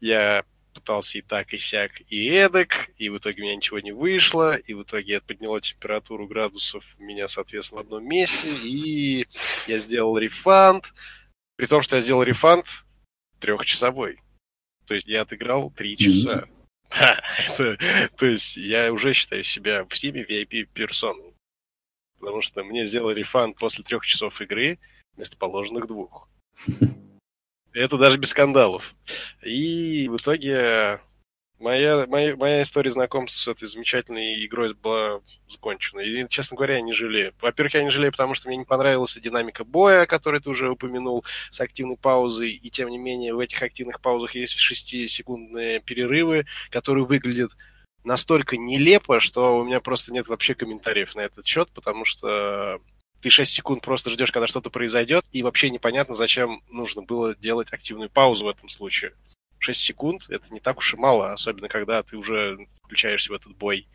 я 0.00 0.44
пытался 0.74 1.16
и 1.16 1.22
так, 1.22 1.54
и 1.54 1.56
сяк, 1.56 1.92
и 2.10 2.28
эдак, 2.28 2.90
и 2.98 3.08
в 3.08 3.16
итоге 3.16 3.40
у 3.40 3.46
меня 3.46 3.56
ничего 3.56 3.80
не 3.80 3.92
вышло, 3.92 4.56
и 4.56 4.74
в 4.74 4.82
итоге 4.82 5.14
это 5.14 5.28
подняло 5.28 5.62
температуру 5.62 6.26
градусов 6.26 6.84
у 6.98 7.02
меня, 7.02 7.26
соответственно, 7.26 7.80
в 7.80 7.84
одном 7.86 8.06
месте, 8.06 8.50
и 8.68 9.26
я 9.66 9.78
сделал 9.78 10.18
рефанд, 10.18 10.92
при 11.56 11.64
том, 11.64 11.80
что 11.80 11.96
я 11.96 12.02
сделал 12.02 12.22
рефанд 12.22 12.66
трехчасовой. 13.40 14.20
То 14.86 14.94
есть 14.94 15.06
я 15.06 15.22
отыграл 15.22 15.70
три 15.70 15.96
часа. 15.96 16.40
Mm-hmm. 16.40 16.55
То 17.56 18.26
есть 18.26 18.56
я 18.56 18.92
уже 18.92 19.12
считаю 19.12 19.44
себя 19.44 19.84
в 19.84 19.88
Steam 19.88 20.26
VIP-персоной. 20.26 21.34
Потому 22.18 22.40
что 22.40 22.64
мне 22.64 22.86
сделали 22.86 23.20
рефанд 23.20 23.56
после 23.56 23.84
трех 23.84 24.04
часов 24.06 24.40
игры 24.40 24.78
вместо 25.14 25.36
положенных 25.36 25.86
двух. 25.86 26.28
Это 27.72 27.98
даже 27.98 28.16
без 28.16 28.30
скандалов. 28.30 28.94
И 29.42 30.08
в 30.08 30.16
итоге 30.16 31.00
Моя, 31.58 32.06
моя, 32.06 32.36
моя 32.36 32.62
история 32.62 32.90
знакомства 32.90 33.38
с 33.38 33.48
этой 33.48 33.66
замечательной 33.66 34.44
игрой 34.44 34.74
была 34.74 35.20
закончена. 35.48 36.00
И, 36.00 36.28
честно 36.28 36.56
говоря, 36.56 36.76
я 36.76 36.80
не 36.82 36.92
жалею. 36.92 37.32
Во-первых, 37.40 37.74
я 37.74 37.82
не 37.82 37.90
жалею, 37.90 38.12
потому 38.12 38.34
что 38.34 38.48
мне 38.48 38.58
не 38.58 38.64
понравилась 38.64 39.16
динамика 39.16 39.64
боя, 39.64 40.04
который 40.04 40.40
ты 40.40 40.50
уже 40.50 40.68
упомянул, 40.68 41.24
с 41.50 41.60
активной 41.60 41.96
паузой. 41.96 42.52
И, 42.52 42.70
тем 42.70 42.90
не 42.90 42.98
менее, 42.98 43.34
в 43.34 43.38
этих 43.38 43.62
активных 43.62 44.02
паузах 44.02 44.34
есть 44.34 44.54
6-секундные 44.58 45.80
перерывы, 45.80 46.44
которые 46.70 47.06
выглядят 47.06 47.52
настолько 48.04 48.58
нелепо, 48.58 49.18
что 49.18 49.58
у 49.58 49.64
меня 49.64 49.80
просто 49.80 50.12
нет 50.12 50.28
вообще 50.28 50.54
комментариев 50.54 51.14
на 51.14 51.20
этот 51.20 51.46
счет, 51.46 51.70
потому 51.74 52.04
что 52.04 52.80
ты 53.22 53.30
6 53.30 53.50
секунд 53.50 53.82
просто 53.82 54.10
ждешь, 54.10 54.30
когда 54.30 54.46
что-то 54.46 54.68
произойдет, 54.68 55.24
и 55.32 55.42
вообще 55.42 55.70
непонятно, 55.70 56.14
зачем 56.14 56.62
нужно 56.70 57.02
было 57.02 57.34
делать 57.34 57.72
активную 57.72 58.10
паузу 58.10 58.44
в 58.44 58.48
этом 58.48 58.68
случае. 58.68 59.12
6 59.58 59.80
секунд— 59.80 60.26
это 60.28 60.52
не 60.52 60.60
так 60.60 60.78
уж 60.78 60.94
и 60.94 60.96
мало, 60.96 61.32
особенно 61.32 61.68
когда 61.68 62.02
ты 62.02 62.16
уже 62.16 62.66
включаешься 62.82 63.32
в 63.32 63.34
этот 63.34 63.56
бой. 63.56 63.86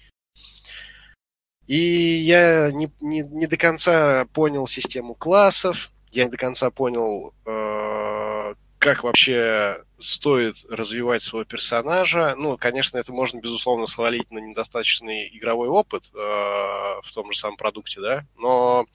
И 1.68 1.76
я 1.76 2.72
не, 2.72 2.91
не, 2.99 3.22
не 3.22 3.47
до 3.47 3.57
конца 3.57 4.26
понял 4.34 4.68
систему 4.68 5.16
классов, 5.16 5.91
я 6.12 6.26
не 6.26 6.30
до 6.30 6.38
конца 6.38 6.70
понял, 6.70 7.34
э, 7.45 8.55
как 8.78 9.03
вообще 9.03 9.84
стоит 9.99 10.57
развивать 10.70 11.22
своего 11.22 11.45
персонажа. 11.45 12.36
Ну, 12.36 12.57
конечно, 12.57 12.97
это 12.97 13.14
можно, 13.14 13.39
безусловно, 13.39 13.86
свалить 13.86 14.30
на 14.32 14.39
недостаточный 14.39 15.30
игровой 15.38 15.70
опыт 15.70 16.03
э, 16.14 16.18
в 16.18 17.14
том 17.14 17.32
же 17.32 17.38
самом 17.38 17.57
продукте, 17.57 18.01
да, 18.01 18.26
но 18.38 18.86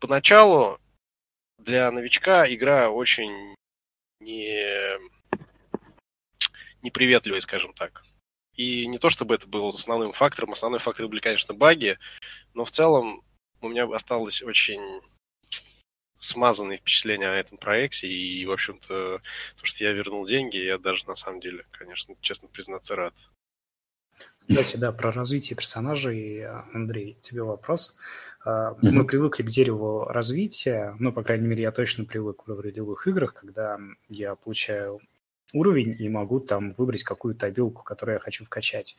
поначалу 0.00 0.78
для 1.58 1.90
новичка 1.90 2.52
игра 2.52 2.90
очень 2.90 3.54
не... 4.20 4.98
неприветливая, 6.86 7.40
скажем 7.40 7.74
так. 7.74 8.02
И 8.54 8.86
не 8.86 8.98
то 8.98 9.10
чтобы 9.10 9.34
это 9.34 9.46
было 9.46 9.68
основным 9.68 10.12
фактором, 10.12 10.52
основной 10.52 10.80
фактор 10.80 11.08
были, 11.08 11.20
конечно, 11.20 11.52
баги, 11.54 11.98
но 12.54 12.64
в 12.64 12.70
целом 12.70 13.22
у 13.60 13.68
меня 13.68 13.84
осталось 13.84 14.42
очень 14.42 15.02
смазанные 16.18 16.78
впечатления 16.78 17.28
о 17.28 17.34
этом 17.34 17.58
проекте, 17.58 18.08
и, 18.08 18.46
в 18.46 18.52
общем-то, 18.52 19.20
то, 19.56 19.66
что 19.66 19.84
я 19.84 19.92
вернул 19.92 20.26
деньги, 20.26 20.56
я 20.56 20.78
даже, 20.78 21.06
на 21.06 21.16
самом 21.16 21.40
деле, 21.40 21.66
конечно, 21.72 22.14
честно 22.22 22.48
признаться, 22.48 22.96
рад. 22.96 23.14
Кстати, 24.48 24.78
да, 24.78 24.92
про 24.92 25.12
развитие 25.12 25.56
персонажей, 25.56 26.46
Андрей, 26.72 27.18
тебе 27.20 27.42
вопрос. 27.42 27.98
Mm-hmm. 28.46 28.78
Мы 28.80 29.04
привыкли 29.04 29.42
к 29.42 29.48
дереву 29.48 30.04
развития, 30.04 30.96
ну, 30.98 31.12
по 31.12 31.22
крайней 31.22 31.48
мере, 31.48 31.62
я 31.62 31.72
точно 31.72 32.04
привык 32.06 32.46
в 32.46 32.60
ролевых 32.60 33.06
играх, 33.08 33.34
когда 33.34 33.78
я 34.08 34.36
получаю 34.36 35.00
уровень 35.52 35.96
и 35.98 36.08
могу 36.08 36.40
там 36.40 36.70
выбрать 36.70 37.02
какую-то 37.02 37.46
обилку, 37.46 37.82
которую 37.82 38.14
я 38.14 38.20
хочу 38.20 38.44
вкачать. 38.44 38.96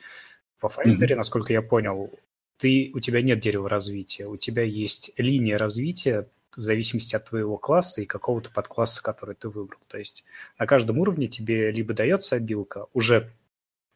По 0.60 0.66
Finder, 0.66 0.98
mm-hmm. 0.98 1.14
насколько 1.14 1.52
я 1.52 1.62
понял, 1.62 2.10
ты, 2.58 2.90
у 2.94 3.00
тебя 3.00 3.22
нет 3.22 3.40
дерева 3.40 3.68
развития, 3.68 4.26
у 4.26 4.36
тебя 4.36 4.62
есть 4.62 5.12
линия 5.16 5.58
развития 5.58 6.28
в 6.56 6.60
зависимости 6.60 7.14
от 7.14 7.26
твоего 7.26 7.56
класса 7.56 8.00
и 8.02 8.06
какого-то 8.06 8.50
подкласса, 8.50 9.02
который 9.02 9.36
ты 9.36 9.48
выбрал. 9.48 9.80
То 9.86 9.98
есть 9.98 10.24
на 10.58 10.66
каждом 10.66 10.98
уровне 10.98 11.28
тебе 11.28 11.70
либо 11.70 11.94
дается 11.94 12.36
обилка, 12.36 12.86
уже 12.92 13.30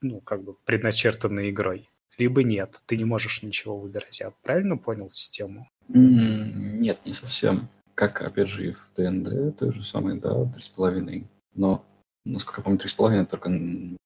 ну, 0.01 0.21
как 0.21 0.43
бы 0.45 0.55
предначертанной 0.65 1.51
игрой, 1.51 1.89
либо 2.19 2.43
нет. 2.43 2.81
Ты 2.87 2.97
не 2.97 3.05
можешь 3.05 3.43
ничего 3.43 3.79
выбирать. 3.79 4.21
Я 4.21 4.33
правильно 4.43 4.77
понял 4.77 5.11
систему? 5.11 5.69
Нет, 5.89 7.01
не 7.05 7.13
совсем. 7.13 7.69
Как, 7.95 8.23
опять 8.23 8.49
же, 8.49 8.69
и 8.69 8.73
в 8.73 8.91
ДНД, 8.97 9.57
то 9.57 9.71
же 9.71 9.83
самое, 9.83 10.19
да, 10.19 10.31
3,5. 10.31 11.25
Но, 11.55 11.85
насколько 12.25 12.61
я 12.61 12.65
помню, 12.65 12.79
3,5 12.79 13.27
только 13.27 13.49
Temple 13.49 13.97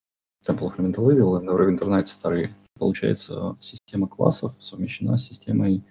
of 0.47 0.77
Elemental 0.77 1.07
Evil 1.09 1.41
и 1.41 1.47
Neverwinter 1.47 1.89
Nights 1.89 2.07
старые. 2.07 2.55
Получается, 2.79 3.57
система 3.61 4.07
классов 4.07 4.55
совмещена 4.61 5.17
с 5.17 5.25
системой 5.25 5.83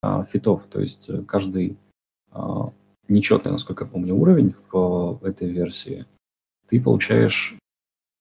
а, 0.00 0.24
фитов. 0.24 0.64
То 0.68 0.80
есть 0.80 1.08
э, 1.08 1.22
каждый 1.22 1.78
а, 2.32 2.72
нечетный, 3.08 3.52
насколько 3.52 3.84
я 3.84 3.90
помню, 3.90 4.16
уровень 4.16 4.54
в 4.72 5.24
этой 5.24 5.48
версии, 5.48 6.06
ты 6.66 6.80
получаешь 6.80 7.56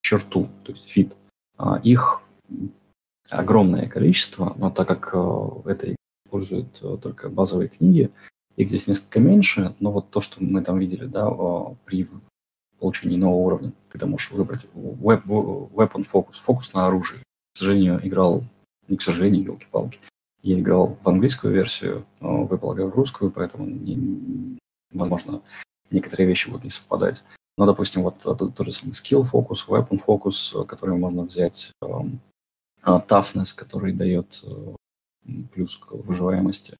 черту, 0.02 0.50
то 0.64 0.72
есть 0.72 0.88
фит. 0.88 1.16
А, 1.58 1.80
их 1.84 2.22
огромное 3.30 3.88
количество, 3.88 4.54
но 4.58 4.70
так 4.70 4.88
как 4.88 5.12
э, 5.14 5.50
это 5.66 5.96
используют 6.26 6.80
э, 6.82 6.98
только 7.02 7.30
базовые 7.30 7.70
книги, 7.70 8.12
их 8.58 8.68
здесь 8.68 8.88
несколько 8.88 9.20
меньше, 9.20 9.74
но 9.80 9.92
вот 9.92 10.10
то, 10.10 10.22
что 10.22 10.44
мы 10.44 10.62
там 10.64 10.78
видели, 10.80 11.06
да, 11.06 11.30
при 11.86 12.08
получении 12.82 13.16
нового 13.16 13.40
уровня, 13.40 13.74
когда 13.90 14.08
можешь 14.08 14.32
выбрать 14.32 14.66
web, 14.74 15.24
weapon 15.26 16.06
focus, 16.12 16.34
фокус 16.42 16.74
на 16.74 16.88
оружие. 16.88 17.22
К 17.54 17.58
сожалению, 17.58 18.06
играл, 18.06 18.44
не 18.88 18.98
к 18.98 19.02
сожалению, 19.02 19.44
елки-палки, 19.44 20.00
я 20.42 20.60
играл 20.60 20.98
в 21.00 21.08
английскую 21.08 21.54
версию, 21.54 22.06
вы, 22.20 22.58
полагаю, 22.58 22.90
в 22.90 22.96
русскую, 22.96 23.32
поэтому, 23.32 23.68
не, 23.68 24.58
возможно, 24.92 25.42
некоторые 25.92 26.28
вещи 26.28 26.50
будут 26.50 26.64
не 26.64 26.70
совпадать. 26.72 27.24
Но, 27.58 27.66
допустим, 27.66 28.02
вот 28.02 28.18
тот, 28.24 28.56
тот 28.56 28.66
же 28.66 28.72
самый 28.72 28.94
skill 28.94 29.24
focus, 29.32 29.68
weapon 29.68 30.02
focus, 30.04 30.66
который 30.66 30.98
можно 30.98 31.24
взять, 31.24 31.72
um, 31.84 32.20
toughness, 32.84 33.54
который 33.56 33.94
дает 33.94 34.44
uh, 34.44 34.76
плюс 35.54 35.78
к 35.78 35.92
выживаемости, 35.92 36.76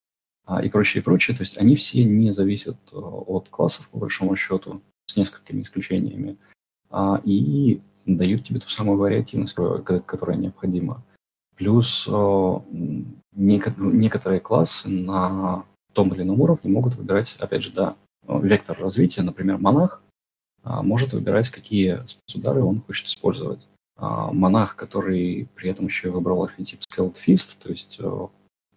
uh, 0.48 0.66
и 0.66 0.70
прочее, 0.70 1.02
и 1.02 1.04
прочее. 1.04 1.38
То 1.38 1.42
есть 1.42 1.60
они 1.60 1.76
все 1.76 2.04
не 2.04 2.32
зависят 2.32 2.78
от 2.92 3.50
классов, 3.50 3.90
по 3.90 4.00
большому 4.00 4.36
счету, 4.36 4.82
с 5.12 5.18
несколькими 5.18 5.62
исключениями, 5.62 6.38
uh, 6.90 7.22
и 7.24 7.82
дают 8.06 8.44
тебе 8.44 8.60
ту 8.60 8.68
самую 8.68 8.98
вариативность, 8.98 9.54
которая 9.54 10.38
необходима. 10.38 11.04
Плюс 11.56 12.10
некоторые 13.32 14.40
классы 14.40 14.90
на 14.90 15.64
том 15.94 16.14
или 16.14 16.24
ином 16.24 16.42
уровне 16.42 16.72
могут 16.72 16.96
выбирать, 16.96 17.36
опять 17.40 17.64
же, 17.64 17.72
да, 17.72 17.96
вектор 18.28 18.80
развития, 18.80 19.22
например, 19.22 19.60
монах, 19.60 20.02
а, 20.64 20.84
может 20.84 21.14
выбирать, 21.14 21.50
какие 21.50 22.06
спецудары 22.06 22.64
он 22.64 22.82
хочет 22.82 23.08
использовать. 23.08 23.68
А, 23.98 24.32
монах, 24.32 24.76
который 24.76 25.50
при 25.56 25.70
этом 25.70 25.86
еще 25.86 26.12
выбрал 26.12 26.44
архетип 26.44 26.80
Scaled 26.80 27.16
Fist, 27.16 27.58
то 27.62 27.70
есть 27.70 27.98
э, 28.00 28.28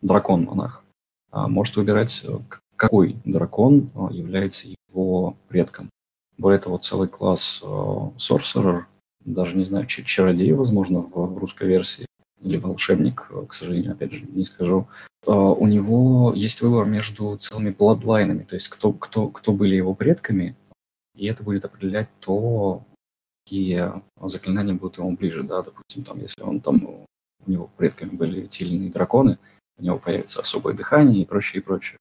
дракон-монах, 0.00 0.82
а, 1.30 1.48
может 1.48 1.76
выбирать, 1.76 2.22
э, 2.24 2.38
какой 2.76 3.16
дракон 3.24 3.90
э, 3.94 4.14
является 4.14 4.68
его 4.68 5.36
предком. 5.48 5.90
Более 6.38 6.58
того, 6.58 6.78
целый 6.78 7.08
класс 7.08 7.62
Sorcerer, 7.62 8.84
даже 9.24 9.56
не 9.56 9.64
знаю, 9.64 9.86
чародей, 9.86 10.52
возможно, 10.52 11.00
в 11.00 11.38
русской 11.38 11.68
версии, 11.68 12.06
или 12.42 12.58
волшебник, 12.58 13.30
к 13.48 13.54
сожалению, 13.54 13.92
опять 13.92 14.12
же, 14.12 14.26
не 14.26 14.44
скажу, 14.44 14.86
у 15.26 15.66
него 15.66 16.32
есть 16.34 16.60
выбор 16.60 16.84
между 16.86 17.36
целыми 17.38 17.70
бладлайнами, 17.70 18.42
то 18.42 18.54
есть 18.56 18.68
кто, 18.68 18.92
кто, 18.92 19.28
кто 19.28 19.52
были 19.52 19.76
его 19.76 19.94
предками, 19.94 20.54
и 21.16 21.26
это 21.26 21.42
будет 21.42 21.64
определять 21.64 22.08
то, 22.20 22.84
какие 23.44 23.92
заклинания 24.20 24.74
будут 24.74 24.98
ему 24.98 25.16
ближе, 25.16 25.42
да, 25.42 25.62
допустим, 25.62 26.04
там, 26.04 26.20
если 26.20 26.42
он 26.42 26.60
там, 26.60 26.84
у 26.84 27.50
него 27.50 27.70
предками 27.76 28.10
были 28.10 28.48
иные 28.58 28.90
драконы, 28.90 29.38
у 29.78 29.82
него 29.82 29.98
появится 29.98 30.40
особое 30.40 30.74
дыхание 30.74 31.22
и 31.22 31.26
прочее, 31.26 31.62
и 31.62 31.64
прочее. 31.64 31.98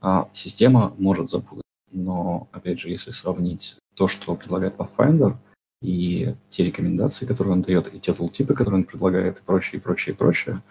А 0.00 0.28
система 0.32 0.94
может 0.96 1.30
запутать, 1.30 1.62
но, 1.92 2.48
опять 2.52 2.80
же, 2.80 2.90
если 2.90 3.10
сравнить 3.10 3.76
то, 3.94 4.08
что 4.08 4.34
предлагает 4.34 4.76
Pathfinder, 4.76 5.36
и 5.82 6.34
те 6.48 6.64
рекомендации, 6.64 7.26
которые 7.26 7.54
он 7.54 7.62
дает, 7.62 7.92
и 7.92 7.98
те 7.98 8.14
тултипы, 8.14 8.54
которые 8.54 8.80
он 8.80 8.84
предлагает, 8.84 9.38
и 9.38 9.42
прочее, 9.42 9.80
и 9.80 9.82
прочее, 9.82 10.14
и 10.14 10.16
прочее, 10.16 10.62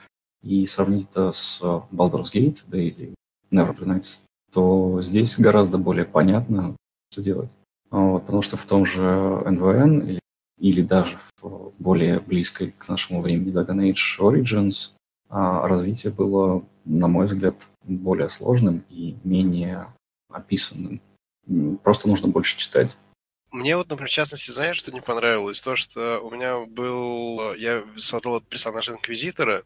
и 0.41 0.65
сравнить 0.65 1.07
это 1.11 1.32
с 1.32 1.61
Baldur's 1.61 2.34
Gate, 2.34 2.59
да, 2.67 2.78
или 2.78 3.13
Neverwinter 3.51 3.86
Nights, 3.86 4.19
то 4.51 5.01
здесь 5.01 5.38
гораздо 5.38 5.78
более 5.78 6.05
понятно, 6.05 6.76
что 7.11 7.22
делать. 7.22 7.55
Вот, 7.89 8.22
потому 8.22 8.41
что 8.41 8.57
в 8.57 8.65
том 8.65 8.86
же 8.86 9.01
NVN 9.01 10.07
или, 10.07 10.19
или 10.57 10.82
даже 10.82 11.17
в 11.41 11.74
более 11.78 12.19
близкой 12.19 12.74
к 12.78 12.88
нашему 12.88 13.22
времени 13.22 13.53
Dragon 13.53 13.91
Age 13.91 14.19
Origins 14.19 14.91
а, 15.30 15.67
развитие 15.67 16.13
было, 16.13 16.63
на 16.86 17.07
мой 17.07 17.26
взгляд, 17.26 17.55
более 17.84 18.30
сложным 18.30 18.84
и 18.89 19.17
менее 19.24 19.88
описанным. 20.30 21.01
Просто 21.83 22.07
нужно 22.07 22.27
больше 22.27 22.57
читать. 22.57 22.95
Мне 23.51 23.75
вот, 23.75 23.89
например, 23.89 24.09
в 24.09 24.13
частности, 24.13 24.51
знаешь, 24.51 24.77
что 24.77 24.91
не 24.91 25.01
понравилось? 25.01 25.61
То, 25.61 25.75
что 25.75 26.19
у 26.21 26.29
меня 26.29 26.59
был... 26.59 27.53
Я 27.55 27.83
создал 27.97 28.39
персонажа 28.39 28.93
Инквизитора, 28.93 29.63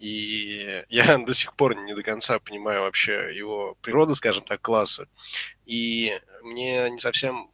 и 0.00 0.84
я 0.88 1.18
до 1.26 1.32
сих 1.34 1.54
пор 1.54 1.76
не 1.76 1.94
до 1.94 2.02
конца 2.02 2.38
понимаю 2.40 2.82
вообще 2.82 3.36
его 3.36 3.76
природу, 3.82 4.14
скажем 4.14 4.44
так, 4.44 4.60
класса. 4.60 5.06
И 5.64 6.20
мне 6.42 6.90
не 6.90 6.98
совсем 6.98 7.50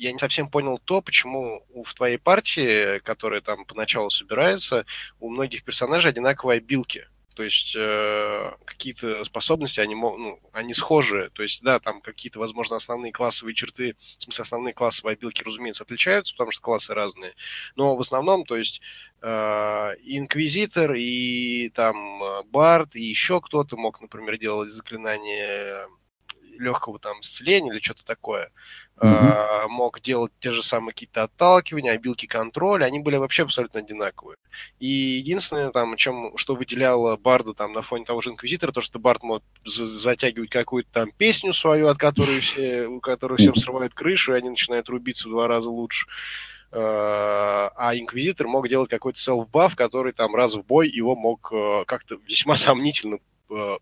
я 0.00 0.12
не 0.12 0.18
совсем 0.18 0.48
понял 0.48 0.78
то, 0.78 1.02
почему 1.02 1.62
в 1.84 1.92
твоей 1.92 2.16
партии, 2.16 3.00
которая 3.00 3.42
там 3.42 3.66
поначалу 3.66 4.08
собирается, 4.08 4.86
у 5.20 5.28
многих 5.28 5.62
персонажей 5.62 6.10
одинаковые 6.10 6.60
билки. 6.60 7.06
То 7.40 7.44
есть 7.44 7.74
э, 7.74 8.52
какие-то 8.66 9.24
способности, 9.24 9.80
они, 9.80 9.94
ну, 9.94 10.38
они 10.52 10.74
схожи. 10.74 11.30
То 11.32 11.42
есть, 11.42 11.62
да, 11.62 11.80
там 11.80 12.02
какие-то, 12.02 12.38
возможно, 12.38 12.76
основные 12.76 13.12
классовые 13.12 13.54
черты, 13.54 13.96
в 14.18 14.24
смысле, 14.24 14.42
основные 14.42 14.74
классовые 14.74 15.14
обилки, 15.14 15.42
разумеется, 15.42 15.84
отличаются, 15.84 16.34
потому 16.34 16.50
что 16.50 16.60
классы 16.60 16.92
разные. 16.92 17.32
Но 17.76 17.96
в 17.96 18.00
основном, 18.00 18.44
то 18.44 18.58
есть, 18.58 18.82
э, 19.22 19.26
инквизитор 20.02 20.92
и 20.92 21.70
там 21.70 22.44
бард 22.50 22.94
и 22.94 23.04
еще 23.04 23.40
кто-то 23.40 23.78
мог, 23.78 24.02
например, 24.02 24.36
делать 24.36 24.70
заклинания 24.70 25.88
легкого 26.60 26.98
там 26.98 27.20
исцеления 27.20 27.72
или 27.72 27.80
что-то 27.80 28.04
такое. 28.04 28.50
Uh-huh. 29.02 29.66
мог 29.68 30.02
делать 30.02 30.30
те 30.40 30.52
же 30.52 30.62
самые 30.62 30.92
какие-то 30.92 31.22
отталкивания, 31.22 31.92
обилки 31.92 32.26
контроля, 32.26 32.84
они 32.84 32.98
были 32.98 33.16
вообще 33.16 33.44
абсолютно 33.44 33.80
одинаковые. 33.80 34.36
И 34.78 34.86
единственное, 34.88 35.70
там, 35.70 35.96
чем, 35.96 36.36
что 36.36 36.54
выделяло 36.54 37.16
Барда 37.16 37.54
там 37.54 37.72
на 37.72 37.80
фоне 37.80 38.04
того 38.04 38.20
же 38.20 38.28
Инквизитора, 38.28 38.72
то, 38.72 38.82
что 38.82 38.98
Бард 38.98 39.22
мог 39.22 39.42
затягивать 39.64 40.50
какую-то 40.50 40.90
там 40.92 41.12
песню 41.12 41.54
свою, 41.54 41.86
от 41.86 41.96
которой 41.96 42.40
все, 42.40 42.88
у 42.88 43.00
которой 43.00 43.38
всем 43.38 43.54
срывают 43.54 43.94
крышу, 43.94 44.34
и 44.34 44.36
они 44.36 44.50
начинают 44.50 44.90
рубиться 44.90 45.28
в 45.28 45.30
два 45.30 45.48
раза 45.48 45.70
лучше. 45.70 46.06
А, 46.72 47.72
а 47.76 47.96
Инквизитор 47.96 48.46
мог 48.46 48.68
делать 48.68 48.90
какой-то 48.90 49.18
селф-баф, 49.18 49.74
который 49.74 50.12
там 50.12 50.34
раз 50.34 50.54
в 50.54 50.62
бой 50.62 50.88
его 50.88 51.16
мог 51.16 51.50
э, 51.52 51.84
как-то 51.86 52.18
весьма 52.26 52.54
сомнительно 52.56 53.18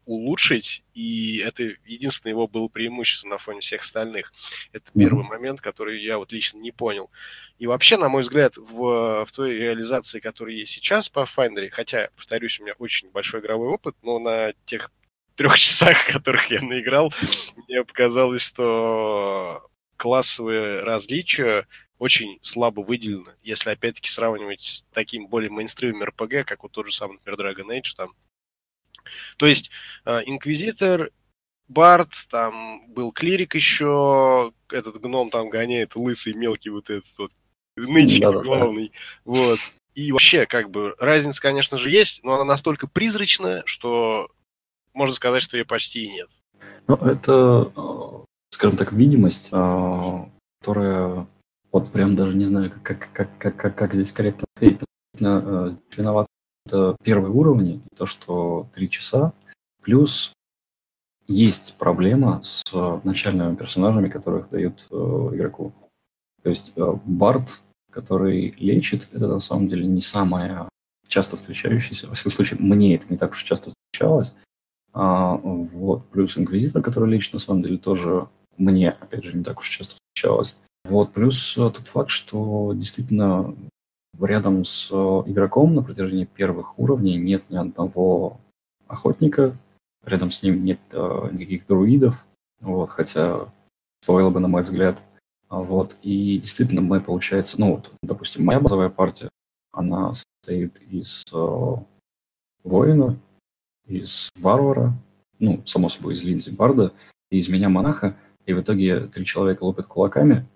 улучшить, 0.07 0.83
и 0.95 1.39
это 1.39 1.63
единственное 1.85 2.33
его 2.33 2.47
было 2.47 2.69
преимущество 2.69 3.29
на 3.29 3.39
фоне 3.39 3.61
всех 3.61 3.83
остальных. 3.83 4.33
Это 4.73 4.91
первый 4.97 5.25
mm-hmm. 5.25 5.29
момент, 5.29 5.61
который 5.61 6.03
я 6.03 6.19
вот 6.19 6.33
лично 6.33 6.59
не 6.59 6.73
понял. 6.73 7.11
И 7.59 7.67
вообще, 7.67 7.97
на 7.97 8.09
мой 8.09 8.23
взгляд, 8.23 8.57
в, 8.57 9.25
в 9.25 9.29
той 9.33 9.55
реализации, 9.55 10.21
которая 10.21 10.55
есть 10.55 10.73
сейчас 10.73 11.09
по 11.09 11.29
Finder, 11.37 11.69
хотя, 11.71 12.11
повторюсь, 12.17 12.59
у 12.61 12.65
меня 12.65 12.75
очень 12.79 13.11
большой 13.11 13.41
игровой 13.41 13.69
опыт, 13.69 13.97
но 14.03 14.19
на 14.19 14.53
тех 14.67 14.91
трех 15.35 15.57
часах, 15.59 16.07
которых 16.07 16.51
я 16.51 16.61
наиграл, 16.61 17.13
мне 17.69 17.85
показалось, 17.85 18.43
что 18.43 19.69
классовые 19.97 20.83
различия 20.83 21.67
очень 21.99 22.39
слабо 22.43 22.81
выделены, 22.81 23.35
если 23.43 23.71
опять-таки 23.71 24.09
сравнивать 24.09 24.63
с 24.63 24.87
таким 24.93 25.27
более 25.27 25.51
мейнстримом 25.51 26.05
РПГ, 26.05 26.47
как 26.47 26.63
вот 26.63 26.73
тот 26.73 26.87
же 26.87 26.93
самый, 26.93 27.15
например, 27.15 27.41
Dragon 27.41 27.79
Age 27.79 27.97
там. 27.97 28.13
То 29.37 29.47
есть 29.47 29.71
Инквизитор, 30.05 31.11
Барт, 31.69 32.11
там 32.31 32.91
был 32.93 33.13
клирик 33.13 33.55
еще, 33.55 34.53
этот 34.71 35.01
гном 35.01 35.31
там 35.31 35.51
гоняет, 35.51 35.97
лысый, 35.97 36.33
мелкий 36.33 36.71
вот 36.71 36.89
этот 36.89 37.05
вот, 37.19 37.33
нычик 37.77 38.23
да, 38.23 38.33
главный. 38.33 38.89
Да. 39.25 39.33
Вот. 39.33 39.59
И 39.95 40.13
вообще, 40.13 40.47
как 40.47 40.71
бы, 40.71 40.95
разница, 40.99 41.43
конечно 41.43 41.77
же, 41.77 41.91
есть, 41.91 42.23
но 42.23 42.35
она 42.35 42.45
настолько 42.45 42.87
призрачная, 42.87 43.63
что 43.67 44.29
можно 44.95 45.15
сказать, 45.15 45.43
что 45.43 45.57
ее 45.57 45.65
почти 45.65 46.05
и 46.05 46.11
нет. 46.11 46.29
Ну, 46.87 46.95
это, 46.97 47.73
э, 47.77 48.25
скажем 48.51 48.77
так, 48.77 48.93
видимость, 48.93 49.51
э, 49.53 50.25
которая 50.61 51.27
вот 51.71 51.93
прям 51.93 52.17
даже 52.17 52.37
не 52.37 52.45
знаю, 52.45 52.71
как, 52.71 53.11
как, 53.13 53.37
как, 53.39 53.57
как, 53.57 53.77
как 53.77 53.95
здесь 53.95 54.13
корректно. 54.13 54.47
Э, 54.61 55.71
виноват 55.97 56.27
это 56.69 56.97
первые 57.03 57.33
уровни, 57.33 57.81
то, 57.97 58.07
что 58.07 58.69
три 58.75 58.89
часа, 58.89 59.33
плюс 59.83 60.33
есть 61.27 61.77
проблема 61.79 62.41
с 62.45 62.63
начальными 63.05 63.57
персонажами, 63.57 64.09
которых 64.09 64.49
дают 64.51 64.87
э, 64.91 64.95
игроку. 64.95 65.73
То 66.43 66.49
есть 66.49 66.73
э, 66.77 66.93
Барт 67.05 67.61
который 67.91 68.55
лечит, 68.59 69.09
это 69.13 69.27
на 69.27 69.41
самом 69.41 69.69
деле 69.69 69.87
не 69.87 70.01
самое 70.01 70.69
часто 71.09 71.37
встречающееся. 71.37 72.07
Во 72.07 72.15
всяком 72.15 72.33
случае, 72.33 72.61
мне 72.61 72.95
это 72.95 73.07
не 73.09 73.17
так 73.17 73.33
уж 73.33 73.43
часто 73.43 73.71
встречалось. 73.71 74.35
А, 74.93 75.35
вот. 75.37 76.07
Плюс 76.11 76.37
инквизитор, 76.37 76.83
который 76.83 77.11
лечит, 77.11 77.33
на 77.33 77.41
самом 77.41 77.63
деле 77.63 77.79
тоже 77.79 78.29
мне, 78.57 78.91
опять 78.91 79.25
же, 79.25 79.37
не 79.37 79.43
так 79.43 79.59
уж 79.59 79.69
часто 79.69 79.97
встречалось. 79.97 80.59
Вот. 80.85 81.13
Плюс 81.13 81.57
э, 81.57 81.71
тот 81.71 81.89
факт, 81.89 82.11
что 82.11 82.73
действительно 82.75 83.55
рядом 84.21 84.65
с 84.65 84.91
э, 84.91 84.95
игроком 85.31 85.75
на 85.75 85.83
протяжении 85.83 86.25
первых 86.25 86.79
уровней 86.79 87.17
нет 87.17 87.45
ни 87.51 87.57
одного 87.57 88.41
охотника, 88.87 89.57
рядом 90.05 90.31
с 90.31 90.43
ним 90.43 90.65
нет 90.65 90.81
э, 90.93 91.29
никаких 91.33 91.67
друидов, 91.67 92.27
вот, 92.61 92.91
хотя 92.91 93.49
стоило 94.01 94.31
бы, 94.31 94.41
на 94.41 94.49
мой 94.49 94.63
взгляд. 94.63 94.99
А 95.49 95.61
вот, 95.61 95.97
и 96.03 96.39
действительно 96.39 96.83
мы, 96.83 97.01
получается, 97.01 97.59
ну 97.59 97.77
вот, 97.77 97.93
допустим, 98.03 98.45
моя 98.45 98.61
базовая 98.61 98.91
партия, 98.91 99.31
она 99.73 100.13
состоит 100.15 100.81
из 100.83 101.25
э, 101.33 101.75
воина, 102.65 103.19
из 103.87 104.31
варвара, 104.37 104.93
ну, 105.39 105.63
само 105.67 105.89
собой, 105.89 106.15
из 106.15 106.23
линзи 106.23 106.51
барда, 106.51 106.93
и 107.31 107.39
из 107.39 107.49
меня 107.49 107.69
монаха, 107.69 108.17
и 108.45 108.53
в 108.53 108.61
итоге 108.61 109.07
три 109.07 109.25
человека 109.25 109.65
лупят 109.65 109.87
кулаками, 109.87 110.47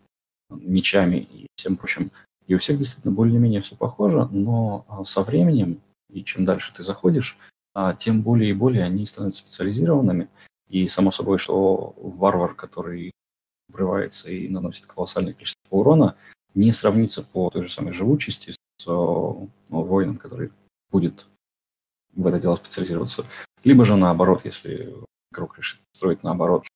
мечами 0.51 1.17
и 1.17 1.47
всем 1.57 1.77
прочим. 1.77 2.11
И 2.47 2.55
у 2.55 2.59
всех 2.59 2.79
действительно 2.79 3.15
более-менее 3.15 3.61
все 3.61 3.77
похоже, 3.77 4.27
но 4.31 4.85
а, 4.89 5.05
со 5.05 5.23
временем, 5.23 5.81
и 6.11 6.25
чем 6.25 6.45
дальше 6.45 6.73
ты 6.75 6.83
заходишь, 6.83 7.39
а, 7.75 7.95
тем 7.95 8.23
более 8.23 8.51
и 8.51 8.55
более 8.55 8.85
они 8.85 9.07
становятся 9.07 9.41
специализированными. 9.41 10.29
И 10.69 10.89
само 10.89 11.11
собой, 11.11 11.39
что 11.39 11.95
варвар, 11.97 12.55
который 12.55 13.13
врывается 13.69 14.31
и 14.31 14.49
наносит 14.49 14.87
колоссальное 14.87 15.33
количество 15.33 15.77
урона, 15.77 16.17
не 16.55 16.73
сравнится 16.73 17.23
по 17.23 17.51
той 17.51 17.63
же 17.63 17.71
самой 17.71 17.93
живучести 17.93 18.53
с 18.53 18.87
ну, 18.87 19.49
воином, 19.69 20.19
который 20.19 20.51
будет 20.91 21.27
в 22.15 22.27
это 22.27 22.41
дело 22.41 22.57
специализироваться. 22.57 23.25
Либо 23.65 23.85
же 23.85 23.97
наоборот, 23.97 24.43
если 24.45 24.95
игрок 25.33 25.57
решит 25.59 25.81
строить 25.93 26.23
наоборот, 26.23 26.67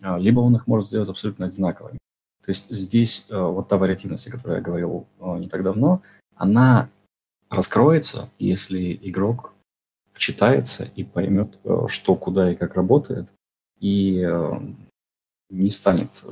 либо 0.00 0.40
он 0.40 0.56
их 0.56 0.66
может 0.66 0.88
сделать 0.88 1.08
абсолютно 1.08 1.46
одинаковыми. 1.46 1.98
То 2.42 2.50
есть 2.50 2.70
здесь 2.70 3.26
э, 3.28 3.40
вот 3.40 3.68
та 3.68 3.76
вариативность, 3.76 4.26
о 4.26 4.32
которой 4.32 4.56
я 4.56 4.60
говорил 4.60 5.06
э, 5.20 5.38
не 5.38 5.48
так 5.48 5.62
давно, 5.62 6.02
она 6.34 6.90
раскроется, 7.50 8.28
если 8.38 8.98
игрок 9.02 9.54
вчитается 10.12 10.84
и 10.96 11.04
поймет, 11.04 11.58
э, 11.62 11.86
что, 11.88 12.16
куда 12.16 12.52
и 12.52 12.56
как 12.56 12.74
работает, 12.74 13.28
и 13.78 14.24
не 15.50 15.70
станет 15.70 16.22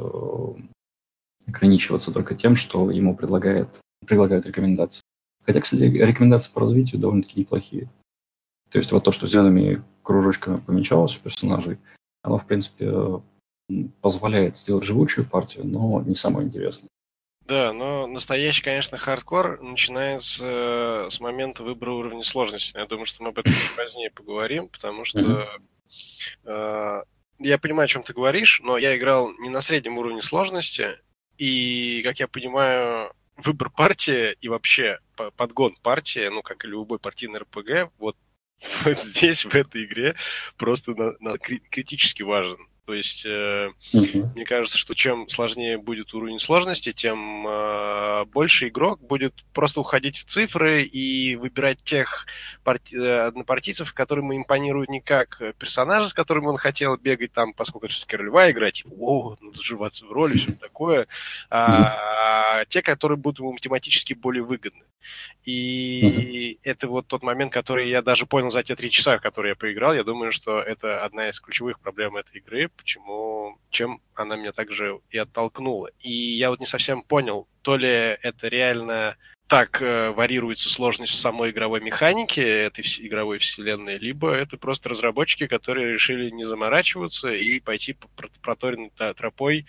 ограничиваться 1.48 2.12
только 2.12 2.36
тем, 2.36 2.54
что 2.54 2.92
ему 2.92 3.16
предлагает, 3.16 3.80
предлагают 4.06 4.46
рекомендации. 4.46 5.02
Хотя, 5.44 5.60
кстати, 5.60 5.82
рекомендации 5.82 6.52
по 6.52 6.60
развитию 6.60 7.00
довольно-таки 7.00 7.40
неплохие. 7.40 7.90
То 8.70 8.78
есть 8.78 8.92
вот 8.92 9.02
то, 9.02 9.10
что 9.10 9.26
зелеными 9.26 9.82
кружочками 10.04 10.58
помечалось 10.58 11.16
у 11.16 11.20
персонажей, 11.20 11.78
оно, 12.22 12.38
в 12.38 12.46
принципе, 12.46 13.20
позволяет 14.00 14.56
сделать 14.56 14.84
живучую 14.84 15.26
партию, 15.26 15.66
но 15.66 16.02
не 16.02 16.14
самое 16.14 16.46
интересное. 16.46 16.88
Да, 17.46 17.72
но 17.72 18.06
настоящий, 18.06 18.62
конечно, 18.62 18.96
хардкор 18.96 19.60
начинается 19.60 20.44
э, 20.44 21.08
с 21.10 21.18
момента 21.18 21.64
выбора 21.64 21.90
уровня 21.90 22.22
сложности. 22.22 22.76
Я 22.76 22.86
думаю, 22.86 23.06
что 23.06 23.24
мы 23.24 23.30
об 23.30 23.38
этом 23.38 23.52
позднее 23.76 24.10
поговорим, 24.10 24.68
потому 24.68 25.04
что 25.04 25.48
э, 26.44 27.02
я 27.40 27.58
понимаю, 27.58 27.86
о 27.86 27.88
чем 27.88 28.04
ты 28.04 28.12
говоришь, 28.12 28.60
но 28.62 28.78
я 28.78 28.96
играл 28.96 29.32
не 29.32 29.48
на 29.48 29.62
среднем 29.62 29.98
уровне 29.98 30.22
сложности, 30.22 30.98
и, 31.38 32.02
как 32.04 32.20
я 32.20 32.28
понимаю, 32.28 33.12
выбор 33.36 33.70
партии 33.70 34.36
и 34.40 34.48
вообще 34.48 34.98
подгон 35.36 35.74
партии, 35.82 36.28
ну, 36.28 36.42
как 36.42 36.64
и 36.64 36.68
любой 36.68 36.98
партийный 36.98 37.40
РПГ, 37.40 37.92
вот, 37.98 38.16
вот 38.84 39.00
здесь, 39.00 39.44
в 39.44 39.54
этой 39.54 39.84
игре, 39.84 40.14
просто 40.56 40.94
на, 40.94 41.14
на, 41.18 41.38
критически 41.38 42.22
важен. 42.22 42.58
То 42.86 42.94
есть 42.94 43.24
э, 43.24 43.70
uh-huh. 43.92 44.34
мне 44.34 44.44
кажется, 44.44 44.78
что 44.78 44.94
чем 44.94 45.28
сложнее 45.28 45.78
будет 45.78 46.12
уровень 46.14 46.40
сложности, 46.40 46.92
тем 46.92 47.46
э, 47.46 48.24
больше 48.26 48.68
игрок 48.68 49.00
будет 49.00 49.34
просто 49.52 49.80
уходить 49.80 50.16
в 50.16 50.24
цифры 50.24 50.82
и 50.82 51.36
выбирать 51.36 51.82
тех 51.82 52.26
парти- 52.64 52.96
э, 52.96 53.26
однопартийцев, 53.26 53.92
которым 53.92 54.34
импонируют 54.36 54.90
не 54.90 55.00
как 55.00 55.40
персонажи, 55.58 56.08
с 56.08 56.14
которыми 56.14 56.46
он 56.46 56.56
хотел 56.56 56.96
бегать 56.96 57.32
там, 57.32 57.52
поскольку 57.52 57.86
это 57.86 57.94
все-таки 57.94 58.16
ролевая 58.16 58.52
игра, 58.52 58.70
типа, 58.70 58.90
о, 58.98 59.36
надо 59.40 59.62
сживаться 59.62 60.06
в 60.06 60.12
роли, 60.12 60.38
все 60.38 60.52
такое, 60.52 61.06
а, 61.48 62.60
а 62.60 62.64
те, 62.66 62.82
которые 62.82 63.18
будут 63.18 63.40
ему 63.40 63.52
математически 63.52 64.14
более 64.14 64.42
выгодны. 64.42 64.84
И 65.44 66.58
uh-huh. 66.62 66.70
это 66.70 66.88
вот 66.88 67.06
тот 67.06 67.22
момент, 67.22 67.52
который 67.52 67.88
я 67.88 68.02
даже 68.02 68.26
понял 68.26 68.50
за 68.50 68.62
те 68.62 68.76
три 68.76 68.90
часа, 68.90 69.18
которые 69.18 69.50
я 69.50 69.56
поиграл. 69.56 69.94
Я 69.94 70.04
думаю, 70.04 70.32
что 70.32 70.60
это 70.60 71.02
одна 71.04 71.30
из 71.30 71.40
ключевых 71.40 71.80
проблем 71.80 72.16
этой 72.16 72.38
игры, 72.38 72.69
почему, 72.76 73.58
чем 73.70 74.00
она 74.14 74.36
меня 74.36 74.52
также 74.52 75.00
и 75.10 75.18
оттолкнула. 75.18 75.90
И 76.00 76.12
я 76.12 76.50
вот 76.50 76.60
не 76.60 76.66
совсем 76.66 77.02
понял, 77.02 77.48
то 77.62 77.76
ли 77.76 77.88
это 77.88 78.48
реально 78.48 79.16
так 79.46 79.82
э, 79.82 80.10
варьируется 80.12 80.68
сложность 80.70 81.12
в 81.12 81.16
самой 81.16 81.50
игровой 81.50 81.80
механике 81.80 82.42
этой 82.42 82.84
игровой 83.00 83.38
вселенной, 83.38 83.98
либо 83.98 84.30
это 84.30 84.56
просто 84.56 84.88
разработчики, 84.88 85.48
которые 85.48 85.92
решили 85.92 86.30
не 86.30 86.44
заморачиваться 86.44 87.32
и 87.32 87.58
пойти 87.58 87.94
по 87.94 88.08
проторенной 88.42 88.92
тропой 89.16 89.66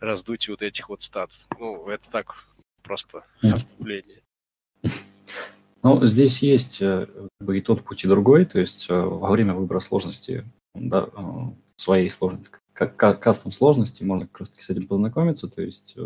раздуть 0.00 0.48
вот 0.48 0.62
этих 0.62 0.88
вот 0.88 1.02
стат. 1.02 1.30
Ну, 1.58 1.88
это 1.88 2.08
так 2.10 2.46
просто 2.82 3.24
отступление. 3.42 4.22
Ну, 5.82 6.04
здесь 6.04 6.42
есть 6.42 6.82
э, 6.82 7.06
и 7.52 7.60
тот 7.60 7.84
путь, 7.84 8.04
и 8.04 8.08
другой. 8.08 8.44
То 8.44 8.58
есть 8.58 8.90
э, 8.90 8.94
во 8.94 9.30
время 9.30 9.54
выбора 9.54 9.78
сложности, 9.78 10.44
да, 10.74 11.08
э, 11.16 11.22
своей 11.80 12.10
сложности, 12.10 12.56
кастом 12.72 13.52
сложности, 13.52 14.04
можно 14.04 14.26
как 14.26 14.40
раз 14.40 14.50
таки 14.50 14.62
с 14.62 14.70
этим 14.70 14.86
познакомиться. 14.86 15.48
То 15.48 15.62
есть 15.62 15.96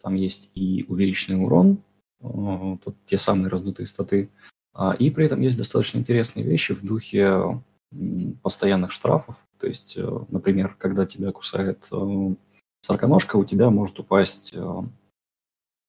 там 0.00 0.14
есть 0.14 0.52
и 0.54 0.84
увеличенный 0.88 1.42
урон, 1.42 1.82
тут 2.20 2.96
те 3.06 3.18
самые 3.18 3.48
раздутые 3.48 3.86
статы, 3.86 4.30
а, 4.72 4.92
и 4.92 5.10
при 5.10 5.26
этом 5.26 5.40
есть 5.40 5.58
достаточно 5.58 5.98
интересные 5.98 6.44
вещи 6.44 6.74
в 6.74 6.84
духе 6.84 7.62
постоянных 8.42 8.92
штрафов. 8.92 9.36
То 9.58 9.66
есть, 9.66 9.98
например, 10.28 10.76
когда 10.78 11.06
тебя 11.06 11.32
кусает 11.32 11.88
сороконожка, 12.82 13.36
у 13.36 13.44
тебя 13.44 13.70
может 13.70 13.98
упасть 13.98 14.54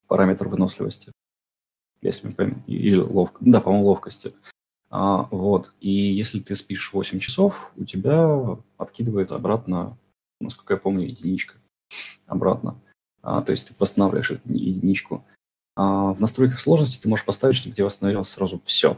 параметр 0.08 0.48
выносливости 0.48 1.12
если 2.02 2.28
мы 2.28 2.34
поймем, 2.34 2.64
или 2.68 2.98
ловко, 2.98 3.38
да, 3.42 3.62
по-моему, 3.62 3.88
ловкости. 3.88 4.34
А, 4.90 5.28
вот, 5.32 5.74
и 5.82 5.92
если 5.92 6.40
ты 6.40 6.56
спишь 6.56 6.94
8 6.94 7.20
часов, 7.20 7.72
у 7.76 7.84
тебя 7.84 8.58
откидывается 8.78 9.36
обратно, 9.36 9.98
насколько 10.40 10.76
я 10.76 10.80
помню, 10.80 11.08
единичка 11.08 11.56
обратно. 12.26 12.76
А, 13.22 13.42
то 13.42 13.52
есть 13.52 13.68
ты 13.68 13.76
восстанавливаешь 13.78 14.32
эту 14.32 14.54
единичку. 14.54 15.26
А, 15.76 16.14
в 16.14 16.22
настройках 16.22 16.60
сложности 16.60 17.02
ты 17.02 17.10
можешь 17.10 17.26
поставить, 17.26 17.58
чтобы 17.58 17.76
тебе 17.76 17.86
восстановилось 17.86 18.30
сразу 18.30 18.62
все. 18.64 18.98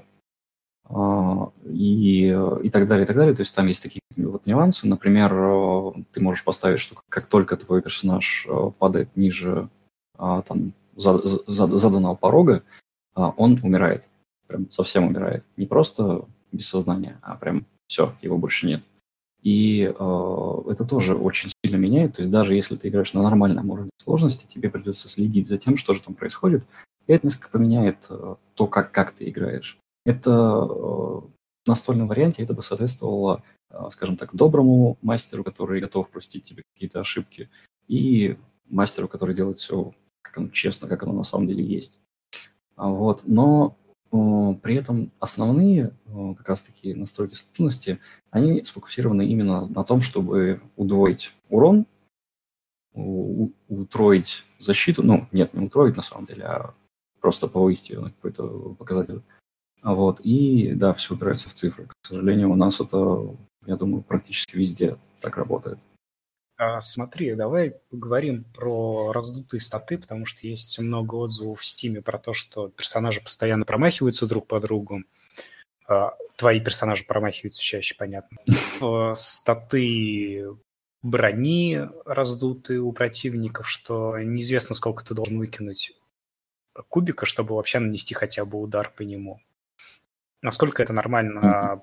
И, 1.66 2.28
и 2.64 2.70
так 2.72 2.88
далее, 2.88 3.04
и 3.04 3.08
так 3.08 3.16
далее. 3.16 3.36
То 3.36 3.42
есть 3.42 3.54
там 3.54 3.68
есть 3.68 3.84
такие 3.84 4.02
вот 4.18 4.48
нюансы. 4.48 4.88
Например, 4.88 5.94
ты 6.12 6.20
можешь 6.20 6.44
поставить, 6.44 6.80
что 6.80 6.96
как 7.10 7.28
только 7.28 7.58
твой 7.58 7.84
персонаж 7.84 8.48
падает 8.80 9.16
ниже 9.16 9.70
там, 10.18 10.74
заданного 10.96 12.16
порога, 12.16 12.64
он 13.14 13.60
умирает. 13.62 14.08
Прям 14.50 14.70
совсем 14.72 15.06
умирает. 15.06 15.43
Не 15.58 15.68
просто 15.68 16.26
без 16.52 16.68
сознания, 16.68 17.20
а 17.22 17.36
прям 17.36 17.66
все, 17.88 18.14
его 18.22 18.38
больше 18.38 18.66
нет. 18.66 18.82
И 19.43 19.84
э, 19.84 20.62
это 20.68 20.86
тоже 20.86 21.16
очень 21.16 21.52
сильно 21.64 21.78
меняет. 21.78 22.16
То 22.16 22.24
есть 22.24 22.32
даже 22.32 22.56
если 22.56 22.76
ты 22.76 22.89
играешь 22.89 23.14
на 23.14 23.22
нормальном 23.22 23.70
уровне 23.70 23.91
сложности, 24.02 24.52
тебе 24.52 24.70
придется 24.70 25.08
следить 25.08 25.47
за 25.47 25.58
тем, 25.58 25.78
что 25.78 25.93
же 25.93 26.02
там 26.02 26.16
происходит. 26.16 26.66
И 27.06 27.14
это 27.14 27.28
несколько 27.28 27.52
поменяет 27.52 28.08
э, 28.10 28.36
то, 28.56 28.68
как, 28.68 28.91
как 28.91 29.12
ты 29.12 29.30
играешь. 29.30 29.78
Это 30.04 30.32
э, 30.32 30.34
в 30.34 31.68
настольном 31.68 32.08
варианте 32.08 32.41
это 32.41 32.56
бы 32.56 32.64
соответствовало, 32.64 33.43
э, 33.70 33.78
скажем 33.91 34.18
так, 34.18 34.36
доброму 34.36 34.97
мастеру, 35.04 35.43
который 35.43 35.80
готов 35.80 36.10
простить 36.10 36.43
тебе 36.43 36.64
какие-то 36.74 37.00
ошибки, 37.00 37.50
и 37.88 38.36
мастеру, 38.68 39.08
который 39.08 39.36
делает 39.36 39.60
все 39.60 39.93
как 40.30 40.38
оно 40.38 40.50
честно, 40.50 40.88
как 40.88 41.04
оно 41.04 41.14
на 41.14 41.24
самом 41.24 41.47
деле 41.47 41.64
есть. 41.64 42.00
А 42.76 42.88
вот. 42.88 43.24
Но 43.26 43.76
при 44.12 44.76
этом 44.76 45.12
основные 45.20 45.91
как 46.38 46.49
раз-таки 46.49 46.93
настройки 46.93 47.36
сложности, 47.36 47.99
они 48.32 48.64
сфокусированы 48.64 49.26
именно 49.28 49.68
на 49.68 49.84
том, 49.84 50.01
чтобы 50.01 50.62
удвоить 50.76 51.34
урон, 51.49 51.86
утроить 52.93 54.45
защиту, 54.57 55.03
ну, 55.03 55.28
нет, 55.32 55.53
не 55.53 55.66
утроить 55.66 55.95
на 55.95 56.01
самом 56.01 56.26
деле, 56.26 56.43
а 56.45 56.74
просто 57.22 57.47
повысить 57.47 57.91
ее 57.91 57.99
на 57.99 58.10
какой-то 58.10 58.76
показатель. 58.78 59.22
Вот, 59.82 60.20
и 60.22 60.74
да, 60.74 60.93
все 60.93 61.14
упирается 61.14 61.49
в 61.49 61.53
цифры. 61.53 61.86
К 61.86 62.07
сожалению, 62.07 62.51
у 62.51 62.55
нас 62.55 62.82
это, 62.82 63.36
я 63.66 63.78
думаю, 63.78 64.01
практически 64.01 64.57
везде 64.57 64.97
так 65.22 65.38
работает. 65.38 65.80
А, 66.62 66.82
смотри, 66.82 67.36
давай 67.36 67.72
поговорим 67.89 68.43
про 68.43 69.14
раздутые 69.14 69.62
статы, 69.62 69.97
потому 69.97 70.26
что 70.26 70.45
есть 70.45 70.78
много 70.78 71.16
отзывов 71.16 71.62
в 71.62 71.66
Стиме 71.66 72.01
про 72.01 72.20
то, 72.20 72.34
что 72.34 72.68
персонажи 72.68 73.22
постоянно 73.22 73.64
промахиваются 73.64 74.28
друг 74.28 74.45
по 74.45 74.60
другу. 74.60 75.03
А, 75.88 76.18
твои 76.36 76.60
персонажи 76.60 77.05
промахиваются 77.05 77.64
чаще, 77.64 77.95
понятно. 77.97 78.39
Статы 79.16 80.47
брони 81.01 81.88
раздутые 82.03 82.82
у 82.82 82.91
противников, 82.91 83.70
что 83.70 84.20
неизвестно, 84.20 84.76
сколько 84.76 85.05
ты 85.05 85.14
должен 85.14 85.38
выкинуть 85.38 85.93
кубика, 86.89 87.26
чтобы 87.26 87.55
вообще 87.55 87.80
нанести 87.80 88.14
хотя 88.14 88.43
бы 88.43 88.60
удар 88.60 88.91
по 88.93 89.03
нему. 89.03 89.39
Насколько 90.41 90.84
это 90.84 90.91
нормально 90.91 91.82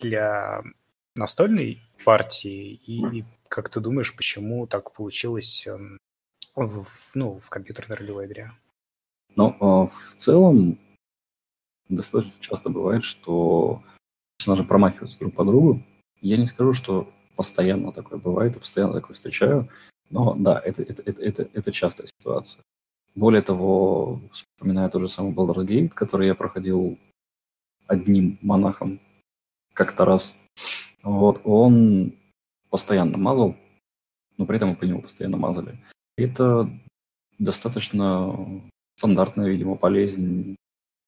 для 0.00 0.64
настольной 1.14 1.80
партии 2.04 2.74
и 2.74 3.24
как 3.48 3.68
ты 3.68 3.80
думаешь, 3.80 4.14
почему 4.14 4.66
так 4.66 4.92
получилось 4.92 5.66
эм, 5.66 5.98
в, 6.54 6.86
ну, 7.14 7.38
в 7.38 7.50
компьютерной 7.50 7.96
ролевой 7.96 8.26
игре? 8.26 8.52
Ну, 9.34 9.54
а, 9.60 9.86
в 9.86 10.14
целом, 10.16 10.78
достаточно 11.88 12.40
часто 12.40 12.70
бывает, 12.70 13.04
что 13.04 13.82
персонажи 14.38 14.64
промахиваются 14.64 15.18
друг 15.18 15.34
по 15.34 15.44
другу. 15.44 15.82
Я 16.20 16.36
не 16.36 16.46
скажу, 16.46 16.72
что 16.72 17.08
постоянно 17.36 17.92
такое 17.92 18.18
бывает, 18.18 18.54
я 18.54 18.60
постоянно 18.60 18.94
такое 18.94 19.14
встречаю, 19.14 19.68
но 20.10 20.34
да, 20.34 20.58
это, 20.58 20.82
это, 20.82 21.02
это, 21.04 21.22
это, 21.22 21.48
это 21.52 21.72
частая 21.72 22.06
ситуация. 22.06 22.62
Более 23.14 23.42
того, 23.42 24.20
вспоминаю 24.32 24.90
тот 24.90 25.02
же 25.02 25.08
самый 25.08 25.34
Baldur's 25.34 25.66
Gate, 25.66 25.88
который 25.88 26.26
я 26.26 26.34
проходил 26.34 26.98
одним 27.86 28.38
монахом 28.42 29.00
как-то 29.72 30.04
раз. 30.04 30.36
Вот, 31.02 31.40
он 31.44 32.12
постоянно 32.76 33.16
мазал, 33.16 33.56
но 34.36 34.44
при 34.44 34.58
этом 34.58 34.68
мы 34.68 34.76
по 34.76 34.84
нему 34.84 35.00
постоянно 35.00 35.38
мазали. 35.38 35.78
Это 36.18 36.68
достаточно 37.38 38.60
стандартная, 38.98 39.48
видимо, 39.48 39.76
болезнь, 39.76 40.56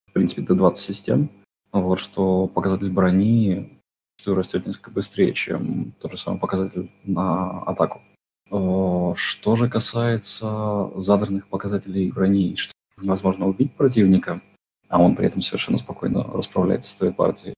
в 0.06 0.12
принципе, 0.14 0.40
D20 0.40 0.76
систем, 0.76 1.28
вот, 1.70 1.98
что 1.98 2.46
показатель 2.46 2.90
брони 2.90 3.70
что 4.18 4.34
растет 4.34 4.66
несколько 4.66 4.90
быстрее, 4.90 5.34
чем 5.34 5.92
тот 6.00 6.10
же 6.10 6.16
самый 6.16 6.40
показатель 6.40 6.90
на 7.04 7.60
атаку. 7.64 8.00
Что 8.48 9.56
же 9.56 9.68
касается 9.68 10.90
задранных 10.96 11.48
показателей 11.48 12.10
брони, 12.10 12.56
что 12.56 12.72
невозможно 12.96 13.46
убить 13.46 13.76
противника, 13.76 14.40
а 14.88 15.02
он 15.02 15.14
при 15.14 15.26
этом 15.26 15.42
совершенно 15.42 15.76
спокойно 15.76 16.24
расправляется 16.24 16.90
с 16.90 16.94
твоей 16.94 17.12
партией, 17.12 17.54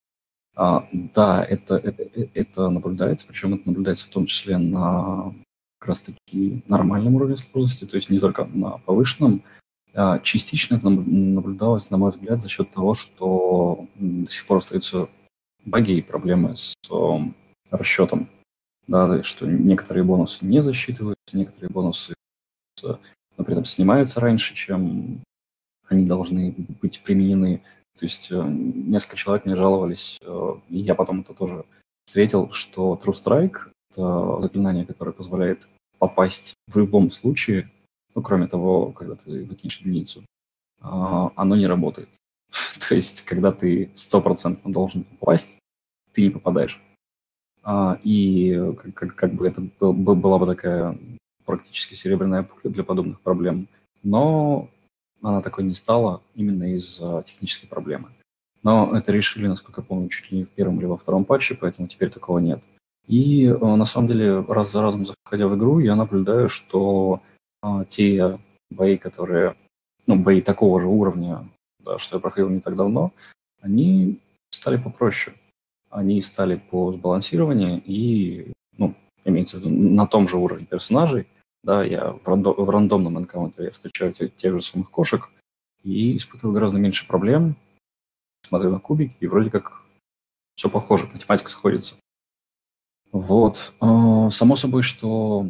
а, 0.62 0.86
да, 0.92 1.42
это, 1.42 1.76
это, 1.76 2.02
э, 2.02 2.26
это 2.34 2.68
наблюдается, 2.68 3.26
причем 3.26 3.54
это 3.54 3.62
наблюдается 3.66 4.06
в 4.06 4.10
том 4.10 4.26
числе 4.26 4.58
на 4.58 5.34
как 5.78 5.88
раз-таки 5.88 6.62
нормальном 6.68 7.14
уровне 7.14 7.38
сложности, 7.38 7.86
то 7.86 7.96
есть 7.96 8.10
не 8.10 8.18
только 8.18 8.44
на 8.44 8.72
повышенном. 8.84 9.42
А 9.94 10.18
частично 10.18 10.76
это 10.76 10.90
наблюдалось, 10.90 11.88
на 11.88 11.96
мой 11.96 12.10
взгляд, 12.10 12.42
за 12.42 12.50
счет 12.50 12.70
того, 12.72 12.92
что 12.92 13.86
до 13.94 14.30
сих 14.30 14.46
пор 14.46 14.58
остаются 14.58 15.08
баги 15.64 15.92
и 15.92 16.02
проблемы 16.02 16.54
с 16.58 16.74
расчетом. 17.70 18.28
Да, 18.86 19.22
что 19.22 19.46
некоторые 19.46 20.04
бонусы 20.04 20.44
не 20.44 20.62
засчитываются, 20.62 21.38
некоторые 21.38 21.70
бонусы 21.70 22.12
но 22.82 23.44
при 23.44 23.52
этом 23.52 23.64
снимаются 23.64 24.20
раньше, 24.20 24.54
чем 24.54 25.22
они 25.88 26.04
должны 26.04 26.54
быть 26.82 27.02
применены. 27.02 27.62
То 27.98 28.06
есть 28.06 28.30
э, 28.30 28.42
несколько 28.42 29.16
человек 29.16 29.44
мне 29.44 29.56
жаловались, 29.56 30.18
э, 30.22 30.54
и 30.68 30.78
я 30.78 30.94
потом 30.94 31.20
это 31.20 31.34
тоже 31.34 31.64
встретил, 32.06 32.50
что 32.52 33.00
True 33.02 33.12
Strike— 33.12 33.70
это 33.90 34.40
заклинание, 34.42 34.86
которое 34.86 35.12
позволяет 35.12 35.66
попасть 35.98 36.54
в 36.66 36.78
любом 36.78 37.10
случае, 37.10 37.68
ну, 38.14 38.22
кроме 38.22 38.46
того, 38.46 38.92
когда 38.92 39.14
ты 39.14 39.44
выкинешь 39.44 39.78
единицу, 39.80 40.22
а, 40.80 41.30
оно 41.36 41.56
не 41.56 41.66
работает. 41.66 42.08
То 42.88 42.94
есть, 42.94 43.22
когда 43.26 43.52
ты 43.52 43.90
стопроцентно 43.94 44.72
должен 44.72 45.04
попасть, 45.04 45.58
ты 46.12 46.22
не 46.22 46.30
попадаешь. 46.30 46.82
А, 47.62 48.00
и 48.02 48.74
как, 48.94 49.14
как 49.14 49.34
бы 49.34 49.46
это 49.46 49.60
была 49.80 50.38
бы 50.38 50.46
такая 50.46 50.98
практически 51.44 51.94
серебряная 51.94 52.42
пуля 52.42 52.72
для 52.72 52.84
подобных 52.84 53.20
проблем. 53.20 53.68
Но 54.02 54.68
она 55.22 55.42
такой 55.42 55.64
не 55.64 55.74
стала 55.74 56.22
именно 56.34 56.72
из-за 56.74 57.22
технической 57.26 57.68
проблемы. 57.68 58.08
Но 58.62 58.94
это 58.96 59.12
решили, 59.12 59.46
насколько 59.46 59.80
я 59.80 59.86
помню, 59.86 60.08
чуть 60.08 60.30
ли 60.30 60.38
не 60.38 60.44
в 60.44 60.50
первом 60.50 60.78
или 60.78 60.86
во 60.86 60.96
втором 60.96 61.24
патче, 61.24 61.56
поэтому 61.58 61.88
теперь 61.88 62.10
такого 62.10 62.38
нет. 62.38 62.60
И 63.06 63.46
э, 63.46 63.56
на 63.56 63.86
самом 63.86 64.08
деле, 64.08 64.40
раз 64.40 64.70
за 64.72 64.82
разом 64.82 65.06
заходя 65.06 65.48
в 65.48 65.56
игру, 65.56 65.78
я 65.78 65.96
наблюдаю, 65.96 66.48
что 66.48 67.22
а, 67.62 67.84
те 67.84 68.38
бои, 68.70 68.96
которые, 68.96 69.56
ну, 70.06 70.16
бои 70.16 70.40
такого 70.40 70.80
же 70.80 70.86
уровня, 70.86 71.48
да, 71.80 71.98
что 71.98 72.16
я 72.16 72.20
проходил 72.20 72.48
не 72.48 72.60
так 72.60 72.76
давно, 72.76 73.12
они 73.60 74.18
стали 74.50 74.76
попроще. 74.76 75.36
Они 75.90 76.22
стали 76.22 76.60
по 76.70 76.92
сбалансированию 76.92 77.82
и, 77.84 78.52
ну, 78.78 78.94
имеется 79.24 79.56
в 79.56 79.60
виду, 79.60 79.70
на 79.70 80.06
том 80.06 80.28
же 80.28 80.36
уровне 80.36 80.66
персонажей, 80.66 81.26
да, 81.62 81.84
я 81.84 82.12
в, 82.12 82.26
рандом, 82.26 82.54
в 82.54 82.70
рандомном 82.70 83.18
энкаунтере 83.18 83.70
встречаю 83.70 84.12
тех, 84.12 84.34
тех 84.36 84.54
же 84.54 84.62
самых 84.62 84.90
кошек 84.90 85.28
и 85.82 86.16
испытываю 86.16 86.54
гораздо 86.54 86.78
меньше 86.78 87.06
проблем. 87.06 87.56
Смотрю 88.46 88.70
на 88.70 88.78
кубики, 88.78 89.16
и 89.20 89.26
вроде 89.26 89.50
как 89.50 89.82
все 90.54 90.68
похоже, 90.68 91.08
математика 91.12 91.50
сходится. 91.50 91.94
Вот. 93.12 93.72
А, 93.80 94.30
само 94.30 94.56
собой, 94.56 94.82
что 94.82 95.46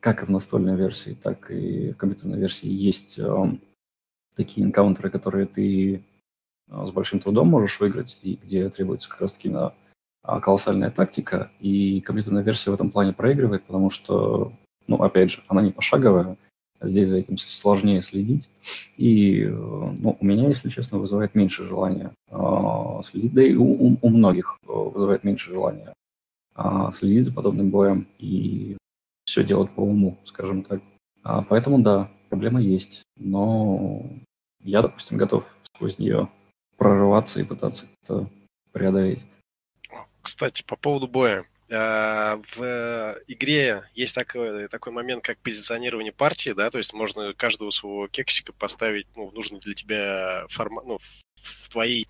как 0.00 0.22
и 0.22 0.26
в 0.26 0.30
настольной 0.30 0.76
версии, 0.76 1.14
так 1.14 1.50
и 1.50 1.92
в 1.92 1.96
компьютерной 1.96 2.38
версии 2.38 2.68
есть 2.68 3.18
а, 3.18 3.56
такие 4.34 4.66
энкаунтеры, 4.66 5.10
которые 5.10 5.46
ты 5.46 6.02
а, 6.70 6.86
с 6.86 6.90
большим 6.90 7.20
трудом 7.20 7.48
можешь 7.48 7.80
выиграть, 7.80 8.18
и 8.22 8.34
где 8.34 8.68
требуется 8.68 9.08
как 9.08 9.22
раз-таки 9.22 9.48
на 9.48 9.72
колоссальная 10.22 10.90
тактика, 10.90 11.50
и 11.60 12.00
компьютерная 12.00 12.42
версия 12.42 12.70
в 12.70 12.74
этом 12.74 12.90
плане 12.90 13.12
проигрывает, 13.12 13.64
потому 13.64 13.90
что 13.90 14.52
ну, 14.86 14.96
опять 14.96 15.30
же, 15.30 15.42
она 15.48 15.62
не 15.62 15.70
пошаговая, 15.70 16.36
здесь 16.80 17.08
за 17.08 17.18
этим 17.18 17.36
сложнее 17.38 18.02
следить. 18.02 18.48
И 18.98 19.44
ну, 19.46 20.16
у 20.18 20.24
меня, 20.24 20.48
если 20.48 20.68
честно, 20.68 20.98
вызывает 20.98 21.34
меньше 21.34 21.64
желания 21.64 22.12
э, 22.30 23.00
следить, 23.04 23.32
да 23.32 23.42
и 23.42 23.54
у, 23.54 23.98
у 24.00 24.08
многих 24.08 24.58
э, 24.62 24.66
вызывает 24.72 25.24
меньше 25.24 25.50
желания 25.50 25.92
э, 26.56 26.90
следить 26.92 27.24
за 27.24 27.32
подобным 27.32 27.70
боем 27.70 28.06
и 28.18 28.76
все 29.24 29.44
делать 29.44 29.70
по 29.70 29.80
уму, 29.80 30.18
скажем 30.24 30.62
так. 30.62 30.80
А, 31.22 31.42
поэтому 31.42 31.80
да, 31.80 32.10
проблема 32.28 32.60
есть, 32.60 33.02
но 33.16 34.04
я, 34.62 34.82
допустим, 34.82 35.16
готов 35.16 35.44
сквозь 35.74 35.98
нее 35.98 36.28
прорываться 36.76 37.40
и 37.40 37.44
пытаться 37.44 37.86
это 38.02 38.28
преодолеть. 38.72 39.24
Кстати, 40.20 40.62
по 40.62 40.76
поводу 40.76 41.08
боя. 41.08 41.46
А, 41.70 42.40
в 42.54 43.18
игре 43.26 43.84
есть 43.94 44.14
такой, 44.14 44.68
такой 44.68 44.92
момент, 44.92 45.24
как 45.24 45.38
позиционирование 45.38 46.12
партии, 46.12 46.50
да, 46.50 46.70
то 46.70 46.78
есть 46.78 46.92
можно 46.92 47.32
каждого 47.32 47.70
своего 47.70 48.06
кексика 48.08 48.52
поставить 48.52 49.06
ну, 49.16 49.28
в 49.28 49.34
нужный 49.34 49.60
для 49.60 49.74
тебя 49.74 50.46
формат, 50.50 50.84
ну, 50.84 50.98
в 51.42 51.68
твоей 51.70 52.06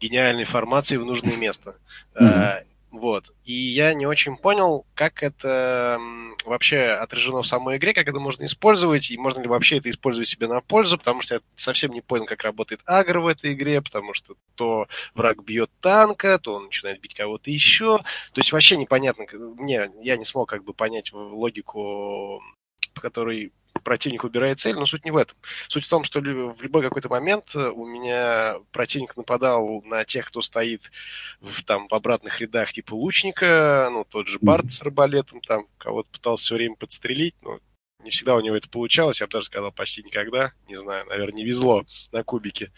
гениальной 0.00 0.44
формации 0.44 0.96
в 0.96 1.04
нужное 1.04 1.36
место. 1.36 1.78
Mm-hmm. 2.14 2.66
Вот. 2.90 3.32
И 3.44 3.52
я 3.52 3.94
не 3.94 4.06
очень 4.06 4.36
понял, 4.36 4.86
как 4.94 5.22
это 5.22 5.98
вообще 6.44 6.88
отражено 6.88 7.42
в 7.42 7.46
самой 7.46 7.76
игре, 7.76 7.92
как 7.92 8.08
это 8.08 8.18
можно 8.20 8.44
использовать, 8.44 9.10
и 9.10 9.18
можно 9.18 9.42
ли 9.42 9.48
вообще 9.48 9.78
это 9.78 9.90
использовать 9.90 10.28
себе 10.28 10.46
на 10.46 10.60
пользу, 10.60 10.96
потому 10.96 11.20
что 11.20 11.36
я 11.36 11.40
совсем 11.56 11.92
не 11.92 12.00
понял, 12.00 12.26
как 12.26 12.42
работает 12.42 12.80
агро 12.86 13.20
в 13.20 13.26
этой 13.26 13.52
игре, 13.52 13.82
потому 13.82 14.14
что 14.14 14.36
то 14.54 14.86
враг 15.14 15.42
бьет 15.42 15.70
танка, 15.80 16.38
то 16.38 16.54
он 16.54 16.66
начинает 16.66 17.00
бить 17.00 17.14
кого-то 17.14 17.50
еще. 17.50 17.98
То 17.98 18.40
есть 18.40 18.52
вообще 18.52 18.76
непонятно, 18.76 19.26
мне, 19.32 19.90
я 20.02 20.16
не 20.16 20.24
смог 20.24 20.48
как 20.48 20.64
бы 20.64 20.72
понять 20.72 21.12
логику, 21.12 22.42
по 22.94 23.00
которой 23.00 23.52
противник 23.86 24.24
убирает 24.24 24.58
цель, 24.58 24.74
но 24.74 24.84
суть 24.84 25.04
не 25.04 25.12
в 25.12 25.16
этом. 25.16 25.36
Суть 25.68 25.84
в 25.84 25.88
том, 25.88 26.02
что 26.02 26.18
в 26.18 26.60
любой 26.60 26.82
какой-то 26.82 27.08
момент 27.08 27.54
э, 27.54 27.68
у 27.68 27.86
меня 27.86 28.56
противник 28.72 29.16
нападал 29.16 29.80
на 29.84 30.04
тех, 30.04 30.26
кто 30.26 30.42
стоит 30.42 30.90
в, 31.40 31.62
там, 31.62 31.86
в 31.86 31.94
обратных 31.94 32.40
рядах 32.40 32.72
типа 32.72 32.94
лучника, 32.94 33.88
ну, 33.92 34.04
тот 34.04 34.26
же 34.26 34.38
Барт 34.42 34.72
с 34.72 34.82
арбалетом, 34.82 35.40
там, 35.40 35.68
кого-то 35.78 36.08
пытался 36.10 36.46
все 36.46 36.56
время 36.56 36.74
подстрелить, 36.74 37.36
но 37.42 37.60
не 38.02 38.10
всегда 38.10 38.34
у 38.34 38.40
него 38.40 38.56
это 38.56 38.68
получалось, 38.68 39.20
я 39.20 39.28
бы 39.28 39.32
даже 39.34 39.46
сказал, 39.46 39.70
почти 39.70 40.02
никогда, 40.02 40.52
не 40.66 40.74
знаю, 40.74 41.06
наверное, 41.06 41.36
не 41.36 41.44
везло 41.44 41.84
на 42.10 42.24
кубике. 42.24 42.72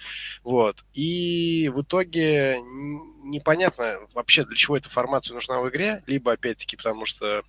Вот. 0.44 0.84
И 0.92 1.70
в 1.74 1.80
итоге 1.80 2.58
непонятно 2.60 3.98
вообще, 4.12 4.44
для 4.44 4.56
чего 4.56 4.76
эта 4.76 4.90
формация 4.90 5.32
нужна 5.32 5.58
в 5.60 5.70
игре, 5.70 6.02
либо, 6.06 6.32
опять-таки, 6.32 6.76
потому 6.76 7.06
что 7.06 7.44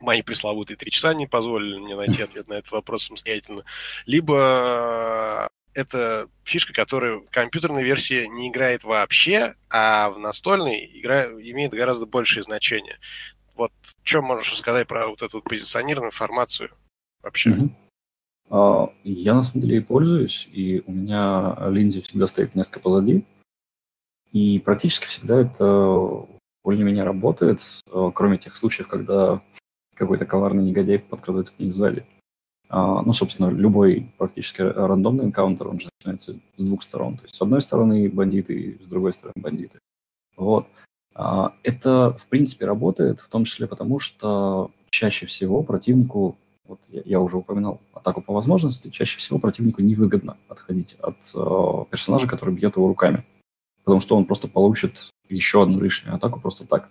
мои 0.00 0.22
пресловутые 0.22 0.76
три 0.76 0.90
часа 0.90 1.14
не 1.14 1.26
позволили 1.26 1.78
мне 1.78 1.96
найти 1.96 2.22
ответ 2.22 2.48
на 2.48 2.54
этот 2.54 2.70
вопрос 2.70 3.04
самостоятельно, 3.04 3.64
либо 4.06 5.48
это 5.74 6.28
фишка, 6.44 6.72
которая 6.72 7.20
компьютерной 7.30 7.84
версии 7.84 8.26
не 8.26 8.48
играет 8.48 8.84
вообще, 8.84 9.54
а 9.70 10.10
в 10.10 10.18
настольной 10.18 10.90
игра 10.94 11.26
имеет 11.26 11.72
гораздо 11.72 12.06
большее 12.06 12.42
значение. 12.42 12.98
Вот 13.54 13.72
что 14.02 14.22
можешь 14.22 14.52
рассказать 14.52 14.88
про 14.88 15.08
вот 15.08 15.22
эту 15.22 15.40
позиционированную 15.40 16.10
информацию 16.10 16.70
вообще? 17.22 17.50
Mm-hmm. 18.50 18.92
Я 19.04 19.34
на 19.34 19.42
самом 19.42 19.60
деле 19.60 19.78
и 19.78 19.80
пользуюсь, 19.80 20.48
и 20.52 20.82
у 20.86 20.92
меня 20.92 21.56
Линзи 21.68 22.00
всегда 22.00 22.26
стоит 22.26 22.54
несколько 22.54 22.80
позади, 22.80 23.24
и 24.32 24.58
практически 24.58 25.06
всегда 25.06 25.40
это 25.42 26.26
более-менее 26.64 27.04
работает, 27.04 27.60
а, 27.90 28.10
кроме 28.10 28.38
тех 28.38 28.56
случаев, 28.56 28.88
когда 28.88 29.40
какой-то 29.98 30.24
коварный 30.24 30.64
негодяй 30.64 30.98
подкрадывается 30.98 31.52
к 31.54 31.58
ней 31.58 31.70
сзади. 31.70 32.04
А, 32.70 33.02
ну, 33.02 33.12
собственно, 33.12 33.50
любой 33.50 34.12
практически 34.18 34.62
рандомный 34.62 35.24
энкаунтер, 35.24 35.68
он 35.68 35.80
же 35.80 35.88
начинается 35.98 36.36
с 36.56 36.64
двух 36.64 36.82
сторон. 36.82 37.16
То 37.16 37.24
есть 37.24 37.34
с 37.34 37.42
одной 37.42 37.62
стороны 37.62 38.08
бандиты 38.08 38.54
и 38.54 38.84
с 38.84 38.86
другой 38.86 39.12
стороны 39.12 39.34
бандиты. 39.36 39.78
Вот. 40.36 40.66
А, 41.14 41.52
это, 41.62 42.16
в 42.18 42.26
принципе, 42.26 42.66
работает, 42.66 43.20
в 43.20 43.28
том 43.28 43.44
числе 43.44 43.66
потому, 43.66 43.98
что 43.98 44.70
чаще 44.90 45.26
всего 45.26 45.62
противнику, 45.62 46.36
вот 46.66 46.80
я, 46.88 47.02
я 47.04 47.20
уже 47.20 47.38
упоминал 47.38 47.80
атаку 47.94 48.20
по 48.20 48.34
возможности, 48.34 48.90
чаще 48.90 49.18
всего 49.18 49.38
противнику 49.38 49.82
невыгодно 49.82 50.36
отходить 50.48 50.96
от 51.00 51.16
э, 51.34 51.84
персонажа, 51.90 52.26
который 52.26 52.54
бьет 52.54 52.76
его 52.76 52.86
руками. 52.86 53.24
Потому 53.84 54.00
что 54.00 54.16
он 54.16 54.26
просто 54.26 54.48
получит 54.48 55.08
еще 55.30 55.62
одну 55.62 55.80
лишнюю 55.80 56.14
атаку 56.14 56.40
просто 56.40 56.66
так. 56.66 56.90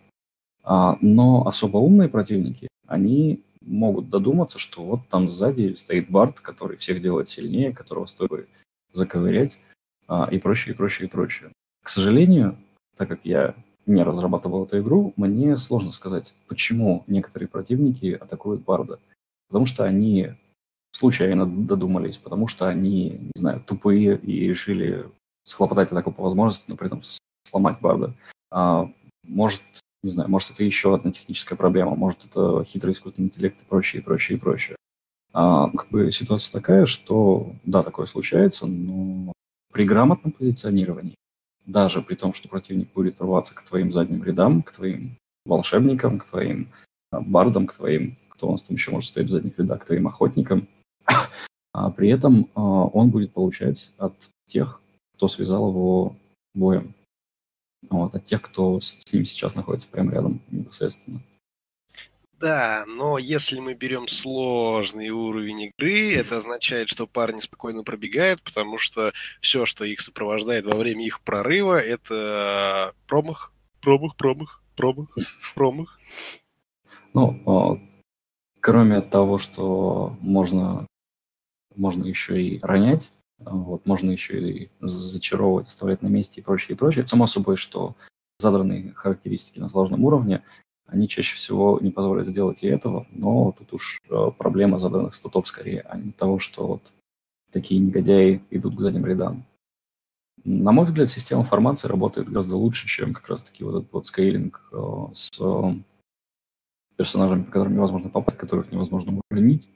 А, 0.63 0.97
но 1.01 1.47
особо 1.47 1.77
умные 1.77 2.09
противники, 2.09 2.67
они 2.87 3.43
могут 3.61 4.09
додуматься, 4.09 4.59
что 4.59 4.83
вот 4.83 5.01
там 5.09 5.27
сзади 5.27 5.73
стоит 5.73 6.09
Барт, 6.09 6.39
который 6.39 6.77
всех 6.77 7.01
делает 7.01 7.27
сильнее, 7.27 7.73
которого 7.73 8.05
стоит 8.05 8.47
заковырять 8.93 9.59
а, 10.07 10.27
и 10.31 10.39
прочее, 10.39 10.73
и 10.73 10.77
прочее, 10.77 11.07
и 11.07 11.11
прочее. 11.11 11.51
К 11.83 11.89
сожалению, 11.89 12.57
так 12.95 13.09
как 13.09 13.19
я 13.23 13.55
не 13.85 14.03
разрабатывал 14.03 14.65
эту 14.65 14.79
игру, 14.79 15.13
мне 15.15 15.57
сложно 15.57 15.91
сказать, 15.91 16.33
почему 16.47 17.03
некоторые 17.07 17.47
противники 17.47 18.17
атакуют 18.19 18.63
Барда. 18.63 18.99
Потому 19.47 19.65
что 19.65 19.85
они 19.85 20.33
случайно 20.91 21.45
додумались, 21.45 22.17
потому 22.17 22.47
что 22.47 22.67
они, 22.67 23.11
не 23.11 23.31
знаю, 23.35 23.63
тупые 23.65 24.17
и 24.17 24.47
решили 24.47 25.09
схлопотать 25.43 25.91
атаку 25.91 26.11
по 26.11 26.23
возможности, 26.23 26.65
но 26.67 26.75
при 26.75 26.87
этом 26.87 27.01
сломать 27.43 27.79
Барда. 27.79 28.13
А, 28.51 28.91
может, 29.23 29.61
не 30.07 30.11
знаю, 30.11 30.29
может, 30.29 30.51
это 30.51 30.63
еще 30.63 30.95
одна 30.95 31.11
техническая 31.11 31.57
проблема, 31.57 31.95
может, 31.95 32.25
это 32.25 32.63
хитрый 32.63 32.93
искусственный 32.93 33.27
интеллект 33.27 33.61
и 33.61 33.65
прочее, 33.65 34.01
и 34.01 34.05
прочее, 34.05 34.37
и 34.37 34.41
прочее. 34.41 34.75
А, 35.33 35.69
как 35.69 35.89
бы 35.89 36.11
ситуация 36.13 36.53
такая, 36.53 36.85
что 36.85 37.51
да, 37.65 37.83
такое 37.83 38.05
случается, 38.05 38.67
но 38.67 39.33
при 39.73 39.83
грамотном 39.83 40.31
позиционировании, 40.31 41.15
даже 41.65 42.01
при 42.01 42.15
том, 42.15 42.33
что 42.33 42.47
противник 42.47 42.93
будет 42.93 43.19
рваться 43.19 43.53
к 43.53 43.63
твоим 43.63 43.91
задним 43.91 44.23
рядам, 44.23 44.61
к 44.61 44.71
твоим 44.71 45.17
волшебникам, 45.45 46.19
к 46.19 46.25
твоим 46.25 46.69
а, 47.11 47.19
бардам, 47.19 47.67
к 47.67 47.73
твоим, 47.73 48.15
кто 48.29 48.47
у 48.47 48.51
нас 48.53 48.63
там 48.63 48.77
еще 48.77 48.91
может 48.91 49.09
стоять 49.09 49.27
в 49.27 49.33
задних 49.33 49.59
рядах, 49.59 49.81
к 49.81 49.87
твоим 49.87 50.07
охотникам, 50.07 50.69
а 51.73 51.91
при 51.91 52.07
этом 52.09 52.47
а, 52.55 52.61
он 52.61 53.09
будет 53.09 53.33
получать 53.33 53.91
от 53.97 54.13
тех, 54.45 54.81
кто 55.17 55.27
связал 55.27 55.69
его 55.69 56.15
боем 56.55 56.93
вот, 57.89 58.15
от 58.15 58.25
тех, 58.25 58.41
кто 58.41 58.79
с 58.79 59.01
ним 59.11 59.25
сейчас 59.25 59.55
находится 59.55 59.89
прямо 59.89 60.11
рядом 60.11 60.41
непосредственно. 60.51 61.21
Да, 62.39 62.83
но 62.87 63.17
если 63.17 63.59
мы 63.59 63.73
берем 63.73 64.07
сложный 64.07 65.09
уровень 65.09 65.71
игры, 65.71 66.13
это 66.13 66.37
означает, 66.37 66.87
что 66.87 67.07
парни 67.07 67.39
спокойно 67.39 67.83
пробегают, 67.83 68.43
потому 68.43 68.77
что 68.77 69.11
все, 69.41 69.65
что 69.65 69.85
их 69.85 70.01
сопровождает 70.01 70.65
во 70.65 70.75
время 70.75 71.03
их 71.03 71.21
прорыва, 71.21 71.79
это 71.79 72.93
промах, 73.07 73.51
промах, 73.81 74.15
промах, 74.17 74.61
промах, 74.75 75.17
промах. 75.55 75.99
Ну, 77.15 77.41
а, 77.47 77.79
кроме 78.59 79.01
того, 79.01 79.39
что 79.39 80.15
можно, 80.21 80.85
можно 81.75 82.05
еще 82.05 82.39
и 82.39 82.59
ронять, 82.61 83.11
вот, 83.39 83.85
можно 83.85 84.11
еще 84.11 84.49
и 84.49 84.69
зачаровывать, 84.79 85.67
оставлять 85.67 86.01
на 86.01 86.07
месте 86.07 86.41
и 86.41 86.43
прочее, 86.43 86.75
и 86.75 86.77
прочее. 86.77 87.07
Само 87.07 87.27
собой, 87.27 87.57
что 87.57 87.95
задранные 88.39 88.93
характеристики 88.93 89.59
на 89.59 89.69
сложном 89.69 90.03
уровне, 90.05 90.43
они 90.85 91.07
чаще 91.07 91.35
всего 91.35 91.79
не 91.81 91.91
позволяют 91.91 92.29
сделать 92.29 92.63
и 92.63 92.67
этого, 92.67 93.05
но 93.11 93.53
тут 93.57 93.73
уж 93.73 94.01
э, 94.09 94.31
проблема 94.37 94.79
заданных 94.79 95.15
статов 95.15 95.47
скорее, 95.47 95.81
а 95.81 95.97
не 95.97 96.11
того, 96.11 96.39
что 96.39 96.65
вот 96.65 96.93
такие 97.51 97.81
негодяи 97.81 98.41
идут 98.51 98.75
к 98.75 98.79
задним 98.79 99.05
рядам. 99.05 99.45
На 100.43 100.71
мой 100.71 100.85
взгляд, 100.85 101.09
система 101.09 101.43
формации 101.43 101.87
работает 101.87 102.29
гораздо 102.29 102.55
лучше, 102.55 102.87
чем 102.87 103.13
как 103.13 103.27
раз-таки 103.27 103.63
вот 103.63 103.81
этот 103.81 103.91
вот 103.91 104.05
скейлинг 104.05 104.69
э, 104.71 105.05
с 105.13 105.29
э, 105.41 105.73
персонажами, 106.95 107.43
по 107.43 107.51
которым 107.51 107.75
невозможно 107.75 108.09
попасть, 108.09 108.37
которых 108.37 108.71
невозможно 108.71 109.19
укрынить. 109.19 109.69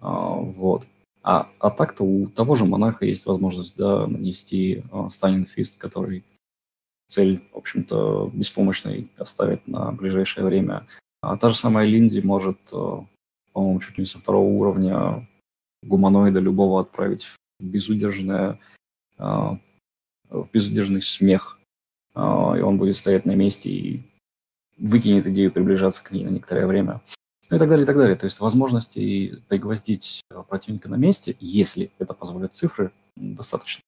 А, 0.00 0.34
вот. 0.34 0.86
А, 1.22 1.48
а 1.58 1.70
так-то 1.70 2.04
у 2.04 2.28
того 2.28 2.54
же 2.56 2.64
монаха 2.64 3.04
есть 3.04 3.26
возможность 3.26 3.76
да, 3.76 4.06
нанести 4.06 4.84
uh, 4.90 5.08
Stunning 5.08 5.46
Fist, 5.46 5.78
который 5.78 6.24
цель, 7.06 7.42
в 7.52 7.58
общем-то, 7.58 8.30
беспомощной 8.32 9.10
оставит 9.18 9.66
на 9.66 9.92
ближайшее 9.92 10.46
время. 10.46 10.86
А 11.20 11.36
та 11.36 11.50
же 11.50 11.56
самая 11.56 11.86
Линди 11.86 12.20
может, 12.20 12.58
uh, 12.70 13.04
по-моему, 13.52 13.80
чуть 13.80 13.98
не 13.98 14.06
со 14.06 14.18
второго 14.18 14.46
уровня 14.46 15.26
гуманоида 15.82 16.40
любого 16.40 16.80
отправить 16.80 17.24
в 17.24 17.36
безудержное, 17.60 18.58
uh, 19.18 19.58
в 20.30 20.48
безудержный 20.52 21.02
смех, 21.02 21.58
и 22.14 22.20
он 22.20 22.78
будет 22.78 22.96
стоять 22.96 23.26
на 23.26 23.36
месте 23.36 23.70
и 23.70 24.02
выкинет 24.76 25.26
идею 25.26 25.52
приближаться 25.52 26.02
к 26.02 26.10
ней 26.10 26.24
на 26.24 26.30
некоторое 26.30 26.66
время. 26.66 27.00
Ну 27.50 27.56
и 27.56 27.60
так 27.60 27.70
далее, 27.70 27.84
и 27.84 27.86
так 27.86 27.96
далее. 27.96 28.14
То 28.14 28.26
есть 28.26 28.40
возможности 28.40 29.42
пригвоздить 29.48 30.20
э, 30.30 30.42
противника 30.46 30.90
на 30.90 30.96
месте, 30.96 31.34
если 31.40 31.90
это 31.98 32.12
позволят 32.12 32.52
цифры, 32.52 32.92
достаточно. 33.16 33.80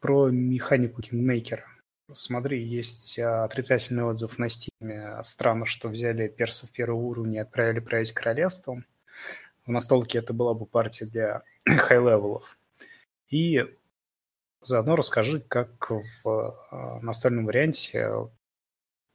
Про 0.00 0.30
механику 0.30 1.00
Kingmaker. 1.00 1.60
Смотри, 2.10 2.64
есть 2.64 3.20
а, 3.20 3.44
отрицательный 3.44 4.02
отзыв 4.02 4.38
на 4.38 4.46
Steam. 4.46 5.22
Странно, 5.22 5.64
что 5.64 5.88
взяли 5.88 6.26
персов 6.26 6.72
первого 6.72 7.00
уровня 7.00 7.36
и 7.36 7.42
отправили 7.42 7.78
править 7.78 8.10
королевством. 8.10 8.84
В 9.64 9.70
настолке 9.70 10.18
это 10.18 10.32
была 10.32 10.54
бы 10.54 10.66
партия 10.66 11.06
для 11.06 11.42
high-level 11.64 12.36
ов. 12.36 12.58
И 13.30 13.64
Заодно 14.62 14.94
расскажи, 14.94 15.40
как 15.40 15.90
в 16.22 16.56
а, 16.70 17.00
настольном 17.00 17.46
варианте 17.46 18.08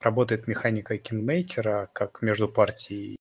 работает 0.01 0.45
механика 0.47 0.97
Kingmaker 0.97 1.72
а, 1.72 1.89
как 1.93 2.21
между 2.21 2.49
партией 2.49 3.15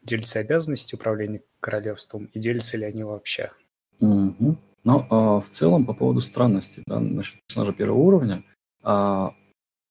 делятся 0.00 0.38
обязанности 0.38 0.94
управления 0.94 1.42
королевством 1.58 2.26
и 2.26 2.38
делятся 2.38 2.76
ли 2.76 2.84
они 2.84 3.02
вообще? 3.02 3.50
Угу. 3.98 4.56
Ну, 4.84 5.06
а, 5.10 5.40
в 5.40 5.48
целом, 5.48 5.86
по 5.86 5.92
поводу 5.92 6.20
странности, 6.20 6.82
да, 6.86 7.00
насчет 7.00 7.40
персонажа 7.48 7.72
первого 7.72 7.98
уровня, 7.98 8.44
а, 8.84 9.34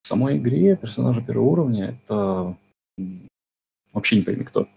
в 0.02 0.08
самой 0.08 0.38
игре 0.38 0.78
персонажа 0.78 1.22
первого 1.22 1.46
уровня 1.46 2.00
это 2.08 2.58
вообще 3.92 4.16
не 4.16 4.22
пойми 4.22 4.46
кто. 4.46 4.68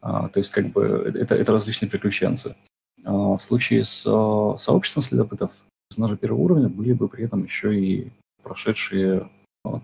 То 0.00 0.32
есть, 0.34 0.50
как 0.50 0.66
бы, 0.72 1.12
это, 1.14 1.36
это 1.36 1.52
различные 1.52 1.88
приключенцы. 1.88 2.56
В 3.04 3.38
случае 3.38 3.84
с 3.84 4.02
сообществом 4.02 5.04
следопытов 5.04 5.52
персонажи 5.92 6.16
первого 6.16 6.40
уровня 6.40 6.68
были 6.70 6.94
бы 6.94 7.06
при 7.06 7.24
этом 7.24 7.44
еще 7.44 7.78
и 7.78 8.10
прошедшие 8.42 9.28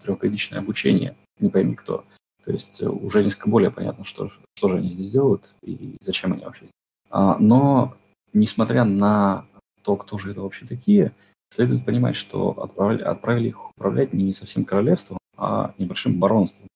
трехгодичное 0.03 0.61
обучение, 0.61 1.15
не 1.39 1.51
пойми 1.51 1.75
кто. 1.75 2.03
То 2.45 2.51
есть 2.51 2.81
э, 2.81 2.89
уже 2.89 3.23
несколько 3.23 3.51
более 3.51 3.71
понятно, 3.71 4.05
что, 4.05 4.31
что 4.57 4.69
же 4.71 4.79
они 4.79 4.95
здесь 4.95 5.13
делают 5.13 5.53
и 5.63 5.97
зачем 6.01 6.33
они 6.33 6.45
вообще 6.45 6.63
здесь. 6.63 6.73
А, 7.11 7.37
но, 7.39 7.95
несмотря 8.33 8.85
на 8.85 9.45
то, 9.83 9.97
кто 9.97 10.17
же 10.17 10.31
это 10.31 10.41
вообще 10.41 10.65
такие, 10.65 11.13
следует 11.51 11.85
понимать, 11.85 12.17
что 12.17 12.51
отправили, 12.63 13.03
отправили 13.03 13.49
их 13.49 13.71
управлять 13.71 14.15
не 14.15 14.33
совсем 14.33 14.65
королевством, 14.65 15.19
а 15.37 15.75
небольшим 15.77 16.19
баронством. 16.19 16.69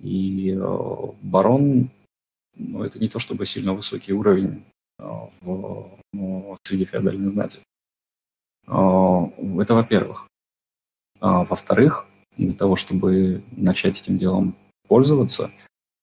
И 0.00 0.56
э, 0.58 1.06
барон, 1.20 1.90
ну, 2.56 2.82
это 2.82 2.98
не 2.98 3.08
то 3.08 3.18
чтобы 3.18 3.44
сильно 3.44 3.74
высокий 3.74 4.14
уровень 4.14 4.64
э, 4.98 5.04
в, 5.42 5.90
ну, 6.14 6.56
среди 6.64 6.86
феодальной 6.86 7.30
знати. 7.30 7.58
Э, 8.66 9.26
это 9.60 9.74
во-первых. 9.74 10.28
А, 11.20 11.44
во-вторых, 11.44 12.06
для 12.36 12.52
того, 12.52 12.76
чтобы 12.76 13.42
начать 13.52 14.00
этим 14.00 14.18
делом 14.18 14.54
пользоваться, 14.88 15.50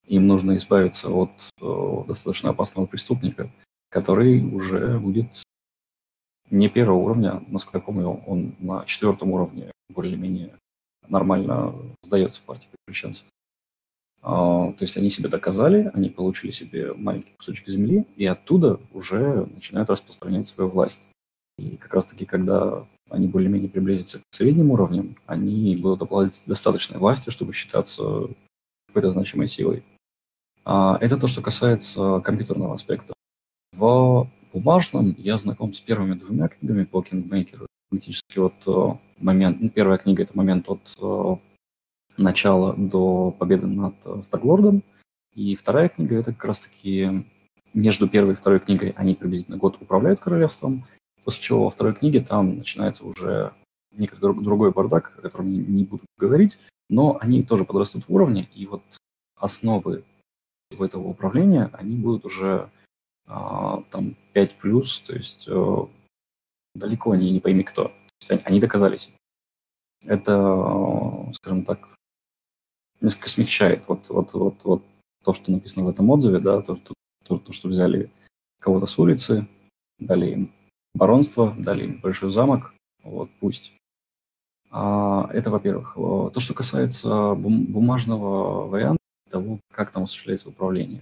им 0.08 0.28
нужно 0.28 0.58
избавиться 0.58 1.10
от 1.10 1.32
э, 1.62 2.04
достаточно 2.08 2.50
опасного 2.50 2.86
преступника, 2.86 3.50
который 3.90 4.42
уже 4.44 5.00
будет 5.00 5.44
не 6.50 6.68
первого 6.70 6.98
уровня, 6.98 7.42
насколько 7.48 7.78
я 7.78 7.84
помню, 7.84 8.22
он 8.28 8.56
на 8.60 8.86
четвертом 8.86 9.32
уровне 9.32 9.72
более-менее 9.90 10.54
нормально 11.08 11.74
сдается 12.02 12.42
партии 12.46 12.68
приключенцев. 12.86 13.26
А, 14.22 14.72
то 14.74 14.84
есть 14.84 14.98
они 14.98 15.10
себе 15.10 15.30
доказали, 15.30 15.90
они 15.94 16.10
получили 16.10 16.52
себе 16.52 16.94
маленький 16.94 17.34
кусочек 17.38 17.68
земли, 17.68 18.06
и 18.16 18.26
оттуда 18.26 18.80
уже 18.92 19.46
начинают 19.46 19.90
распространять 19.90 20.48
свою 20.48 20.70
власть. 20.70 21.08
И 21.58 21.78
как 21.78 21.94
раз-таки, 21.94 22.26
когда 22.26 22.86
они 23.10 23.28
более-менее 23.28 23.70
приблизятся 23.70 24.20
к 24.20 24.22
средним 24.32 24.72
уровням, 24.72 25.16
они 25.26 25.76
будут 25.76 26.02
обладать 26.02 26.42
достаточной 26.46 26.98
властью, 26.98 27.32
чтобы 27.32 27.54
считаться 27.54 28.30
какой-то 28.88 29.12
значимой 29.12 29.48
силой. 29.48 29.84
А, 30.66 30.98
это 31.02 31.18
то, 31.18 31.28
что 31.28 31.42
касается 31.42 32.20
компьютерного 32.22 32.76
аспекта. 32.76 33.14
В 33.74 34.28
бумажном 34.54 35.16
я 35.18 35.38
знаком 35.38 35.74
с 35.74 35.80
первыми 35.80 36.14
двумя 36.14 36.48
книгами 36.48 36.84
по 36.84 37.02
Kingmaker. 37.02 37.66
Фактически 37.90 38.40
вот 38.40 38.54
э, 38.68 38.98
момент, 39.20 39.58
ну, 39.60 39.70
первая 39.70 39.98
книга 39.98 40.24
это 40.24 40.38
момент 40.38 40.70
от 40.70 40.94
э, 41.02 41.36
начала 42.18 42.74
до 42.74 43.32
победы 43.32 43.68
над 43.68 43.96
э, 44.06 44.22
Старглордом. 44.24 44.84
И 45.34 45.56
вторая 45.56 45.90
книга 45.90 46.18
это 46.18 46.34
как 46.34 46.46
раз-таки 46.46 47.26
между 47.74 48.08
первой 48.08 48.34
и 48.34 48.36
второй 48.36 48.60
книгой 48.60 48.94
они 48.98 49.16
приблизительно 49.16 49.58
год 49.58 49.82
управляют 49.82 50.20
королевством, 50.20 50.86
после 51.24 51.44
чего 51.44 51.66
во 51.66 51.70
второй 51.70 51.94
книге 51.94 52.22
там 52.22 52.58
начинается 52.58 53.06
уже 53.06 53.54
некий 53.92 54.16
другой 54.18 54.72
бардак, 54.72 55.14
о 55.18 55.22
котором 55.22 55.52
не 55.52 55.84
буду 55.84 56.04
говорить, 56.18 56.60
но 56.90 57.18
они 57.20 57.44
тоже 57.44 57.66
подрастут 57.66 58.08
в 58.08 58.14
уровне, 58.14 58.50
и 58.54 58.66
вот 58.66 58.82
основы 59.36 60.04
этого 60.80 61.08
управления, 61.08 61.70
они 61.74 61.96
будут 61.96 62.26
уже 62.26 62.70
а, 63.28 63.84
там 63.92 64.16
5 64.34 64.56
плюс, 64.56 65.02
то 65.02 65.14
есть 65.14 65.48
а, 65.50 65.88
далеко 66.76 67.12
они 67.12 67.32
не 67.32 67.40
пойми 67.40 67.64
кто. 67.64 67.86
То 67.86 67.94
есть 68.22 68.32
они, 68.32 68.42
они 68.46 68.60
доказались. 68.60 69.14
Это, 70.04 71.32
скажем 71.34 71.66
так, 71.66 71.96
несколько 73.02 73.30
смягчает 73.30 73.88
вот, 73.88 74.10
вот, 74.10 74.34
вот, 74.34 74.64
вот 74.64 74.84
то, 75.24 75.34
что 75.34 75.52
написано 75.52 75.86
в 75.86 75.90
этом 75.90 76.10
отзыве, 76.10 76.40
да, 76.40 76.62
то, 76.62 76.76
то, 76.76 76.94
то, 77.24 77.38
то 77.38 77.54
что 77.54 77.68
взяли 77.68 78.10
кого-то 78.60 78.86
с 78.86 78.98
улицы, 78.98 79.48
дали 80.00 80.32
им 80.32 80.52
баронство, 80.94 81.54
дали 81.58 81.86
им 81.86 82.02
большой 82.02 82.32
замок, 82.32 82.74
вот 83.04 83.30
пусть. 83.40 83.74
А, 84.70 85.30
это, 85.34 85.50
во-первых. 85.50 85.96
То, 85.96 86.40
что 86.40 86.54
касается 86.54 87.34
бумажного 87.36 88.68
варианта, 88.68 89.02
того, 89.30 89.60
как 89.74 89.92
там 89.92 90.04
осуществляется 90.04 90.50
управление. 90.50 91.02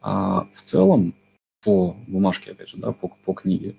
А 0.00 0.48
в 0.54 0.62
целом, 0.62 1.14
по 1.62 1.94
бумажке, 2.08 2.52
опять 2.52 2.70
же, 2.70 2.78
да, 2.78 2.92
по, 2.92 3.08
по 3.08 3.34
книге, 3.34 3.76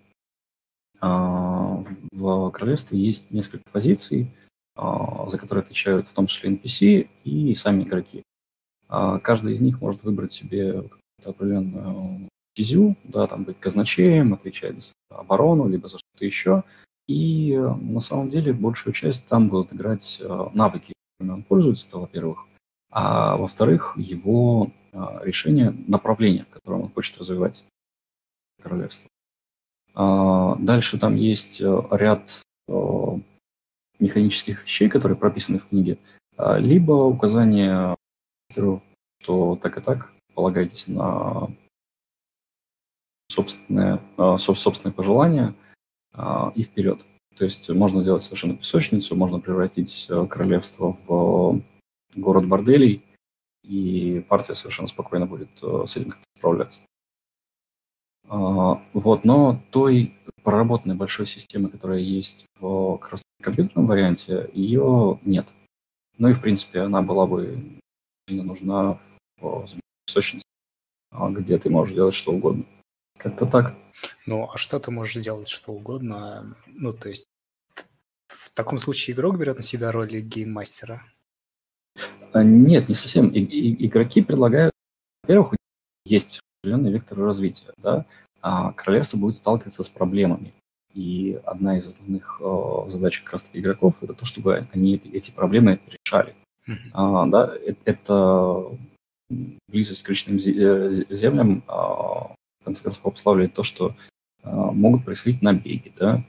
а, 0.99 1.83
в 2.11 2.51
королевстве 2.51 2.99
есть 2.99 3.31
несколько 3.31 3.63
позиций, 3.71 4.31
а, 4.75 5.27
за 5.27 5.37
которые 5.37 5.63
отвечают 5.63 6.07
в 6.07 6.13
том 6.13 6.27
числе 6.27 6.55
NPC 6.55 7.09
и 7.23 7.55
сами 7.55 7.83
игроки. 7.83 8.23
Каждый 9.23 9.53
из 9.53 9.61
них 9.61 9.79
может 9.79 10.03
выбрать 10.03 10.33
себе 10.33 10.83
определенную 11.23 12.27
стезю, 12.53 12.95
да, 13.03 13.27
там 13.27 13.43
быть 13.43 13.59
казначеем, 13.59 14.33
отвечать 14.33 14.79
за 14.79 14.91
оборону, 15.09 15.67
либо 15.67 15.89
за 15.89 15.97
что-то 15.97 16.25
еще– 16.25 16.63
и 17.11 17.51
э, 17.53 17.59
на 17.59 17.99
самом 17.99 18.29
деле 18.29 18.53
большую 18.53 18.93
часть 18.93 19.27
там 19.27 19.49
будут 19.49 19.73
играть 19.73 20.21
э, 20.21 20.47
навыки, 20.53 20.93
которыми 21.17 21.39
он 21.39 21.43
пользуется, 21.43 21.87
это 21.87 21.97
во-первых. 21.97 22.45
А 22.89 23.35
во-вторых, 23.35 23.97
его 23.97 24.71
э, 24.93 24.97
решение 25.23 25.75
направления, 25.87 26.45
в 26.45 26.53
котором 26.53 26.83
он 26.83 26.89
хочет 26.89 27.17
развивать 27.17 27.65
королевство. 28.61 29.09
А, 29.93 30.55
дальше 30.55 30.97
там 30.97 31.15
есть 31.15 31.59
ряд 31.59 32.41
механических 33.99 34.63
вещей, 34.63 34.87
которые 34.87 35.17
прописаны 35.17 35.59
в 35.59 35.67
книге, 35.67 35.97
а, 36.37 36.57
либо 36.57 36.93
указание, 36.93 37.95
что 38.49 39.59
так 39.61 39.77
и 39.77 39.81
так, 39.81 40.13
полагайтесь 40.33 40.87
на 40.87 41.49
собственное, 43.32 43.99
собственные 44.38 44.93
пожелания– 44.93 45.53
а, 46.13 46.51
и 46.55 46.63
вперед. 46.63 47.05
То 47.38 47.45
есть 47.45 47.69
можно 47.69 48.01
сделать 48.01 48.21
совершенно 48.21 48.57
песочницу, 48.57 49.15
можно 49.15 49.39
превратить 49.39 50.07
э, 50.09 50.25
королевство 50.27 50.97
в 51.07 51.61
город 52.13 52.45
борделей, 52.47 53.01
и 53.63 54.25
партия 54.27 54.53
совершенно 54.53 54.89
спокойно 54.89 55.25
будет 55.25 55.49
э, 55.61 55.86
с 55.88 55.95
этим 55.95 56.13
справляться. 56.38 56.82
А, 58.27 58.82
вот, 58.93 59.23
но 59.23 59.61
той 59.71 60.13
проработанной 60.43 60.95
большой 60.95 61.25
системы, 61.25 61.69
которая 61.69 61.99
есть 61.99 62.45
в 62.59 62.99
компьютерном 63.41 63.88
варианте, 63.88 64.49
ее 64.53 65.19
нет. 65.23 65.47
Ну 66.17 66.27
и, 66.27 66.34
в 66.34 66.41
принципе, 66.41 66.82
она 66.82 67.01
была 67.01 67.25
бы 67.25 67.57
сильно 68.27 68.43
нужна 68.43 68.99
в 69.39 69.67
песочнице, 70.05 70.43
а, 71.11 71.29
где 71.29 71.57
ты 71.57 71.69
можешь 71.69 71.95
делать 71.95 72.13
что 72.13 72.34
угодно. 72.34 72.65
Как-то 73.18 73.45
так. 73.45 73.76
Ну, 74.26 74.49
а 74.51 74.57
что 74.57 74.80
ты 74.80 74.91
можешь 74.91 75.24
делать 75.24 75.47
что 75.47 75.74
угодно? 75.74 76.55
Ну, 76.68 76.93
то 76.93 77.09
есть 77.09 77.26
в 78.28 78.49
таком 78.51 78.80
случае 78.80 79.16
игрок 79.16 79.38
берет 79.38 79.57
на 79.57 79.64
себя 79.64 79.91
роль 79.91 80.20
гейммастера? 80.22 81.03
А, 82.34 82.43
нет, 82.43 82.89
не 82.89 82.95
совсем. 82.95 83.30
И, 83.30 83.39
и, 83.39 83.88
игроки 83.88 84.22
предлагают, 84.22 84.74
во-первых, 85.24 85.55
есть 86.05 86.39
определенный 86.62 86.91
вектор 86.91 87.18
развития, 87.20 87.74
да, 87.78 88.05
а 88.41 88.72
королевство 88.74 89.18
будет 89.18 89.36
сталкиваться 89.36 89.84
с 89.84 89.89
проблемами. 89.89 90.53
И 90.93 91.39
одна 91.45 91.78
из 91.78 91.88
основных 91.88 92.41
э, 92.41 92.89
задач 92.89 93.22
как 93.22 93.34
раз 93.34 93.49
игроков 93.53 94.03
это 94.03 94.14
то, 94.14 94.26
чтобы 94.26 94.68
они 94.74 94.95
эти, 94.95 95.07
эти 95.09 95.32
проблемы 95.32 95.80
решали. 95.88 96.36
Uh-huh. 96.68 96.76
А, 96.93 97.26
да, 97.28 97.55
это, 97.66 97.80
это 97.86 98.78
близость 99.70 100.03
к 100.03 100.09
личным 100.09 100.38
э, 100.38 101.03
землям, 101.09 101.64
а, 101.68 102.36
в 102.62 102.66
конце 102.66 102.84
концов, 102.84 103.05
обуславливает 103.05 103.53
то, 103.53 103.64
что 103.64 103.93
э, 104.43 104.49
могут 104.51 105.05
происходить 105.05 105.41
набеги, 105.41 105.91
да. 105.97 106.24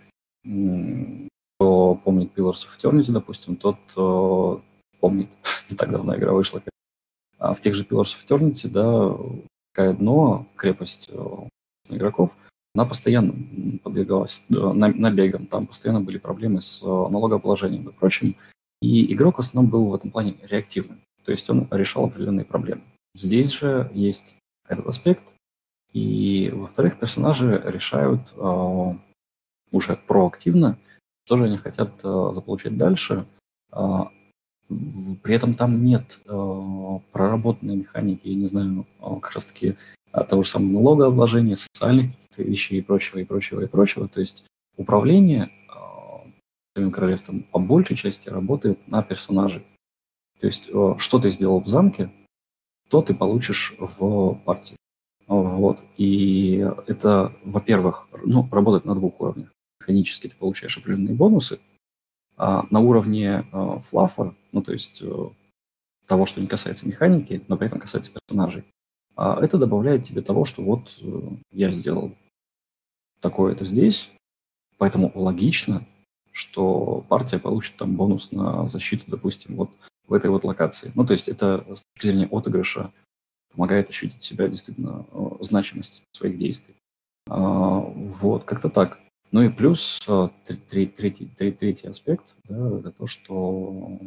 Кто 1.58 1.94
помнит 1.94 2.32
Pillars 2.36 2.66
of 2.66 2.76
Eternity, 2.80 3.12
допустим, 3.12 3.56
тот 3.56 3.78
помнит, 4.98 5.28
не 5.70 5.76
так 5.76 5.90
давно 5.90 6.16
игра 6.16 6.32
вышла. 6.32 6.62
А 7.38 7.54
в 7.54 7.60
тех 7.60 7.74
же 7.74 7.84
Pillars 7.84 8.14
of 8.14 8.26
Eternity, 8.26 8.68
да, 8.68 9.16
такая 9.72 9.94
дно, 9.94 10.46
крепость 10.56 11.10
э, 11.12 11.48
игроков, 11.88 12.30
она 12.74 12.84
постоянно 12.84 13.34
подвергалась 13.82 14.44
набегам, 14.48 15.46
там 15.46 15.66
постоянно 15.66 16.00
были 16.00 16.18
проблемы 16.18 16.60
с 16.60 16.82
э, 16.82 16.86
налогообложением 16.86 17.88
и 17.88 17.92
прочим, 17.92 18.36
и 18.80 19.12
игрок 19.12 19.36
в 19.36 19.40
основном 19.40 19.70
был 19.70 19.86
в 19.86 19.94
этом 19.94 20.10
плане 20.10 20.36
реактивным, 20.42 21.00
то 21.24 21.32
есть 21.32 21.48
он 21.50 21.66
решал 21.70 22.04
определенные 22.04 22.44
проблемы. 22.44 22.82
Здесь 23.14 23.50
же 23.50 23.90
есть 23.92 24.38
этот 24.68 24.86
аспект, 24.86 25.22
и, 25.92 26.50
во-вторых, 26.54 26.98
персонажи 26.98 27.60
решают 27.64 28.20
э, 28.36 28.94
уже 29.72 29.96
проактивно, 30.06 30.78
что 31.24 31.36
же 31.36 31.44
они 31.44 31.58
хотят 31.58 31.90
э, 32.02 32.30
заполучить 32.34 32.76
дальше. 32.78 33.26
Э, 33.72 34.04
при 35.22 35.34
этом 35.34 35.54
там 35.54 35.84
нет 35.84 36.20
проработанной 37.12 37.76
механики, 37.76 38.28
я 38.28 38.34
не 38.36 38.46
знаю, 38.46 38.86
как 39.00 39.32
раз-таки 39.32 39.76
того 40.12 40.44
же 40.44 40.48
самого 40.48 40.72
налогообложения, 40.72 41.56
социальных 41.56 42.12
каких-то 42.12 42.42
вещей 42.42 42.78
и 42.78 42.82
прочего, 42.82 43.18
и 43.18 43.24
прочего, 43.24 43.60
и 43.60 43.66
прочего. 43.66 44.08
То 44.08 44.20
есть 44.20 44.44
управление 44.78 45.50
своим 46.74 46.90
королевством 46.90 47.42
по 47.42 47.58
большей 47.58 47.96
части 47.96 48.30
работает 48.30 48.78
на 48.88 49.02
персонажей. 49.02 49.62
То 50.40 50.46
есть 50.46 50.70
что 50.96 51.18
ты 51.18 51.30
сделал 51.30 51.60
в 51.60 51.68
замке, 51.68 52.10
то 52.88 53.02
ты 53.02 53.12
получишь 53.12 53.74
в 53.78 54.36
партии. 54.46 54.76
Вот. 55.40 55.78
И 55.96 56.66
это, 56.86 57.32
во-первых, 57.44 58.06
ну, 58.24 58.46
работает 58.50 58.84
на 58.84 58.94
двух 58.94 59.20
уровнях. 59.20 59.50
механически 59.80 60.28
ты 60.28 60.36
получаешь 60.36 60.76
определенные 60.76 61.14
бонусы, 61.14 61.58
а 62.36 62.66
на 62.70 62.80
уровне 62.80 63.44
э, 63.52 63.78
флафа, 63.88 64.34
ну 64.52 64.62
то 64.62 64.72
есть 64.72 65.02
э, 65.02 65.28
того, 66.06 66.26
что 66.26 66.40
не 66.40 66.46
касается 66.46 66.86
механики, 66.86 67.42
но 67.48 67.56
при 67.56 67.66
этом 67.66 67.80
касается 67.80 68.12
персонажей, 68.12 68.64
а 69.16 69.38
это 69.42 69.58
добавляет 69.58 70.04
тебе 70.04 70.22
того, 70.22 70.44
что 70.44 70.62
вот 70.62 70.98
э, 71.00 71.20
я 71.50 71.70
сделал 71.70 72.14
такое-то 73.20 73.64
здесь, 73.64 74.10
поэтому 74.78 75.12
логично, 75.14 75.86
что 76.30 77.04
партия 77.08 77.38
получит 77.38 77.76
там 77.76 77.96
бонус 77.96 78.32
на 78.32 78.68
защиту, 78.68 79.04
допустим, 79.06 79.56
вот 79.56 79.70
в 80.06 80.12
этой 80.14 80.30
вот 80.30 80.44
локации. 80.44 80.92
Ну, 80.94 81.06
то 81.06 81.12
есть 81.12 81.28
это 81.28 81.64
с 81.76 81.82
точки 81.94 82.06
зрения 82.06 82.28
отыгрыша 82.30 82.90
помогает 83.54 83.90
ощутить 83.90 84.22
себя 84.22 84.48
действительно 84.48 85.06
э, 85.10 85.28
значимость 85.40 86.02
своих 86.12 86.38
действий. 86.38 86.74
А, 87.28 87.80
вот, 87.80 88.44
как-то 88.44 88.68
так. 88.68 88.98
Ну 89.30 89.42
и 89.42 89.48
плюс 89.48 90.00
э, 90.06 90.28
третий, 90.68 91.26
третий, 91.26 91.52
третий 91.52 91.88
аспект, 91.88 92.34
да, 92.44 92.78
это 92.78 92.90
то, 92.90 93.06
что 93.06 93.98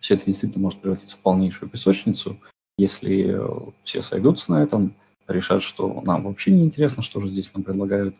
все 0.00 0.14
это 0.14 0.26
действительно 0.26 0.62
может 0.62 0.80
превратиться 0.80 1.16
в 1.16 1.20
полнейшую 1.20 1.68
песочницу, 1.70 2.38
если 2.78 3.40
все 3.84 4.02
сойдутся 4.02 4.52
на 4.52 4.62
этом, 4.62 4.94
решат, 5.28 5.62
что 5.62 6.00
нам 6.02 6.24
вообще 6.24 6.50
не 6.52 6.64
интересно, 6.64 7.02
что 7.02 7.20
же 7.20 7.28
здесь 7.28 7.52
нам 7.54 7.62
предлагают. 7.62 8.14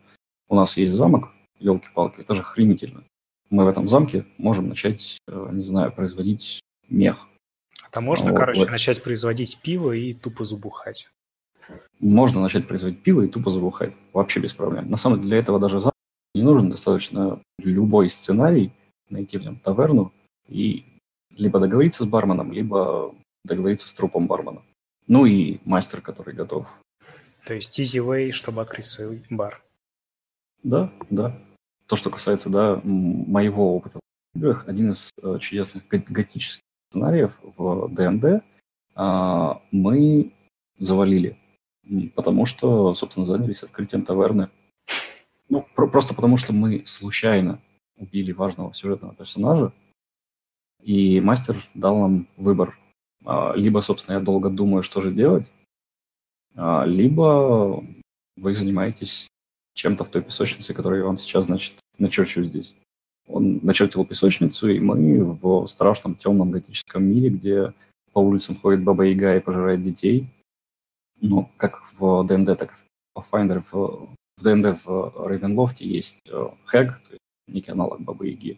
У 0.49 0.55
нас 0.55 0.77
есть 0.77 0.93
замок, 0.93 1.29
елки-палки, 1.59 2.21
это 2.21 2.35
же 2.35 2.41
охренительно. 2.41 3.03
Мы 3.49 3.65
в 3.65 3.67
этом 3.67 3.87
замке 3.87 4.25
можем 4.37 4.69
начать, 4.69 5.17
э, 5.27 5.49
не 5.53 5.63
знаю, 5.63 5.91
производить 5.91 6.59
мех. 6.89 7.27
А 7.87 7.89
там 7.89 8.03
можно, 8.03 8.31
вот, 8.31 8.37
короче, 8.37 8.59
вот. 8.59 8.69
начать 8.69 9.01
производить 9.01 9.59
пиво 9.61 9.93
и 9.93 10.13
тупо 10.13 10.43
забухать. 10.43 11.09
Можно 11.99 12.41
начать 12.41 12.67
производить 12.67 13.01
пиво 13.01 13.21
и 13.21 13.29
тупо 13.29 13.49
забухать. 13.49 13.93
Вообще 14.11 14.41
без 14.41 14.53
проблем. 14.53 14.89
На 14.89 14.97
самом 14.97 15.19
деле 15.19 15.29
для 15.29 15.39
этого 15.39 15.59
даже 15.59 15.81
не 16.35 16.43
нужен. 16.43 16.69
Достаточно 16.69 17.39
любой 17.59 18.09
сценарий, 18.09 18.71
найти 19.09 19.37
в 19.37 19.43
нем 19.43 19.57
таверну 19.57 20.11
и 20.49 20.83
либо 21.37 21.59
договориться 21.59 22.03
с 22.03 22.07
барменом, 22.07 22.51
либо 22.51 23.15
договориться 23.45 23.87
с 23.87 23.93
трупом 23.93 24.27
бармена. 24.27 24.61
Ну 25.07 25.25
и 25.25 25.59
мастер, 25.63 26.01
который 26.01 26.33
готов. 26.33 26.67
То 27.45 27.53
есть 27.53 27.79
easy 27.79 28.03
way, 28.03 28.31
чтобы 28.31 28.61
открыть 28.61 28.85
свой 28.85 29.23
бар. 29.29 29.63
Да, 30.63 30.91
да. 31.09 31.39
То, 31.85 31.95
что 31.95 32.09
касается 32.09 32.49
да, 32.49 32.81
моего 32.83 33.77
опыта 33.77 33.99
в 34.33 34.37
играх, 34.37 34.67
один 34.67 34.91
из 34.91 35.09
э, 35.23 35.37
чудесных 35.39 35.87
готических 35.87 36.66
сценариев 36.89 37.39
в 37.57 37.89
ДНД 37.89 38.43
э, 38.95 39.53
мы 39.71 40.31
завалили, 40.79 41.37
потому 42.15 42.45
что, 42.45 42.95
собственно, 42.95 43.25
занялись 43.25 43.63
открытием 43.63 44.03
таверны. 44.03 44.49
Ну, 45.49 45.65
про- 45.75 45.87
просто 45.87 46.13
потому 46.13 46.37
что 46.37 46.53
мы 46.53 46.83
случайно 46.85 47.59
убили 47.97 48.31
важного 48.31 48.73
сюжетного 48.73 49.15
персонажа, 49.15 49.71
и 50.81 51.19
мастер 51.19 51.57
дал 51.73 51.99
нам 51.99 52.27
выбор. 52.37 52.77
Э, 53.25 53.53
либо, 53.55 53.79
собственно, 53.79 54.15
я 54.17 54.21
долго 54.21 54.49
думаю, 54.49 54.83
что 54.83 55.01
же 55.01 55.11
делать, 55.11 55.49
э, 56.55 56.83
либо 56.85 57.83
вы 58.35 58.53
занимаетесь 58.53 59.27
чем-то 59.73 60.03
в 60.03 60.09
той 60.09 60.21
песочнице, 60.21 60.73
которую 60.73 61.01
я 61.01 61.07
вам 61.07 61.17
сейчас, 61.19 61.45
значит, 61.45 61.75
начерчу 61.97 62.43
здесь. 62.43 62.75
Он 63.27 63.59
начертил 63.61 64.05
песочницу, 64.05 64.69
и 64.69 64.79
мы 64.79 65.23
в 65.23 65.67
страшном 65.67 66.15
темном 66.15 66.51
готическом 66.51 67.03
мире, 67.03 67.29
где 67.29 67.73
по 68.13 68.19
улицам 68.19 68.55
ходит 68.55 68.83
Баба 68.83 69.03
Яга 69.03 69.35
и 69.35 69.41
пожирает 69.41 69.83
детей. 69.83 70.27
Ну, 71.21 71.49
как 71.57 71.83
в 71.99 72.23
ДНД, 72.25 72.57
так 72.57 72.71
и 72.71 72.75
в 72.75 73.17
Pathfinder. 73.17 73.63
В, 73.71 74.07
в 74.37 74.43
ДНД 74.43 74.83
в 74.85 75.27
Рейвенлофте 75.27 75.85
есть 75.85 76.21
э, 76.29 76.47
Хэг, 76.65 77.01
то 77.01 77.11
есть 77.11 77.21
некий 77.47 77.71
аналог 77.71 78.01
Бабы 78.01 78.27
Яги. 78.29 78.57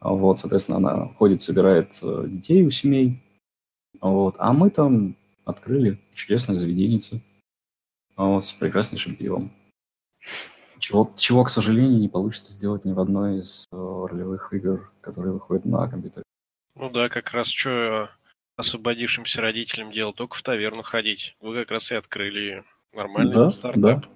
Вот, 0.00 0.38
соответственно, 0.38 0.78
она 0.78 1.08
ходит, 1.14 1.42
собирает 1.42 1.98
э, 2.02 2.26
детей 2.28 2.66
у 2.66 2.70
семей. 2.70 3.22
Вот. 4.00 4.34
А 4.38 4.52
мы 4.52 4.70
там 4.70 5.14
открыли 5.44 5.98
чудесное 6.14 6.56
заведение 6.56 7.00
вот, 8.16 8.44
с 8.44 8.52
прекраснейшим 8.52 9.16
пивом. 9.16 9.50
Чего, 10.82 11.14
чего, 11.16 11.44
к 11.44 11.50
сожалению, 11.50 12.00
не 12.00 12.08
получится 12.08 12.52
сделать 12.52 12.84
ни 12.84 12.92
в 12.92 12.98
одной 12.98 13.38
из 13.38 13.66
э, 13.70 13.76
ролевых 13.76 14.52
игр, 14.52 14.92
которые 15.00 15.34
выходят 15.34 15.64
на 15.64 15.86
компьютере. 15.86 16.24
Ну 16.74 16.90
да, 16.90 17.08
как 17.08 17.30
раз 17.30 17.46
что 17.46 18.10
освободившимся 18.56 19.40
родителям 19.40 19.92
делать, 19.92 20.16
только 20.16 20.36
в 20.36 20.42
таверну 20.42 20.82
ходить. 20.82 21.36
Вы 21.40 21.54
как 21.60 21.70
раз 21.70 21.92
и 21.92 21.94
открыли 21.94 22.64
нормальный 22.92 23.32
да, 23.32 23.52
стартап. 23.52 24.00
Да. 24.00 24.08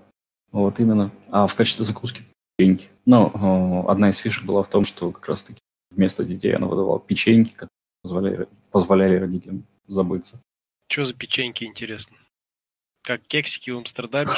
Вот 0.51 0.81
именно. 0.81 1.13
А 1.31 1.47
в 1.47 1.55
качестве 1.55 1.85
закуски 1.85 2.23
печеньки. 2.57 2.89
Ну, 3.05 3.29
э, 3.29 3.89
одна 3.89 4.11
из 4.11 4.17
фишек 4.17 4.45
была 4.45 4.65
в 4.65 4.69
том, 4.69 4.85
что 4.85 5.13
как 5.13 5.29
раз-таки 5.29 5.61
вместо 5.93 6.25
детей 6.25 6.53
она 6.53 6.67
выдавала 6.67 6.99
печеньки, 6.99 7.53
которые 7.53 7.71
позволяли, 8.03 8.49
позволяли 8.73 9.17
родителям 9.19 9.65
забыться. 9.87 10.43
Что 10.91 11.05
за 11.05 11.15
печеньки, 11.15 11.63
интересно? 11.63 12.17
Как 13.03 13.23
кексики 13.23 13.71
в 13.71 13.79
Амстердаме, 13.79 14.33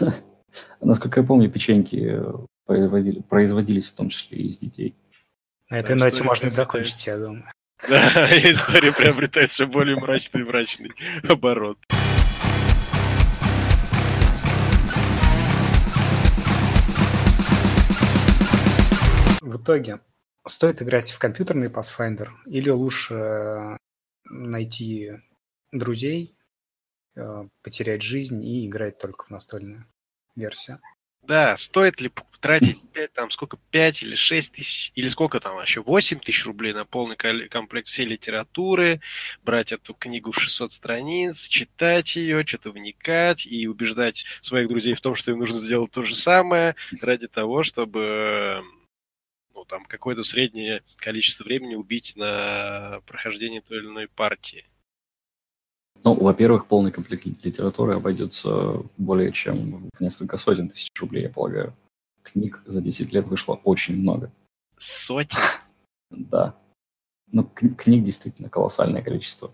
Насколько 0.80 1.20
я 1.20 1.26
помню, 1.26 1.50
печеньки 1.50 1.96
э, 1.96 2.32
производили, 2.66 3.20
производились 3.20 3.88
в 3.88 3.94
том 3.94 4.08
числе 4.08 4.38
и 4.38 4.46
из 4.48 4.58
детей. 4.58 4.94
На 5.70 5.78
этой 5.80 5.96
ноте 5.96 6.22
можно 6.22 6.50
закончить, 6.50 7.06
я 7.06 7.18
думаю. 7.18 7.44
Да, 7.88 8.28
история 8.50 8.92
приобретает 8.92 9.50
все 9.50 9.66
более 9.66 9.96
мрачный 9.96 10.42
и 10.42 10.44
мрачный 10.44 10.92
оборот. 11.28 11.78
В 19.40 19.56
итоге, 19.62 20.00
стоит 20.46 20.82
играть 20.82 21.10
в 21.10 21.18
компьютерный 21.18 21.68
Pathfinder 21.68 22.28
или 22.46 22.70
лучше 22.70 23.14
э, 23.14 23.76
найти 24.24 25.12
друзей, 25.72 26.36
э, 27.16 27.48
потерять 27.62 28.02
жизнь 28.02 28.42
и 28.42 28.66
играть 28.66 28.98
только 28.98 29.26
в 29.26 29.30
настольную? 29.30 29.86
Версия. 30.36 30.80
Да, 31.26 31.56
стоит 31.56 32.00
ли 32.00 32.10
тратить 32.40 32.92
5, 32.92 33.12
там, 33.14 33.30
сколько, 33.30 33.56
5 33.70 34.02
или 34.02 34.14
6 34.14 34.52
тысяч, 34.52 34.92
или 34.94 35.08
сколько 35.08 35.40
там 35.40 35.60
еще, 35.62 35.80
8 35.80 36.18
тысяч 36.20 36.44
рублей 36.44 36.74
на 36.74 36.84
полный 36.84 37.16
комплект 37.16 37.88
всей 37.88 38.04
литературы, 38.04 39.00
брать 39.42 39.72
эту 39.72 39.94
книгу 39.94 40.32
в 40.32 40.38
600 40.38 40.70
страниц, 40.70 41.48
читать 41.48 42.16
ее, 42.16 42.44
что-то 42.46 42.70
вникать 42.70 43.46
и 43.46 43.66
убеждать 43.66 44.26
своих 44.42 44.68
друзей 44.68 44.92
в 44.92 45.00
том, 45.00 45.14
что 45.14 45.30
им 45.30 45.38
нужно 45.38 45.56
сделать 45.56 45.90
то 45.90 46.04
же 46.04 46.14
самое 46.14 46.76
ради 47.00 47.28
того, 47.28 47.62
чтобы 47.62 48.62
ну, 49.54 49.64
там, 49.64 49.86
какое-то 49.86 50.24
среднее 50.24 50.82
количество 50.96 51.44
времени 51.44 51.74
убить 51.74 52.14
на 52.16 53.00
прохождение 53.06 53.62
той 53.62 53.78
или 53.78 53.86
иной 53.86 54.08
партии. 54.08 54.66
Ну, 56.04 56.14
во-первых, 56.14 56.66
полный 56.66 56.92
комплект 56.92 57.24
литературы 57.24 57.94
обойдется 57.94 58.82
более 58.98 59.32
чем 59.32 59.88
в 59.94 60.00
несколько 60.00 60.36
сотен 60.36 60.68
тысяч 60.68 60.90
рублей, 61.00 61.22
я 61.22 61.30
полагаю. 61.30 61.74
Книг 62.22 62.62
за 62.66 62.82
10 62.82 63.12
лет 63.12 63.26
вышло 63.26 63.58
очень 63.64 64.00
много. 64.00 64.30
Сотен? 64.78 65.38
Да. 66.10 66.54
Ну, 67.32 67.42
книг 67.42 68.04
действительно 68.04 68.48
колоссальное 68.48 69.02
количество. 69.02 69.52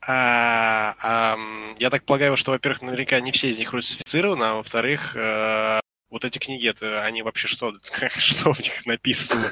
А, 0.00 0.94
а, 1.02 1.36
я 1.78 1.90
так 1.90 2.04
полагаю, 2.04 2.38
что, 2.38 2.52
во-первых, 2.52 2.80
наверняка 2.80 3.20
не 3.20 3.32
все 3.32 3.50
из 3.50 3.58
них 3.58 3.72
русифицированы, 3.72 4.44
а 4.44 4.54
во-вторых, 4.54 5.14
э, 5.14 5.80
вот 6.08 6.24
эти 6.24 6.38
книги, 6.38 6.68
это 6.68 7.04
они 7.04 7.20
вообще 7.20 7.48
что, 7.48 7.74
что 8.16 8.54
в 8.54 8.60
них 8.60 8.86
написано? 8.86 9.44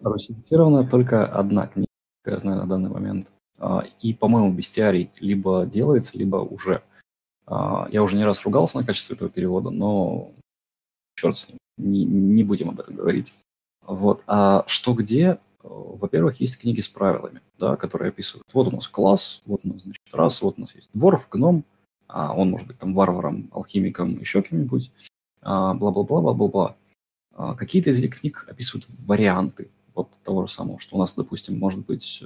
Русифицирована 0.00 0.88
только 0.88 1.26
одна 1.26 1.66
книга, 1.66 1.88
я 2.24 2.38
знаю 2.38 2.60
на 2.60 2.66
данный 2.66 2.88
момент. 2.88 3.28
А, 3.58 3.84
и, 4.00 4.14
по-моему, 4.14 4.52
бестиарий 4.52 5.10
либо 5.20 5.66
делается, 5.66 6.16
либо 6.16 6.36
уже. 6.36 6.82
А, 7.46 7.88
я 7.90 8.02
уже 8.02 8.16
не 8.16 8.24
раз 8.24 8.44
ругался 8.44 8.78
на 8.78 8.84
качество 8.84 9.14
этого 9.14 9.30
перевода, 9.30 9.70
но 9.70 10.32
черт 11.16 11.36
с 11.36 11.48
ним, 11.48 11.58
не, 11.76 12.04
не 12.04 12.44
будем 12.44 12.70
об 12.70 12.80
этом 12.80 12.94
говорить. 12.94 13.34
Вот. 13.82 14.22
А 14.26 14.64
что 14.66 14.94
где? 14.94 15.38
Во-первых, 15.62 16.40
есть 16.40 16.58
книги 16.60 16.80
с 16.80 16.88
правилами, 16.88 17.40
да, 17.58 17.76
которые 17.76 18.10
описывают. 18.10 18.46
Вот 18.52 18.68
у 18.68 18.70
нас 18.70 18.86
класс, 18.86 19.42
вот 19.44 19.60
у 19.64 19.68
нас, 19.68 19.82
значит, 19.82 20.02
раз, 20.12 20.40
вот 20.40 20.58
у 20.58 20.60
нас 20.60 20.74
есть 20.74 20.90
дворф, 20.92 21.28
гном, 21.28 21.64
а 22.06 22.34
он 22.34 22.50
может 22.50 22.66
быть 22.66 22.78
там 22.78 22.94
варваром, 22.94 23.50
алхимиком, 23.52 24.18
еще 24.20 24.42
кем-нибудь, 24.42 24.92
а, 25.42 25.74
бла-бла-бла, 25.74 26.20
бла-бла-бла. 26.20 26.76
А, 27.34 27.54
какие-то 27.54 27.90
из 27.90 27.98
этих 27.98 28.20
книг 28.20 28.46
описывают 28.48 28.86
варианты 29.06 29.70
вот 29.94 30.10
того 30.22 30.46
же 30.46 30.52
самого, 30.52 30.78
что 30.78 30.96
у 30.96 31.00
нас, 31.00 31.14
допустим, 31.14 31.58
может 31.58 31.84
быть 31.84 32.22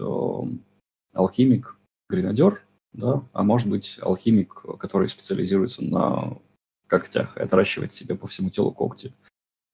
эм, 1.12 1.20
алхимик, 1.20 1.78
гренадер, 2.08 2.64
да, 2.92 3.26
а 3.32 3.42
может 3.42 3.68
быть 3.68 3.98
алхимик, 4.00 4.62
который 4.78 5.08
специализируется 5.08 5.84
на 5.84 6.38
когтях 6.86 7.36
и 7.36 7.40
отращивает 7.40 7.92
себе 7.92 8.14
по 8.14 8.26
всему 8.26 8.50
телу 8.50 8.72
когти. 8.72 9.12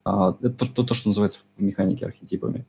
А, 0.05 0.36
это 0.40 0.73
то, 0.73 0.85
то, 0.85 0.94
что 0.94 1.09
называется 1.09 1.40
в 1.56 1.62
механике 1.62 2.06
архетипами. 2.06 2.65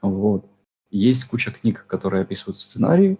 Вот. 0.00 0.46
Есть 0.90 1.24
куча 1.24 1.50
книг, 1.50 1.86
которые 1.86 2.22
описывают 2.22 2.58
сценарии, 2.58 3.18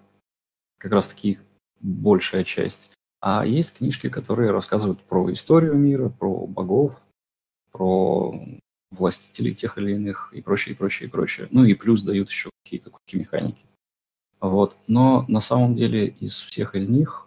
как 0.78 0.92
раз 0.92 1.08
таки 1.08 1.30
их 1.32 1.44
большая 1.80 2.44
часть. 2.44 2.90
А 3.20 3.44
есть 3.44 3.78
книжки, 3.78 4.08
которые 4.08 4.52
рассказывают 4.52 5.02
про 5.02 5.30
историю 5.32 5.74
мира, 5.74 6.08
про 6.08 6.46
богов, 6.46 7.02
про 7.72 8.32
властителей 8.90 9.54
тех 9.54 9.76
или 9.76 9.92
иных 9.92 10.32
и 10.32 10.40
прочее, 10.40 10.74
и 10.74 10.78
прочее, 10.78 11.08
и 11.08 11.12
прочее. 11.12 11.48
Ну 11.50 11.64
и 11.64 11.74
плюс 11.74 12.02
дают 12.02 12.30
еще 12.30 12.50
какие-то 12.64 12.90
куски 12.90 13.18
механики. 13.18 13.67
Вот. 14.40 14.76
Но 14.86 15.24
на 15.28 15.40
самом 15.40 15.76
деле 15.76 16.08
из 16.20 16.40
всех 16.40 16.74
из 16.74 16.88
них 16.88 17.26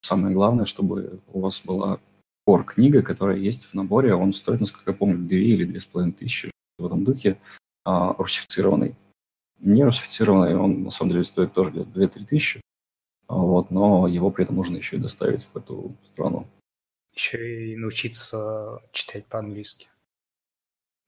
самое 0.00 0.34
главное, 0.34 0.64
чтобы 0.64 1.20
у 1.32 1.40
вас 1.40 1.62
была 1.64 2.00
core 2.46 2.64
книга, 2.64 3.02
которая 3.02 3.36
есть 3.36 3.66
в 3.66 3.74
наборе. 3.74 4.14
Он 4.14 4.32
стоит, 4.32 4.60
насколько 4.60 4.90
я 4.90 4.96
помню, 4.96 5.18
2 5.18 5.36
или 5.36 5.66
2,5 5.66 6.12
тысячи 6.12 6.50
в 6.78 6.86
этом 6.86 7.04
духе, 7.04 7.38
а, 7.84 8.14
русифицированный. 8.18 8.96
Не 9.60 9.84
русифицированный, 9.84 10.56
он 10.56 10.84
на 10.84 10.90
самом 10.90 11.12
деле 11.12 11.24
стоит 11.24 11.52
тоже 11.52 11.70
где-то 11.70 11.90
2-3 11.90 12.26
тысячи. 12.26 12.60
Вот, 13.28 13.70
но 13.70 14.08
его 14.08 14.30
при 14.30 14.44
этом 14.44 14.56
нужно 14.56 14.76
еще 14.76 14.96
и 14.96 15.00
доставить 15.00 15.44
в 15.44 15.56
эту 15.56 15.96
страну. 16.04 16.46
Еще 17.14 17.72
и 17.72 17.76
научиться 17.76 18.80
читать 18.92 19.26
по-английски. 19.26 19.88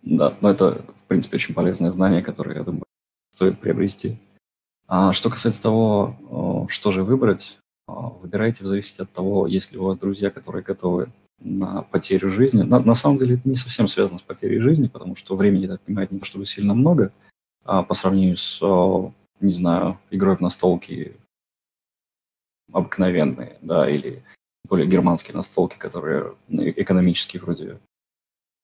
Да, 0.03 0.37
но 0.41 0.51
это, 0.51 0.85
в 1.05 1.09
принципе, 1.09 1.37
очень 1.37 1.55
полезное 1.55 1.91
знание, 1.91 2.23
которое, 2.23 2.59
я 2.59 2.63
думаю, 2.63 2.85
стоит 3.31 3.59
приобрести. 3.59 4.19
А 4.87 5.13
что 5.13 5.31
касается 5.31 5.63
того, 5.63 6.67
что 6.69 6.93
же 6.93 7.03
выбрать, 7.03 7.59
а, 7.87 8.09
выбирайте 8.09 8.65
в 8.65 8.67
зависимости 8.67 9.03
от 9.03 9.13
того, 9.13 9.47
есть 9.47 9.73
ли 9.73 9.79
у 9.79 9.85
вас 9.85 9.99
друзья, 9.99 10.31
которые 10.31 10.63
готовы 10.63 11.09
на 11.41 11.83
потерю 11.83 12.31
жизни. 12.31 12.63
На, 12.63 12.79
на 12.79 12.95
самом 12.95 13.19
деле 13.19 13.35
это 13.35 13.49
не 13.49 13.57
совсем 13.57 13.89
связано 13.89 14.19
с 14.19 14.23
потерей 14.23 14.61
жизни, 14.61 14.89
потому 14.89 15.17
что 15.17 15.37
времени 15.37 15.65
это 15.65 15.75
отнимает 15.75 16.11
не 16.11 16.21
то 16.21 16.25
чтобы 16.25 16.47
сильно 16.47 16.75
много, 16.75 17.13
а 17.65 17.83
по 17.83 17.95
сравнению 17.95 18.37
с, 18.37 18.61
не 19.41 19.53
знаю, 19.53 19.99
игрой 20.11 20.37
в 20.37 20.41
настолки 20.41 21.17
обыкновенные, 22.73 23.57
да, 23.63 23.89
или 23.89 24.23
более 24.69 24.87
германские 24.87 25.37
настолки, 25.37 25.77
которые 25.77 26.35
ну, 26.49 26.63
экономически 26.65 27.39
вроде 27.39 27.79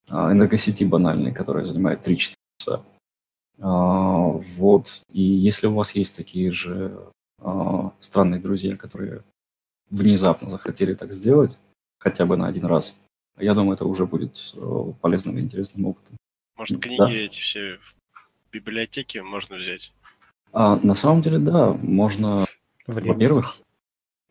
а, 0.09 0.33
энергосети 0.33 0.85
банальные, 0.85 1.35
которые 1.35 1.67
занимают 1.67 2.07
3-4 2.07 2.17
часа. 2.17 2.35
А, 2.35 2.40
вот. 3.69 5.03
И 5.13 5.23
если 5.23 5.67
у 5.67 5.75
вас 5.75 5.95
есть 5.95 6.17
такие 6.17 6.51
же 6.51 6.99
а, 7.39 7.93
странные 8.01 8.41
друзья, 8.41 8.77
которые 8.77 9.23
внезапно 9.91 10.49
захотели 10.49 10.95
так 10.95 11.13
сделать, 11.13 11.59
хотя 11.99 12.27
бы 12.27 12.37
на 12.37 12.47
один 12.47 12.65
раз, 12.65 12.99
я 13.39 13.55
думаю, 13.55 13.75
это 13.75 13.87
уже 13.87 14.07
будет 14.07 14.55
э, 14.57 14.93
полезным 15.01 15.39
и 15.39 15.41
интересным 15.41 15.87
опытом. 15.87 16.17
Может, 16.57 16.81
книги 16.81 16.99
да? 16.99 17.11
эти 17.11 17.41
все 17.41 17.79
в 17.79 18.53
библиотеке 18.53 19.23
можно 19.23 19.57
взять? 19.57 19.93
А, 20.53 20.77
на 20.77 20.95
самом 20.95 21.23
деле, 21.23 21.39
да, 21.39 21.73
можно, 21.73 22.47
во-первых... 22.87 23.59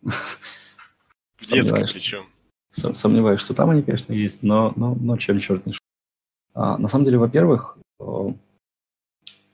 В 1.40 1.46
детском 1.46 1.84
причем. 1.84 2.26
Сомневаюсь, 2.72 3.40
что 3.40 3.54
там 3.54 3.70
они, 3.70 3.82
конечно, 3.82 4.14
есть, 4.14 4.44
но, 4.44 4.74
но, 4.76 4.94
но 4.94 5.18
чем 5.18 5.40
черт 5.40 5.66
не 5.66 5.74
а, 6.54 6.78
На 6.78 6.88
самом 6.88 7.06
деле, 7.06 7.18
во-первых, 7.18 7.78
э, 8.00 8.34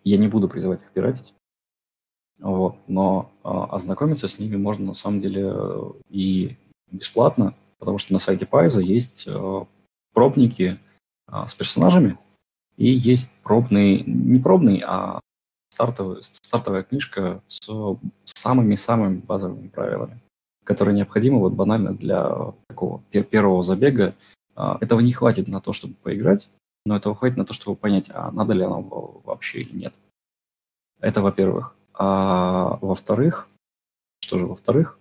я 0.05 0.17
не 0.17 0.27
буду 0.27 0.47
призывать 0.47 0.81
их 0.81 0.91
пиратить, 0.91 1.33
вот, 2.39 2.77
но 2.87 3.31
а, 3.43 3.65
ознакомиться 3.75 4.27
с 4.27 4.39
ними 4.39 4.57
можно 4.57 4.87
на 4.87 4.93
самом 4.93 5.19
деле 5.19 5.53
и 6.09 6.57
бесплатно, 6.91 7.55
потому 7.79 7.97
что 7.97 8.13
на 8.13 8.19
сайте 8.19 8.45
Пайза 8.45 8.81
есть 8.81 9.25
а, 9.27 9.65
пробники 10.13 10.79
а, 11.27 11.47
с 11.47 11.55
персонажами, 11.55 12.17
и 12.77 12.89
есть 12.89 13.31
пробный, 13.41 14.03
не 14.05 14.39
пробный, 14.39 14.83
а 14.85 15.21
стартовый, 15.69 16.17
стартовая 16.21 16.83
книжка 16.83 17.41
с 17.47 17.69
самыми-самыми 18.25 19.21
базовыми 19.21 19.69
правилами, 19.69 20.21
которые 20.65 20.95
необходимы 20.95 21.39
вот 21.39 21.53
банально 21.53 21.93
для 21.93 22.53
такого 22.67 23.01
первого 23.11 23.63
забега. 23.63 24.13
Этого 24.55 24.99
не 25.01 25.11
хватит 25.11 25.47
на 25.47 25.59
то, 25.59 25.73
чтобы 25.73 25.95
поиграть, 25.95 26.49
но 26.85 26.95
этого 26.95 27.15
хватит 27.15 27.37
на 27.37 27.45
то, 27.45 27.53
чтобы 27.53 27.75
понять, 27.75 28.11
а 28.13 28.31
надо 28.31 28.53
ли 28.53 28.63
оно 28.63 28.81
вообще 29.23 29.61
или 29.61 29.75
нет. 29.75 29.93
Это 30.99 31.21
во-первых. 31.21 31.75
А 31.93 32.77
во-вторых, 32.81 33.47
что 34.19 34.39
же 34.39 34.45
во-вторых? 34.45 34.99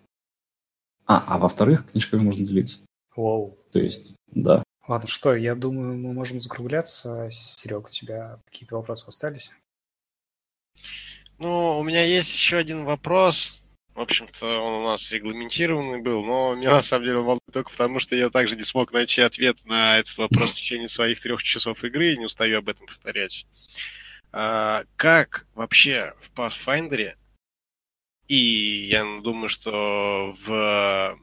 А, 1.06 1.23
а 1.27 1.39
во-вторых, 1.39 1.90
книжками 1.90 2.23
можно 2.23 2.47
делиться. 2.47 2.81
Вау. 3.15 3.59
То 3.73 3.81
есть, 3.81 4.15
да. 4.28 4.62
Ладно, 4.86 5.09
что, 5.09 5.35
я 5.35 5.55
думаю, 5.55 5.97
мы 5.97 6.12
можем 6.12 6.40
закругляться. 6.40 7.28
Серег, 7.31 7.86
у 7.86 7.90
тебя 7.90 8.39
какие-то 8.47 8.77
вопросы 8.77 9.06
остались? 9.06 9.51
Ну, 11.39 11.78
у 11.78 11.82
меня 11.82 12.05
есть 12.05 12.32
еще 12.32 12.56
один 12.56 12.85
вопрос. 12.85 13.63
В 13.94 14.00
общем-то, 14.00 14.58
он 14.58 14.82
у 14.82 14.84
нас 14.86 15.12
регламентированный 15.12 16.00
был, 16.00 16.24
но 16.24 16.56
меня 16.56 16.72
на 16.72 16.82
самом 16.82 17.04
деле 17.04 17.18
волнует 17.18 17.42
только 17.52 17.70
потому, 17.70 18.00
что 18.00 18.16
я 18.16 18.28
также 18.28 18.56
не 18.56 18.64
смог 18.64 18.92
найти 18.92 19.20
ответ 19.20 19.64
на 19.66 19.98
этот 19.98 20.18
вопрос 20.18 20.50
в 20.50 20.56
течение 20.56 20.88
своих 20.88 21.20
трех 21.20 21.42
часов 21.44 21.84
игры 21.84 22.12
и 22.12 22.18
не 22.18 22.24
устаю 22.24 22.58
об 22.58 22.68
этом 22.68 22.86
повторять. 22.86 23.46
А, 24.32 24.82
как 24.96 25.46
вообще 25.54 26.14
в 26.20 26.36
Pathfinder, 26.36 27.14
и 28.26 28.86
я 28.88 29.04
думаю, 29.22 29.48
что 29.48 30.36
в 30.44 31.16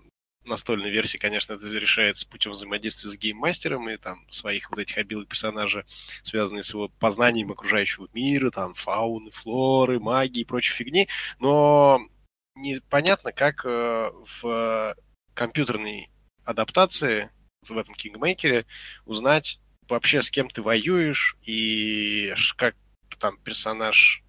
настольной 0.46 0.92
версии, 0.92 1.18
конечно, 1.18 1.54
это 1.54 1.68
решается 1.68 2.28
путем 2.28 2.52
взаимодействия 2.52 3.10
с 3.10 3.18
гейм-мастером 3.18 3.90
и 3.90 3.98
там 3.98 4.26
своих 4.30 4.70
вот 4.70 4.80
этих 4.80 4.98
обилок 4.98 5.28
персонажа, 5.28 5.86
связанные 6.24 6.64
с 6.64 6.74
его 6.74 6.88
познанием 6.88 7.52
окружающего 7.52 8.08
мира, 8.14 8.50
там 8.50 8.74
фауны, 8.76 9.32
флоры, 9.32 10.00
магии 10.00 10.42
и 10.42 10.46
прочей 10.46 10.74
фигни, 10.74 11.10
но 11.40 12.08
непонятно, 12.56 13.32
как 13.32 13.66
э, 13.66 14.12
в 14.42 14.96
компьютерной 15.34 16.10
адаптации 16.44 17.30
в 17.68 17.78
этом 17.78 17.94
Kingmaker 17.94 18.58
е 18.58 18.66
узнать 19.06 19.60
вообще, 19.88 20.22
с 20.22 20.32
кем 20.32 20.50
ты 20.50 20.62
воюешь 20.62 21.38
и 21.44 22.34
как 22.56 22.76
там 23.20 23.38
персонаж, 23.38 24.24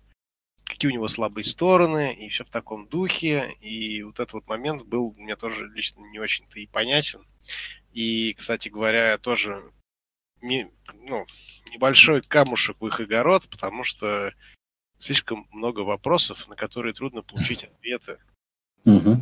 какие 0.65 0.91
у 0.91 0.95
него 0.95 1.09
слабые 1.09 1.45
стороны, 1.45 2.15
и 2.15 2.29
все 2.29 2.45
в 2.45 2.51
таком 2.51 2.87
духе. 2.89 3.57
И 3.61 4.03
вот 4.03 4.21
этот 4.21 4.35
вот 4.35 4.49
момент 4.49 4.83
был 4.83 5.15
мне 5.17 5.37
тоже 5.37 5.69
лично 5.69 6.01
не 6.01 6.19
очень-то 6.19 6.61
и 6.61 6.67
понятен. 6.67 7.27
И, 7.93 8.35
кстати 8.35 8.69
говоря, 8.69 9.19
тоже 9.19 9.73
ну, 10.43 11.27
небольшой 11.71 12.23
камушек 12.23 12.77
в 12.81 12.87
их 12.87 13.01
огород, 13.01 13.49
потому 13.49 13.85
что 13.85 14.35
слишком 15.03 15.49
много 15.51 15.81
вопросов, 15.81 16.47
на 16.49 16.57
которые 16.57 16.95
трудно 16.95 17.23
получить 17.23 17.65
ответы. 17.77 18.19
Угу. 18.85 19.17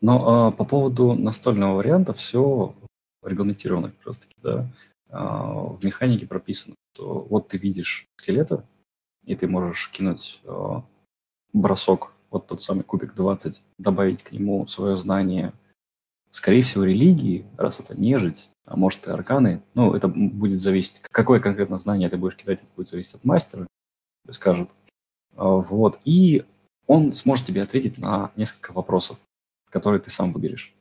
Но 0.00 0.28
а, 0.28 0.50
по 0.50 0.64
поводу 0.64 1.14
настольного 1.14 1.76
варианта 1.76 2.12
все 2.12 2.74
регламентировано 3.22 3.90
как 3.90 4.06
раз 4.06 4.18
таки, 4.18 4.34
да. 4.42 4.68
А, 5.08 5.52
в 5.52 5.84
механике 5.84 6.26
прописано, 6.26 6.74
что 6.92 7.20
вот 7.30 7.48
ты 7.48 7.58
видишь 7.58 8.06
скелета, 8.16 8.66
и 9.24 9.36
ты 9.36 9.46
можешь 9.46 9.90
кинуть 9.90 10.40
а, 10.44 10.82
бросок, 11.52 12.12
вот 12.30 12.48
тот 12.48 12.62
самый 12.62 12.82
кубик 12.82 13.14
20, 13.14 13.62
добавить 13.78 14.24
к 14.24 14.32
нему 14.32 14.66
свое 14.66 14.96
знание, 14.96 15.52
скорее 16.32 16.62
всего, 16.62 16.82
религии, 16.82 17.46
раз 17.56 17.78
это 17.78 17.98
нежить, 17.98 18.48
а 18.64 18.76
может 18.76 19.06
и 19.06 19.10
арканы. 19.10 19.62
Ну, 19.74 19.94
это 19.94 20.08
будет 20.08 20.60
зависеть, 20.60 21.00
какое 21.12 21.38
конкретно 21.38 21.78
знание 21.78 22.10
ты 22.10 22.16
будешь 22.16 22.36
кидать, 22.36 22.58
это 22.58 22.68
будет 22.74 22.88
зависеть 22.88 23.14
от 23.14 23.24
мастера, 23.24 23.68
скажет. 24.30 24.70
Вот. 25.32 25.98
И 26.04 26.44
он 26.86 27.14
сможет 27.14 27.46
тебе 27.46 27.62
ответить 27.62 27.98
на 27.98 28.32
несколько 28.36 28.72
вопросов, 28.72 29.18
которые 29.70 30.00
ты 30.00 30.10
сам 30.10 30.32
выберешь. 30.32 30.74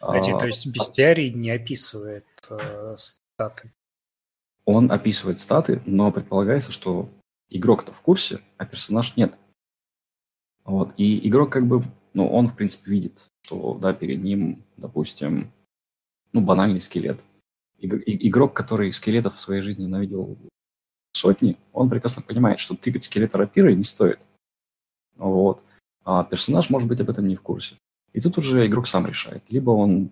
Погоди, 0.00 0.32
то 0.32 0.46
есть 0.46 0.66
бестиарий 0.66 1.30
не 1.30 1.50
описывает 1.50 2.26
э, 2.50 2.96
статы. 2.98 3.72
Он 4.64 4.90
описывает 4.90 5.38
статы, 5.38 5.80
но 5.86 6.10
предполагается, 6.10 6.72
что 6.72 7.08
игрок-то 7.50 7.92
в 7.92 8.00
курсе, 8.00 8.40
а 8.56 8.66
персонаж 8.66 9.16
нет. 9.16 9.34
Вот. 10.64 10.92
И 10.96 11.28
игрок 11.28 11.50
как 11.50 11.66
бы, 11.66 11.84
ну, 12.14 12.28
он, 12.28 12.48
в 12.48 12.56
принципе, 12.56 12.90
видит, 12.90 13.28
что, 13.42 13.74
да, 13.74 13.92
перед 13.92 14.22
ним, 14.22 14.64
допустим, 14.76 15.52
ну, 16.32 16.40
банальный 16.40 16.80
скелет. 16.80 17.20
Игрок, 17.78 18.54
который 18.54 18.92
скелетов 18.92 19.36
в 19.36 19.40
своей 19.40 19.62
жизни 19.62 19.86
навидел 19.86 20.36
сотни, 21.12 21.56
он 21.72 21.88
прекрасно 21.88 22.22
понимает, 22.22 22.60
что 22.60 22.76
тыкать 22.76 23.04
скелета 23.04 23.38
рапирой 23.38 23.74
не 23.74 23.84
стоит. 23.84 24.20
Вот. 25.16 25.62
А 26.04 26.24
персонаж, 26.24 26.70
может 26.70 26.88
быть, 26.88 27.00
об 27.00 27.10
этом 27.10 27.28
не 27.28 27.36
в 27.36 27.42
курсе. 27.42 27.76
И 28.12 28.20
тут 28.20 28.38
уже 28.38 28.66
игрок 28.66 28.86
сам 28.86 29.06
решает. 29.06 29.42
Либо 29.48 29.70
он 29.70 30.10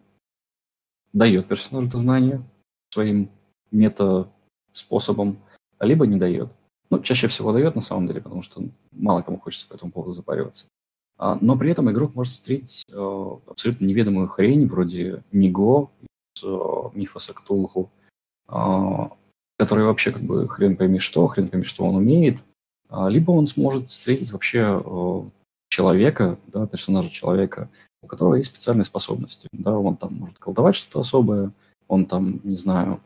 дает 1.12 1.46
персонажу 1.46 1.88
это 1.88 1.98
знание, 1.98 2.42
своим 2.90 3.30
мета-способом, 3.70 5.38
либо 5.80 6.06
не 6.06 6.18
дает. 6.18 6.50
Ну, 6.90 7.00
чаще 7.00 7.28
всего 7.28 7.52
дает, 7.52 7.74
на 7.74 7.82
самом 7.82 8.06
деле, 8.06 8.20
потому 8.20 8.42
что 8.42 8.62
мало 8.92 9.22
кому 9.22 9.38
хочется 9.38 9.68
по 9.68 9.74
этому 9.74 9.92
поводу 9.92 10.12
запариваться. 10.12 10.66
А, 11.18 11.38
но 11.40 11.56
при 11.56 11.70
этом 11.70 11.90
игрок 11.90 12.14
может 12.14 12.34
встретить 12.34 12.84
э, 12.90 13.30
абсолютно 13.46 13.84
неведомую 13.84 14.28
хрень, 14.28 14.66
вроде 14.66 15.22
Ниго 15.32 15.90
из 16.34 16.42
э, 16.42 16.90
мифа 16.94 17.18
Сактулху, 17.18 17.90
э, 18.48 18.52
который 19.60 19.84
вообще 19.84 20.10
как 20.10 20.22
бы 20.22 20.48
хрен 20.48 20.74
пойми 20.74 20.98
что, 20.98 21.26
хрен 21.26 21.48
пойми 21.48 21.64
что 21.64 21.84
он 21.84 21.96
умеет, 21.96 22.38
а, 22.88 23.10
либо 23.10 23.30
он 23.32 23.46
сможет 23.46 23.90
встретить 23.90 24.32
вообще 24.32 24.82
э, 24.82 25.22
человека, 25.68 26.38
да, 26.46 26.66
персонажа 26.66 27.10
человека, 27.10 27.68
у 28.00 28.06
которого 28.06 28.36
есть 28.36 28.48
специальные 28.48 28.86
способности. 28.86 29.48
Да, 29.52 29.76
он 29.76 29.98
там 29.98 30.14
может 30.14 30.38
колдовать 30.38 30.76
что-то 30.76 31.00
особое, 31.00 31.52
он 31.88 32.06
там, 32.06 32.40
не 32.42 32.56
знаю, 32.56 33.02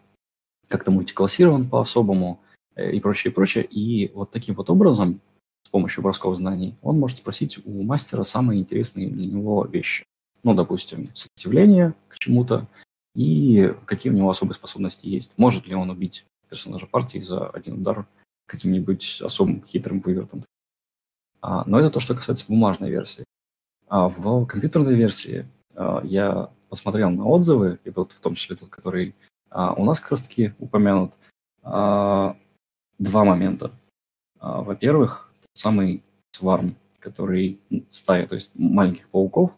как-то 0.68 0.92
мультиклассирован 0.92 1.68
по-особому 1.68 2.40
э, 2.76 2.92
и 2.92 3.00
прочее, 3.00 3.32
и 3.32 3.34
прочее. 3.34 3.64
И 3.64 4.12
вот 4.14 4.30
таким 4.30 4.54
вот 4.54 4.70
образом, 4.70 5.20
с 5.64 5.70
помощью 5.70 6.04
бросков 6.04 6.36
знаний, 6.36 6.76
он 6.82 7.00
может 7.00 7.18
спросить 7.18 7.58
у 7.66 7.82
мастера 7.82 8.22
самые 8.22 8.60
интересные 8.60 9.10
для 9.10 9.26
него 9.26 9.64
вещи. 9.64 10.04
Ну, 10.44 10.54
допустим, 10.54 11.08
сопротивление 11.14 11.94
к 12.06 12.16
чему-то 12.20 12.68
и 13.16 13.74
какие 13.86 14.12
у 14.12 14.16
него 14.16 14.30
особые 14.30 14.54
способности 14.54 15.08
есть. 15.08 15.32
Может 15.36 15.66
ли 15.66 15.74
он 15.74 15.90
убить 15.90 16.24
персонажа 16.54 16.86
партии 16.86 17.18
за 17.18 17.48
один 17.48 17.80
удар 17.80 18.06
каким-нибудь 18.46 19.20
особым 19.22 19.64
хитрым 19.64 20.00
вывертом. 20.00 20.44
А, 21.40 21.64
но 21.66 21.80
это 21.80 21.90
то, 21.90 22.00
что 22.00 22.14
касается 22.14 22.44
бумажной 22.46 22.90
версии. 22.90 23.24
А 23.88 24.08
в 24.08 24.46
компьютерной 24.46 24.94
версии 24.94 25.46
а, 25.74 26.00
я 26.04 26.50
посмотрел 26.68 27.10
на 27.10 27.26
отзывы, 27.26 27.80
и 27.82 27.90
вот 27.90 28.12
в 28.12 28.20
том 28.20 28.36
числе 28.36 28.54
тот, 28.54 28.68
который 28.68 29.16
а, 29.50 29.72
у 29.74 29.84
нас 29.84 29.98
как 29.98 30.12
раз 30.12 30.22
таки 30.22 30.52
упомянут, 30.60 31.14
а, 31.64 32.36
два 32.98 33.24
момента. 33.24 33.72
А, 34.38 34.62
во-первых, 34.62 35.32
самый 35.54 36.04
сварм, 36.30 36.76
который 37.00 37.58
стая, 37.90 38.28
то 38.28 38.36
есть 38.36 38.52
маленьких 38.54 39.08
пауков, 39.08 39.50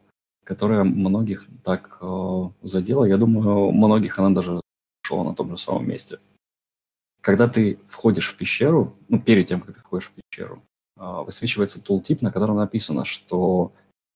которая 0.45 0.85
многих 0.85 1.47
так 1.63 1.99
э, 2.01 2.43
задела. 2.63 3.05
Я 3.05 3.17
думаю, 3.17 3.73
многих 3.73 4.19
она 4.19 4.31
даже 4.31 4.61
шла 5.03 5.25
на 5.25 5.35
том 5.35 5.51
же 5.51 5.59
самом 5.59 5.89
месте. 5.89 6.19
Когда 7.27 7.49
ты 7.49 7.81
входишь 7.89 8.33
в 8.33 8.37
пещеру, 8.37 8.97
ну, 9.09 9.21
перед 9.21 9.49
тем, 9.49 9.61
как 9.61 9.75
ты 9.75 9.81
входишь 9.81 10.11
в 10.11 10.13
пещеру, 10.13 10.63
э, 10.97 11.23
высвечивается 11.25 11.83
тултип, 11.83 12.23
на 12.23 12.31
котором 12.31 12.55
написано, 12.55 13.05
что 13.05 13.73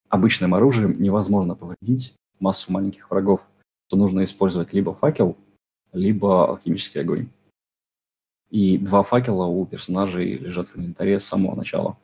обычным 0.08 0.54
оружием 0.54 0.92
невозможно 0.92 1.56
повредить 1.56 2.14
массу 2.38 2.70
маленьких 2.70 3.10
врагов, 3.10 3.40
что 3.88 3.96
нужно 3.96 4.22
использовать 4.22 4.72
либо 4.72 4.94
факел, 4.94 5.36
либо 5.92 6.50
алхимический 6.50 7.00
огонь. 7.00 7.28
И 8.48 8.78
два 8.78 9.02
факела 9.02 9.46
у 9.46 9.66
персонажей 9.66 10.34
лежат 10.34 10.68
в 10.68 10.76
инвентаре 10.76 11.18
с 11.18 11.24
самого 11.24 11.56
начала. 11.56 11.98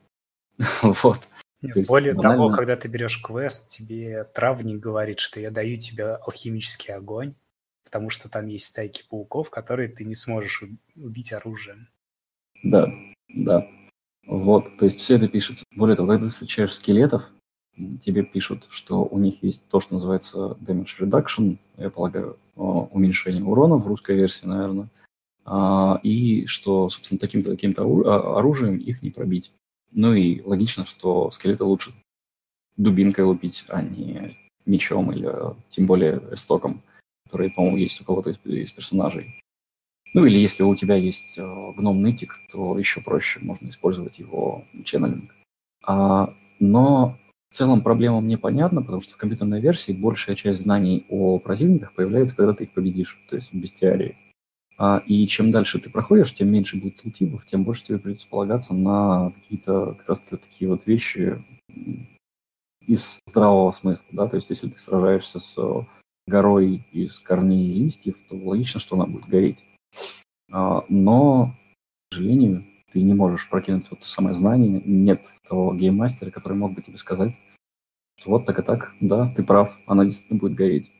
вот. 0.83 1.19
Нет, 1.61 1.87
более 1.87 2.15
банально... 2.15 2.43
того, 2.43 2.53
когда 2.53 2.75
ты 2.75 2.89
берешь 2.89 3.23
квест, 3.23 3.69
тебе 3.69 4.25
травник 4.25 4.81
говорит, 4.81 5.19
что 5.19 5.39
я 5.39 5.51
даю 5.51 5.77
тебе 5.77 6.15
алхимический 6.15 6.93
огонь, 6.93 7.33
потому 7.87 8.09
что 8.09 8.27
там 8.27 8.47
есть 8.47 8.65
стайки 8.65 9.05
пауков, 9.09 9.49
которые 9.49 9.87
ты 9.87 10.03
не 10.03 10.15
сможешь 10.15 10.61
убить 10.95 11.31
оружием. 11.31 11.87
Да, 12.65 12.85
да. 13.33 13.65
Вот, 14.27 14.65
то 14.77 14.83
есть 14.83 14.99
все 14.99 15.15
это 15.15 15.29
пишется. 15.29 15.63
Более 15.77 15.95
того, 15.95 16.09
когда 16.09 16.25
ты 16.25 16.33
встречаешь 16.33 16.73
скелетов, 16.73 17.29
тебе 18.01 18.23
пишут, 18.23 18.65
что 18.67 19.05
у 19.05 19.17
них 19.17 19.41
есть 19.41 19.69
то, 19.69 19.79
что 19.79 19.93
называется 19.93 20.57
damage 20.59 20.99
reduction, 20.99 21.57
я 21.77 21.89
полагаю, 21.89 22.37
уменьшение 22.55 23.43
урона 23.43 23.77
в 23.77 23.87
русской 23.87 24.17
версии, 24.17 24.47
наверное, 24.47 24.89
а, 25.45 26.01
и 26.03 26.45
что, 26.45 26.89
собственно, 26.89 27.19
таким-то 27.19 27.51
таким-то 27.51 27.83
а, 27.83 28.39
оружием 28.39 28.77
их 28.77 29.01
не 29.01 29.11
пробить. 29.11 29.53
Ну 29.91 30.13
и 30.13 30.41
логично, 30.41 30.85
что 30.85 31.31
скелеты 31.31 31.63
лучше 31.63 31.93
дубинкой 32.75 33.23
лупить, 33.23 33.63
а 33.69 33.81
не 33.81 34.35
мечом 34.65 35.13
или 35.13 35.31
тем 35.69 35.85
более 35.85 36.21
эстоком, 36.31 36.81
который, 37.27 37.51
по-моему, 37.51 37.77
есть 37.77 38.01
у 38.01 38.05
кого-то 38.05 38.31
из, 38.31 38.37
из 38.45 38.71
персонажей. 38.71 39.27
Ну 40.13 40.25
или 40.25 40.39
если 40.39 40.63
у 40.63 40.73
тебя 40.75 40.95
есть 40.95 41.37
э, 41.37 41.43
гном 41.75 42.01
нытик, 42.01 42.33
то 42.51 42.79
еще 42.79 43.01
проще, 43.01 43.39
можно 43.41 43.69
использовать 43.69 44.19
его 44.19 44.63
ченнелинг. 44.85 45.35
А, 45.85 46.33
но 46.59 47.17
в 47.49 47.55
целом 47.55 47.81
проблема 47.81 48.21
мне 48.21 48.37
понятна, 48.37 48.81
потому 48.81 49.01
что 49.01 49.13
в 49.13 49.17
компьютерной 49.17 49.59
версии 49.59 49.91
большая 49.91 50.35
часть 50.35 50.61
знаний 50.61 51.05
о 51.09 51.39
противниках 51.39 51.93
появляется, 51.93 52.35
когда 52.35 52.53
ты 52.53 52.63
их 52.63 52.71
победишь, 52.71 53.17
то 53.29 53.35
есть 53.35 53.51
в 53.51 53.59
бестиарии. 53.59 54.15
А, 54.77 55.01
и 55.05 55.27
чем 55.27 55.51
дальше 55.51 55.79
ты 55.79 55.89
проходишь, 55.89 56.33
тем 56.33 56.49
меньше 56.49 56.79
будет 56.79 57.01
тултипов, 57.01 57.45
тем 57.45 57.63
больше 57.63 57.83
тебе 57.83 57.99
придется 57.99 58.27
полагаться 58.29 58.73
на 58.73 59.31
какие-то 59.31 59.95
как 59.95 60.09
раз 60.09 60.19
вот 60.31 60.41
такие 60.41 60.69
вот 60.69 60.85
вещи 60.85 61.43
из 62.85 63.19
здравого 63.27 63.71
смысла, 63.73 64.05
да, 64.11 64.27
то 64.27 64.37
есть 64.37 64.49
если 64.49 64.69
ты 64.69 64.79
сражаешься 64.79 65.39
с 65.39 65.85
горой 66.27 66.85
из 66.91 67.19
корней 67.19 67.71
и 67.71 67.79
листьев, 67.79 68.15
то 68.29 68.35
логично, 68.35 68.79
что 68.79 68.95
она 68.95 69.05
будет 69.05 69.25
гореть. 69.25 69.63
А, 70.51 70.83
но, 70.89 71.53
к 72.09 72.15
сожалению, 72.15 72.63
ты 72.91 73.01
не 73.01 73.13
можешь 73.13 73.49
прокинуть 73.49 73.89
вот 73.89 74.01
то 74.01 74.07
самое 74.07 74.35
знание, 74.35 74.81
нет 74.85 75.21
того 75.47 75.73
гейммастера, 75.73 76.29
который 76.29 76.57
мог 76.57 76.73
бы 76.73 76.81
тебе 76.81 76.97
сказать, 76.97 77.33
что 78.19 78.31
вот 78.31 78.45
так 78.45 78.59
и 78.59 78.61
так, 78.61 78.93
да, 79.01 79.31
ты 79.35 79.43
прав, 79.43 79.77
она 79.87 80.05
действительно 80.05 80.39
будет 80.39 80.53
гореть. 80.53 80.91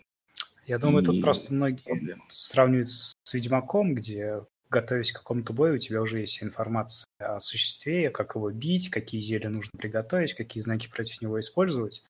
Я 0.65 0.79
думаю, 0.79 1.03
и 1.03 1.05
тут 1.05 1.21
просто 1.21 1.53
многие 1.53 1.81
проблема. 1.81 2.23
сравнивают 2.29 2.89
с 2.89 3.13
Ведьмаком, 3.33 3.95
где, 3.95 4.45
готовясь 4.69 5.13
к 5.13 5.19
какому-то 5.19 5.53
бою, 5.53 5.75
у 5.75 5.79
тебя 5.79 6.01
уже 6.01 6.19
есть 6.19 6.43
информация 6.43 7.07
о 7.19 7.39
существе, 7.39 8.09
как 8.09 8.35
его 8.35 8.51
бить, 8.51 8.89
какие 8.89 9.21
зелья 9.21 9.49
нужно 9.49 9.71
приготовить, 9.77 10.33
какие 10.33 10.61
знаки 10.61 10.89
против 10.89 11.21
него 11.21 11.39
использовать. 11.39 12.03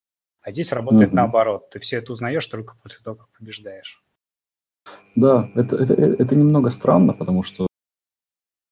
А 0.47 0.51
здесь 0.51 0.71
работает 0.71 1.11
mm-hmm. 1.11 1.15
наоборот. 1.15 1.69
Ты 1.71 1.79
все 1.79 1.97
это 1.97 2.13
узнаешь 2.13 2.47
только 2.47 2.77
после 2.81 3.03
того, 3.03 3.17
как 3.17 3.27
побеждаешь. 3.37 4.01
Да, 5.13 5.49
это, 5.55 5.75
это, 5.75 5.93
это 5.93 6.35
немного 6.37 6.69
странно, 6.69 7.11
потому 7.11 7.43
что 7.43 7.67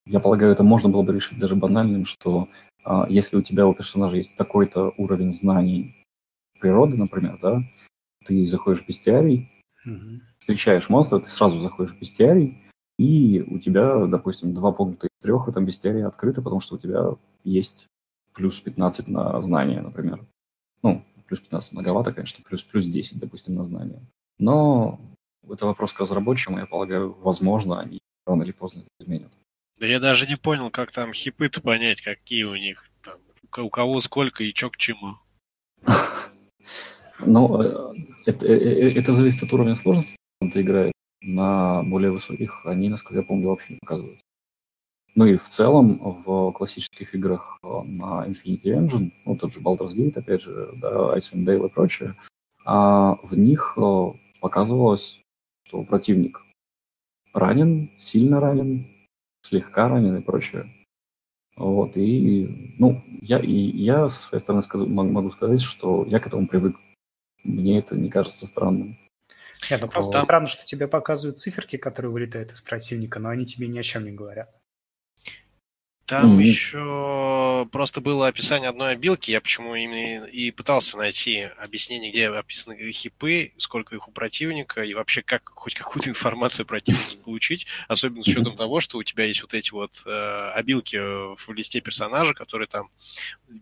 я 0.06 0.22
полагаю, 0.22 0.54
это 0.54 0.64
можно 0.64 0.88
было 0.88 1.02
бы 1.02 1.14
решить 1.14 1.38
даже 1.38 1.58
банальным, 1.58 2.06
что 2.06 2.48
а, 2.86 3.08
если 3.10 3.36
у 3.36 3.42
тебя 3.42 3.68
у 3.68 3.74
персонажа 3.74 4.16
есть 4.16 4.38
такой-то 4.38 4.94
уровень 4.98 5.38
знаний 5.38 6.02
природы, 6.62 6.96
например, 6.96 7.38
да, 7.42 7.60
ты 8.26 8.48
заходишь 8.48 8.82
в 8.82 8.88
бестиарий, 8.88 9.52
угу. 9.86 10.22
встречаешь 10.38 10.88
монстра, 10.88 11.20
ты 11.20 11.28
сразу 11.28 11.60
заходишь 11.60 11.94
в 11.94 12.00
бестиарий, 12.00 12.58
и 12.98 13.44
у 13.48 13.60
тебя, 13.60 14.06
допустим, 14.06 14.54
два 14.54 14.72
пункта 14.72 15.08
из 15.08 15.22
трех 15.22 15.46
в 15.46 15.50
этом 15.50 15.66
бестиарии 15.66 16.04
открыты, 16.04 16.42
потому 16.42 16.62
что 16.62 16.76
у 16.76 16.80
тебя 16.80 17.16
есть 17.44 17.88
плюс 18.34 18.62
15 18.62 19.10
на 19.10 19.42
знания, 19.42 19.82
например. 19.82 20.26
Ну, 20.82 21.04
плюс 21.28 21.40
15 21.40 21.74
многовато, 21.74 22.14
конечно, 22.14 22.44
плюс 22.48 22.64
плюс 22.64 22.86
10, 22.86 23.20
допустим, 23.20 23.56
на 23.56 23.66
знания. 23.66 24.02
Но 24.38 25.00
это 25.50 25.66
вопрос 25.66 25.94
к 25.94 26.00
разработчикам, 26.00 26.58
я 26.58 26.66
полагаю, 26.66 27.14
возможно, 27.22 27.80
они 27.80 28.00
рано 28.26 28.44
или 28.44 28.52
поздно 28.52 28.84
изменят. 29.00 29.32
Да 29.80 29.88
я 29.88 30.00
даже 30.00 30.28
не 30.28 30.38
понял, 30.38 30.70
как 30.70 30.92
там 30.92 31.14
хипы-то 31.14 31.62
понять, 31.62 32.02
какие 32.02 32.44
у 32.44 32.56
них 32.56 32.86
там, 33.04 33.20
у 33.58 33.70
кого 33.70 34.00
сколько 34.00 34.44
и 34.44 34.54
чё 34.54 34.70
к 34.70 34.78
чему. 34.78 35.18
Ну, 37.26 37.62
э, 37.62 37.94
это, 38.26 38.46
э, 38.46 38.58
э, 38.58 39.00
это 39.00 39.14
зависит 39.14 39.44
от 39.44 39.54
уровня 39.54 39.76
сложности, 39.76 40.18
ты 40.52 40.62
играешь. 40.62 40.92
На 41.24 41.82
более 41.84 42.12
высоких 42.12 42.66
они, 42.66 42.90
насколько 42.90 43.22
я 43.22 43.26
помню, 43.26 43.48
вообще 43.48 43.74
не 43.74 43.80
показываются. 43.80 44.22
Ну 45.16 45.26
и 45.26 45.38
в 45.38 45.48
целом 45.48 45.98
в 46.26 46.52
классических 46.52 47.16
играх 47.16 47.58
на 47.64 48.26
Infinity 48.28 48.66
Engine, 48.66 49.12
ну 49.26 49.38
тот 49.38 49.54
же 49.54 49.62
Baldur's 49.62 49.94
Gate, 49.94 50.20
опять 50.20 50.42
же, 50.42 50.70
да, 50.82 51.16
Icewind 51.18 51.46
Dale 51.46 51.68
и 51.68 51.70
прочее, 51.70 52.14
а 52.66 53.18
в 53.24 53.38
них 53.38 53.78
показывалось, 54.42 55.22
что 55.66 55.84
противник 55.84 56.42
ранен, 57.34 57.90
сильно 58.00 58.40
ранен, 58.42 58.86
слегка 59.42 59.88
ранен 59.88 60.18
и 60.18 60.22
прочее. 60.22 60.66
Вот, 61.56 61.96
и, 61.96 62.76
ну, 62.78 63.02
я, 63.22 63.40
и 63.40 63.52
я 63.52 64.10
со 64.10 64.22
своей 64.22 64.42
стороны 64.42 64.64
скажу, 64.64 64.86
могу 64.88 65.32
сказать, 65.32 65.62
что 65.62 66.04
я 66.06 66.20
к 66.20 66.28
этому 66.28 66.48
привык 66.48 66.76
мне 67.46 67.78
это 67.78 67.96
не 67.96 68.10
кажется 68.10 68.48
странным. 68.48 68.98
Нет, 69.70 69.82
ну 69.82 69.88
просто 69.88 70.18
вот. 70.18 70.26
странно, 70.26 70.48
что 70.48 70.66
тебе 70.66 70.88
показывают 70.88 71.40
циферки, 71.40 71.78
которые 71.78 72.12
вылетают 72.12 72.52
из 72.52 72.62
противника, 72.62 73.20
но 73.20 73.30
они 73.30 73.46
тебе 73.46 73.68
ни 73.68 73.78
о 73.80 73.84
чем 73.84 74.04
не 74.04 74.12
говорят. 74.12 74.54
Там 76.06 76.38
mm-hmm. 76.38 76.44
еще 76.44 77.68
просто 77.72 78.00
было 78.00 78.28
описание 78.28 78.70
одной 78.70 78.92
обилки. 78.92 79.32
Я 79.32 79.42
почему 79.42 79.74
именно 79.74 80.26
и 80.26 80.52
пытался 80.52 80.98
найти 80.98 81.50
объяснение, 81.58 82.12
где 82.12 82.30
описаны 82.30 82.92
хипы, 82.92 83.54
сколько 83.58 83.96
их 83.96 84.08
у 84.08 84.12
противника, 84.12 84.84
и 84.84 84.94
вообще 84.94 85.24
как 85.24 85.50
хоть 85.50 85.74
какую-то 85.74 86.12
информацию 86.12 86.68
про 86.68 86.76
противника 86.76 87.18
получить, 87.26 87.66
особенно 87.88 88.24
с 88.24 88.28
учетом 88.28 88.56
того, 88.56 88.82
что 88.82 89.00
у 89.00 89.04
тебя 89.04 89.26
есть 89.26 89.42
вот 89.42 89.56
эти 89.56 89.72
вот 89.72 89.92
э, 90.06 90.52
обилки 90.54 90.96
в 90.96 91.52
листе 91.52 91.82
персонажа, 91.82 92.36
которые 92.36 92.68
там 92.68 92.90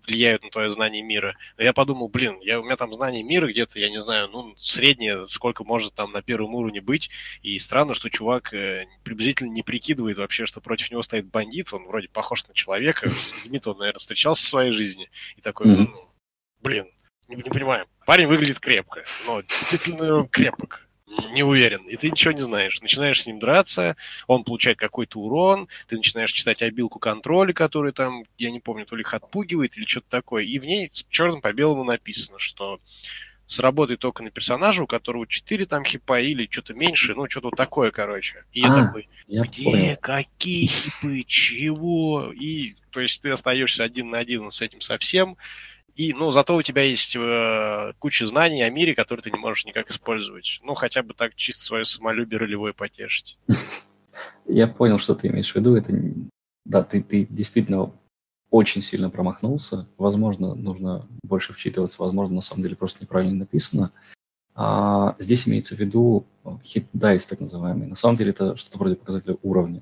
влияют 0.05 0.43
на 0.43 0.49
твое 0.49 0.69
знание 0.69 1.01
мира. 1.01 1.37
Но 1.57 1.63
я 1.63 1.71
подумал, 1.71 2.09
блин, 2.09 2.39
я, 2.41 2.59
у 2.59 2.63
меня 2.63 2.75
там 2.75 2.93
знание 2.93 3.23
мира 3.23 3.47
где-то, 3.47 3.79
я 3.79 3.89
не 3.89 3.99
знаю, 3.99 4.27
ну, 4.27 4.53
среднее, 4.57 5.27
сколько 5.27 5.63
может 5.63 5.93
там 5.93 6.11
на 6.11 6.21
первом 6.21 6.55
уровне 6.55 6.81
быть, 6.81 7.09
и 7.41 7.57
странно, 7.59 7.93
что 7.93 8.09
чувак 8.09 8.53
э, 8.53 8.87
приблизительно 9.03 9.49
не 9.49 9.63
прикидывает 9.63 10.17
вообще, 10.17 10.45
что 10.45 10.59
против 10.59 10.91
него 10.91 11.03
стоит 11.03 11.25
бандит, 11.27 11.71
он 11.71 11.85
вроде 11.85 12.09
похож 12.09 12.32
похож 12.33 12.47
на 12.47 12.53
человека. 12.53 13.07
С 13.09 13.43
людьми 13.43 13.61
он, 13.65 13.77
наверное, 13.77 13.99
встречался 13.99 14.43
в 14.43 14.49
своей 14.49 14.71
жизни. 14.71 15.09
И 15.37 15.41
такой, 15.41 15.67
mm-hmm. 15.67 15.87
ну, 15.91 16.09
блин, 16.61 16.87
не, 17.27 17.35
не 17.35 17.43
понимаю. 17.43 17.85
Парень 18.05 18.27
выглядит 18.27 18.59
крепко, 18.59 19.03
но 19.25 19.41
действительно 19.41 20.27
крепок. 20.27 20.87
Не 21.31 21.43
уверен. 21.43 21.87
И 21.87 21.95
ты 21.95 22.09
ничего 22.09 22.31
не 22.31 22.41
знаешь. 22.41 22.81
Начинаешь 22.81 23.21
с 23.21 23.27
ним 23.27 23.39
драться, 23.39 23.95
он 24.25 24.43
получает 24.43 24.79
какой-то 24.79 25.19
урон, 25.19 25.67
ты 25.87 25.95
начинаешь 25.95 26.31
читать 26.31 26.63
обилку 26.63 26.97
контроля, 26.97 27.53
который 27.53 27.91
там, 27.91 28.23
я 28.39 28.49
не 28.49 28.59
помню, 28.59 28.85
то 28.85 28.95
ли 28.95 29.01
их 29.01 29.13
отпугивает 29.13 29.77
или 29.77 29.85
что-то 29.85 30.09
такое. 30.09 30.43
И 30.43 30.57
в 30.57 30.65
ней 30.65 30.91
черным 31.09 31.41
по 31.41 31.53
белому 31.53 31.83
написано, 31.83 32.39
что 32.39 32.79
сработает 33.47 33.99
только 33.99 34.23
на 34.23 34.31
персонажа, 34.31 34.83
у 34.83 34.87
которого 34.87 35.27
4 35.27 35.65
там 35.65 35.83
хипа 35.85 36.21
или 36.21 36.47
что-то 36.49 36.73
меньше, 36.73 37.13
ну, 37.13 37.29
что-то 37.29 37.49
такое, 37.51 37.91
короче. 37.91 38.45
И 38.53 38.61
А, 38.63 38.67
я 38.67 38.85
такой, 38.85 39.09
Я 39.27 39.43
где, 39.43 39.63
понял. 39.63 39.97
какие 40.01 40.65
хипы, 40.65 41.23
чего? 41.27 42.31
И, 42.33 42.75
то 42.91 42.99
есть, 42.99 43.21
ты 43.21 43.29
остаешься 43.29 43.83
один 43.83 44.09
на 44.09 44.19
один 44.19 44.49
с 44.51 44.61
этим 44.61 44.81
совсем. 44.81 45.37
И, 45.95 46.13
ну, 46.13 46.31
зато 46.31 46.55
у 46.55 46.61
тебя 46.63 46.81
есть 46.81 47.15
э, 47.15 47.93
куча 47.99 48.25
знаний 48.25 48.63
о 48.63 48.69
мире, 48.71 48.95
которые 48.95 49.21
ты 49.23 49.29
не 49.31 49.37
можешь 49.37 49.65
никак 49.65 49.91
использовать. 49.91 50.59
Ну, 50.63 50.73
хотя 50.73 51.03
бы 51.03 51.13
так 51.13 51.35
чисто 51.35 51.63
свое 51.63 51.85
самолюбие 51.85 52.39
ролевое 52.39 52.73
потешить. 52.73 53.37
Я 54.47 54.67
понял, 54.67 54.97
что 54.99 55.13
ты 55.15 55.27
имеешь 55.27 55.51
в 55.51 55.55
виду. 55.55 55.75
Это, 55.75 55.93
да, 56.65 56.81
ты, 56.83 57.03
ты 57.03 57.27
действительно 57.29 57.91
очень 58.53 58.83
сильно 58.83 59.09
промахнулся. 59.09 59.87
Возможно, 59.97 60.53
нужно 60.53 61.07
больше 61.23 61.53
вчитываться, 61.53 61.99
возможно, 61.99 62.35
на 62.35 62.41
самом 62.41 62.61
деле 62.61 62.75
просто 62.75 62.99
неправильно 63.01 63.39
написано. 63.39 63.91
А 64.53 65.15
здесь 65.17 65.47
имеется 65.47 65.75
в 65.75 65.79
виду 65.79 66.27
хит 66.61 66.85
дайс, 66.93 67.25
так 67.25 67.39
называемый. 67.39 67.87
На 67.87 67.95
самом 67.95 68.15
деле 68.15 68.29
это 68.29 68.55
что-то 68.55 68.77
вроде 68.77 68.95
показателя 68.95 69.37
уровня. 69.41 69.81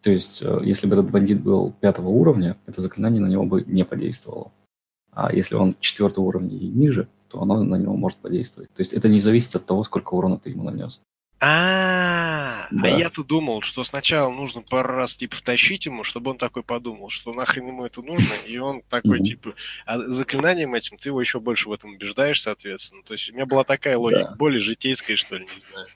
То 0.00 0.10
есть, 0.10 0.40
э, 0.42 0.60
если 0.64 0.86
бы 0.86 0.94
этот 0.94 1.10
бандит 1.10 1.42
был 1.42 1.74
пятого 1.80 2.08
уровня, 2.08 2.56
это 2.64 2.80
заклинание 2.80 3.20
на 3.20 3.26
него 3.26 3.44
бы 3.44 3.62
не 3.66 3.84
подействовало. 3.84 4.52
А 5.10 5.30
если 5.30 5.56
он 5.56 5.76
четвертого 5.78 6.24
уровня 6.24 6.56
и 6.56 6.68
ниже, 6.68 7.08
то 7.28 7.42
оно 7.42 7.62
на 7.62 7.76
него 7.76 7.94
может 7.94 8.16
подействовать. 8.20 8.72
То 8.72 8.80
есть 8.80 8.94
это 8.94 9.10
не 9.10 9.20
зависит 9.20 9.54
от 9.54 9.66
того, 9.66 9.84
сколько 9.84 10.14
урона 10.14 10.38
ты 10.38 10.48
ему 10.48 10.64
нанес. 10.64 11.02
А, 11.44 12.68
а 12.70 12.74
Да. 12.74 12.88
я-то 12.88 13.24
думал, 13.24 13.62
что 13.62 13.82
сначала 13.82 14.30
нужно 14.30 14.62
пару 14.62 14.94
раз 14.94 15.16
типа 15.16 15.34
втащить 15.34 15.86
ему, 15.86 16.04
чтобы 16.04 16.30
он 16.30 16.38
такой 16.38 16.62
подумал, 16.62 17.10
что 17.10 17.34
нахрен 17.34 17.66
ему 17.66 17.84
это 17.84 18.00
нужно, 18.00 18.32
и 18.46 18.58
он 18.58 18.82
такой 18.88 19.20
типа, 19.20 19.54
а 19.84 19.98
заклинанием 19.98 20.72
этим 20.74 20.98
ты 20.98 21.08
его 21.08 21.20
еще 21.20 21.40
больше 21.40 21.68
в 21.68 21.72
этом 21.72 21.94
убеждаешь, 21.94 22.40
соответственно. 22.40 23.02
То 23.02 23.14
есть 23.14 23.28
у 23.28 23.34
меня 23.34 23.44
была 23.44 23.64
такая 23.64 23.98
логика, 23.98 24.28
Да. 24.30 24.36
более 24.36 24.60
житейская, 24.60 25.16
что 25.16 25.36
ли, 25.36 25.42
не 25.42 25.62
знаю. 25.72 25.88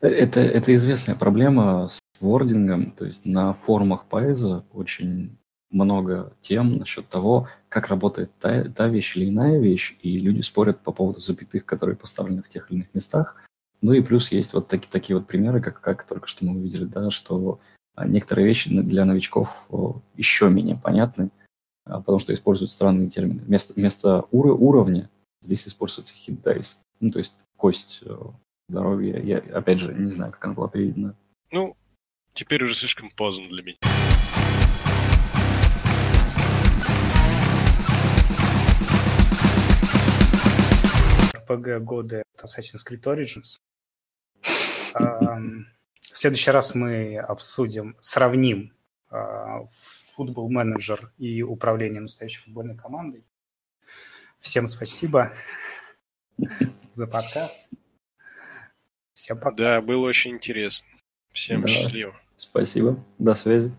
Это, 0.00 0.40
это 0.40 0.74
известная 0.74 1.16
проблема 1.16 1.88
с 1.88 2.00
вордингом, 2.20 2.92
то 2.92 3.04
есть 3.04 3.26
на 3.26 3.52
форумах 3.52 4.06
Пайза 4.06 4.64
очень 4.72 5.36
много 5.70 6.32
тем 6.40 6.78
насчет 6.78 7.06
того, 7.10 7.46
как 7.68 7.88
работает 7.88 8.30
та, 8.38 8.64
та 8.64 8.88
вещь 8.88 9.16
или 9.18 9.28
иная 9.28 9.58
вещь, 9.60 9.96
и 10.00 10.16
люди 10.16 10.40
спорят 10.40 10.80
по 10.80 10.92
поводу 10.92 11.20
запятых, 11.20 11.66
которые 11.66 11.96
поставлены 11.96 12.42
в 12.42 12.48
тех 12.48 12.70
или 12.70 12.78
иных 12.78 12.94
местах. 12.94 13.36
Ну 13.82 13.92
и 13.92 14.00
плюс 14.00 14.30
есть 14.30 14.54
вот 14.54 14.68
таки, 14.68 14.86
такие 14.88 15.18
вот 15.18 15.26
примеры, 15.26 15.60
как, 15.60 15.80
как 15.80 16.06
только 16.06 16.28
что 16.28 16.44
мы 16.44 16.56
увидели, 16.56 16.84
да, 16.84 17.10
что 17.10 17.60
а, 17.96 18.06
некоторые 18.06 18.46
вещи 18.46 18.70
для 18.70 19.04
новичков 19.04 19.68
еще 20.14 20.48
менее 20.48 20.78
понятны, 20.78 21.30
а, 21.84 21.98
потому 21.98 22.20
что 22.20 22.32
используют 22.32 22.70
странные 22.70 23.08
термины. 23.08 23.42
Вместо, 23.42 23.74
вместо 23.74 24.24
уро- 24.30 24.56
уровня 24.56 25.10
здесь 25.40 25.66
используется 25.66 26.14
hit 26.14 26.40
dice, 26.42 26.76
ну 27.00 27.10
то 27.10 27.18
есть 27.18 27.36
кость 27.56 28.04
здоровья. 28.68 29.20
Я, 29.20 29.38
опять 29.38 29.80
же, 29.80 29.92
не 29.92 30.12
знаю, 30.12 30.30
как 30.30 30.44
она 30.44 30.54
была 30.54 30.68
переведена. 30.68 31.16
Ну, 31.50 31.76
теперь 32.34 32.62
уже 32.62 32.76
слишком 32.76 33.10
поздно 33.10 33.48
для 33.48 33.64
меня. 33.64 33.78
RPG 41.48 41.80
года 41.80 42.22
это 42.34 42.46
Assassin's 42.46 42.82
Creed 42.88 43.02
Origins. 43.04 43.58
В 44.94 46.18
следующий 46.18 46.50
раз 46.50 46.74
мы 46.74 47.16
обсудим, 47.18 47.96
сравним 48.00 48.72
а, 49.08 49.66
футбол 49.70 50.50
менеджер 50.50 51.12
и 51.18 51.42
управление 51.42 52.00
настоящей 52.00 52.40
футбольной 52.42 52.76
командой. 52.76 53.24
Всем 54.40 54.66
спасибо 54.66 55.32
за 56.94 57.06
подкаст. 57.06 57.68
Всем 59.12 59.38
пока. 59.38 59.56
Да, 59.56 59.80
было 59.80 60.06
очень 60.06 60.32
интересно. 60.32 60.88
Всем 61.32 61.62
Да. 61.62 61.68
счастливо. 61.68 62.14
Спасибо. 62.36 63.02
До 63.18 63.34
связи. 63.34 63.72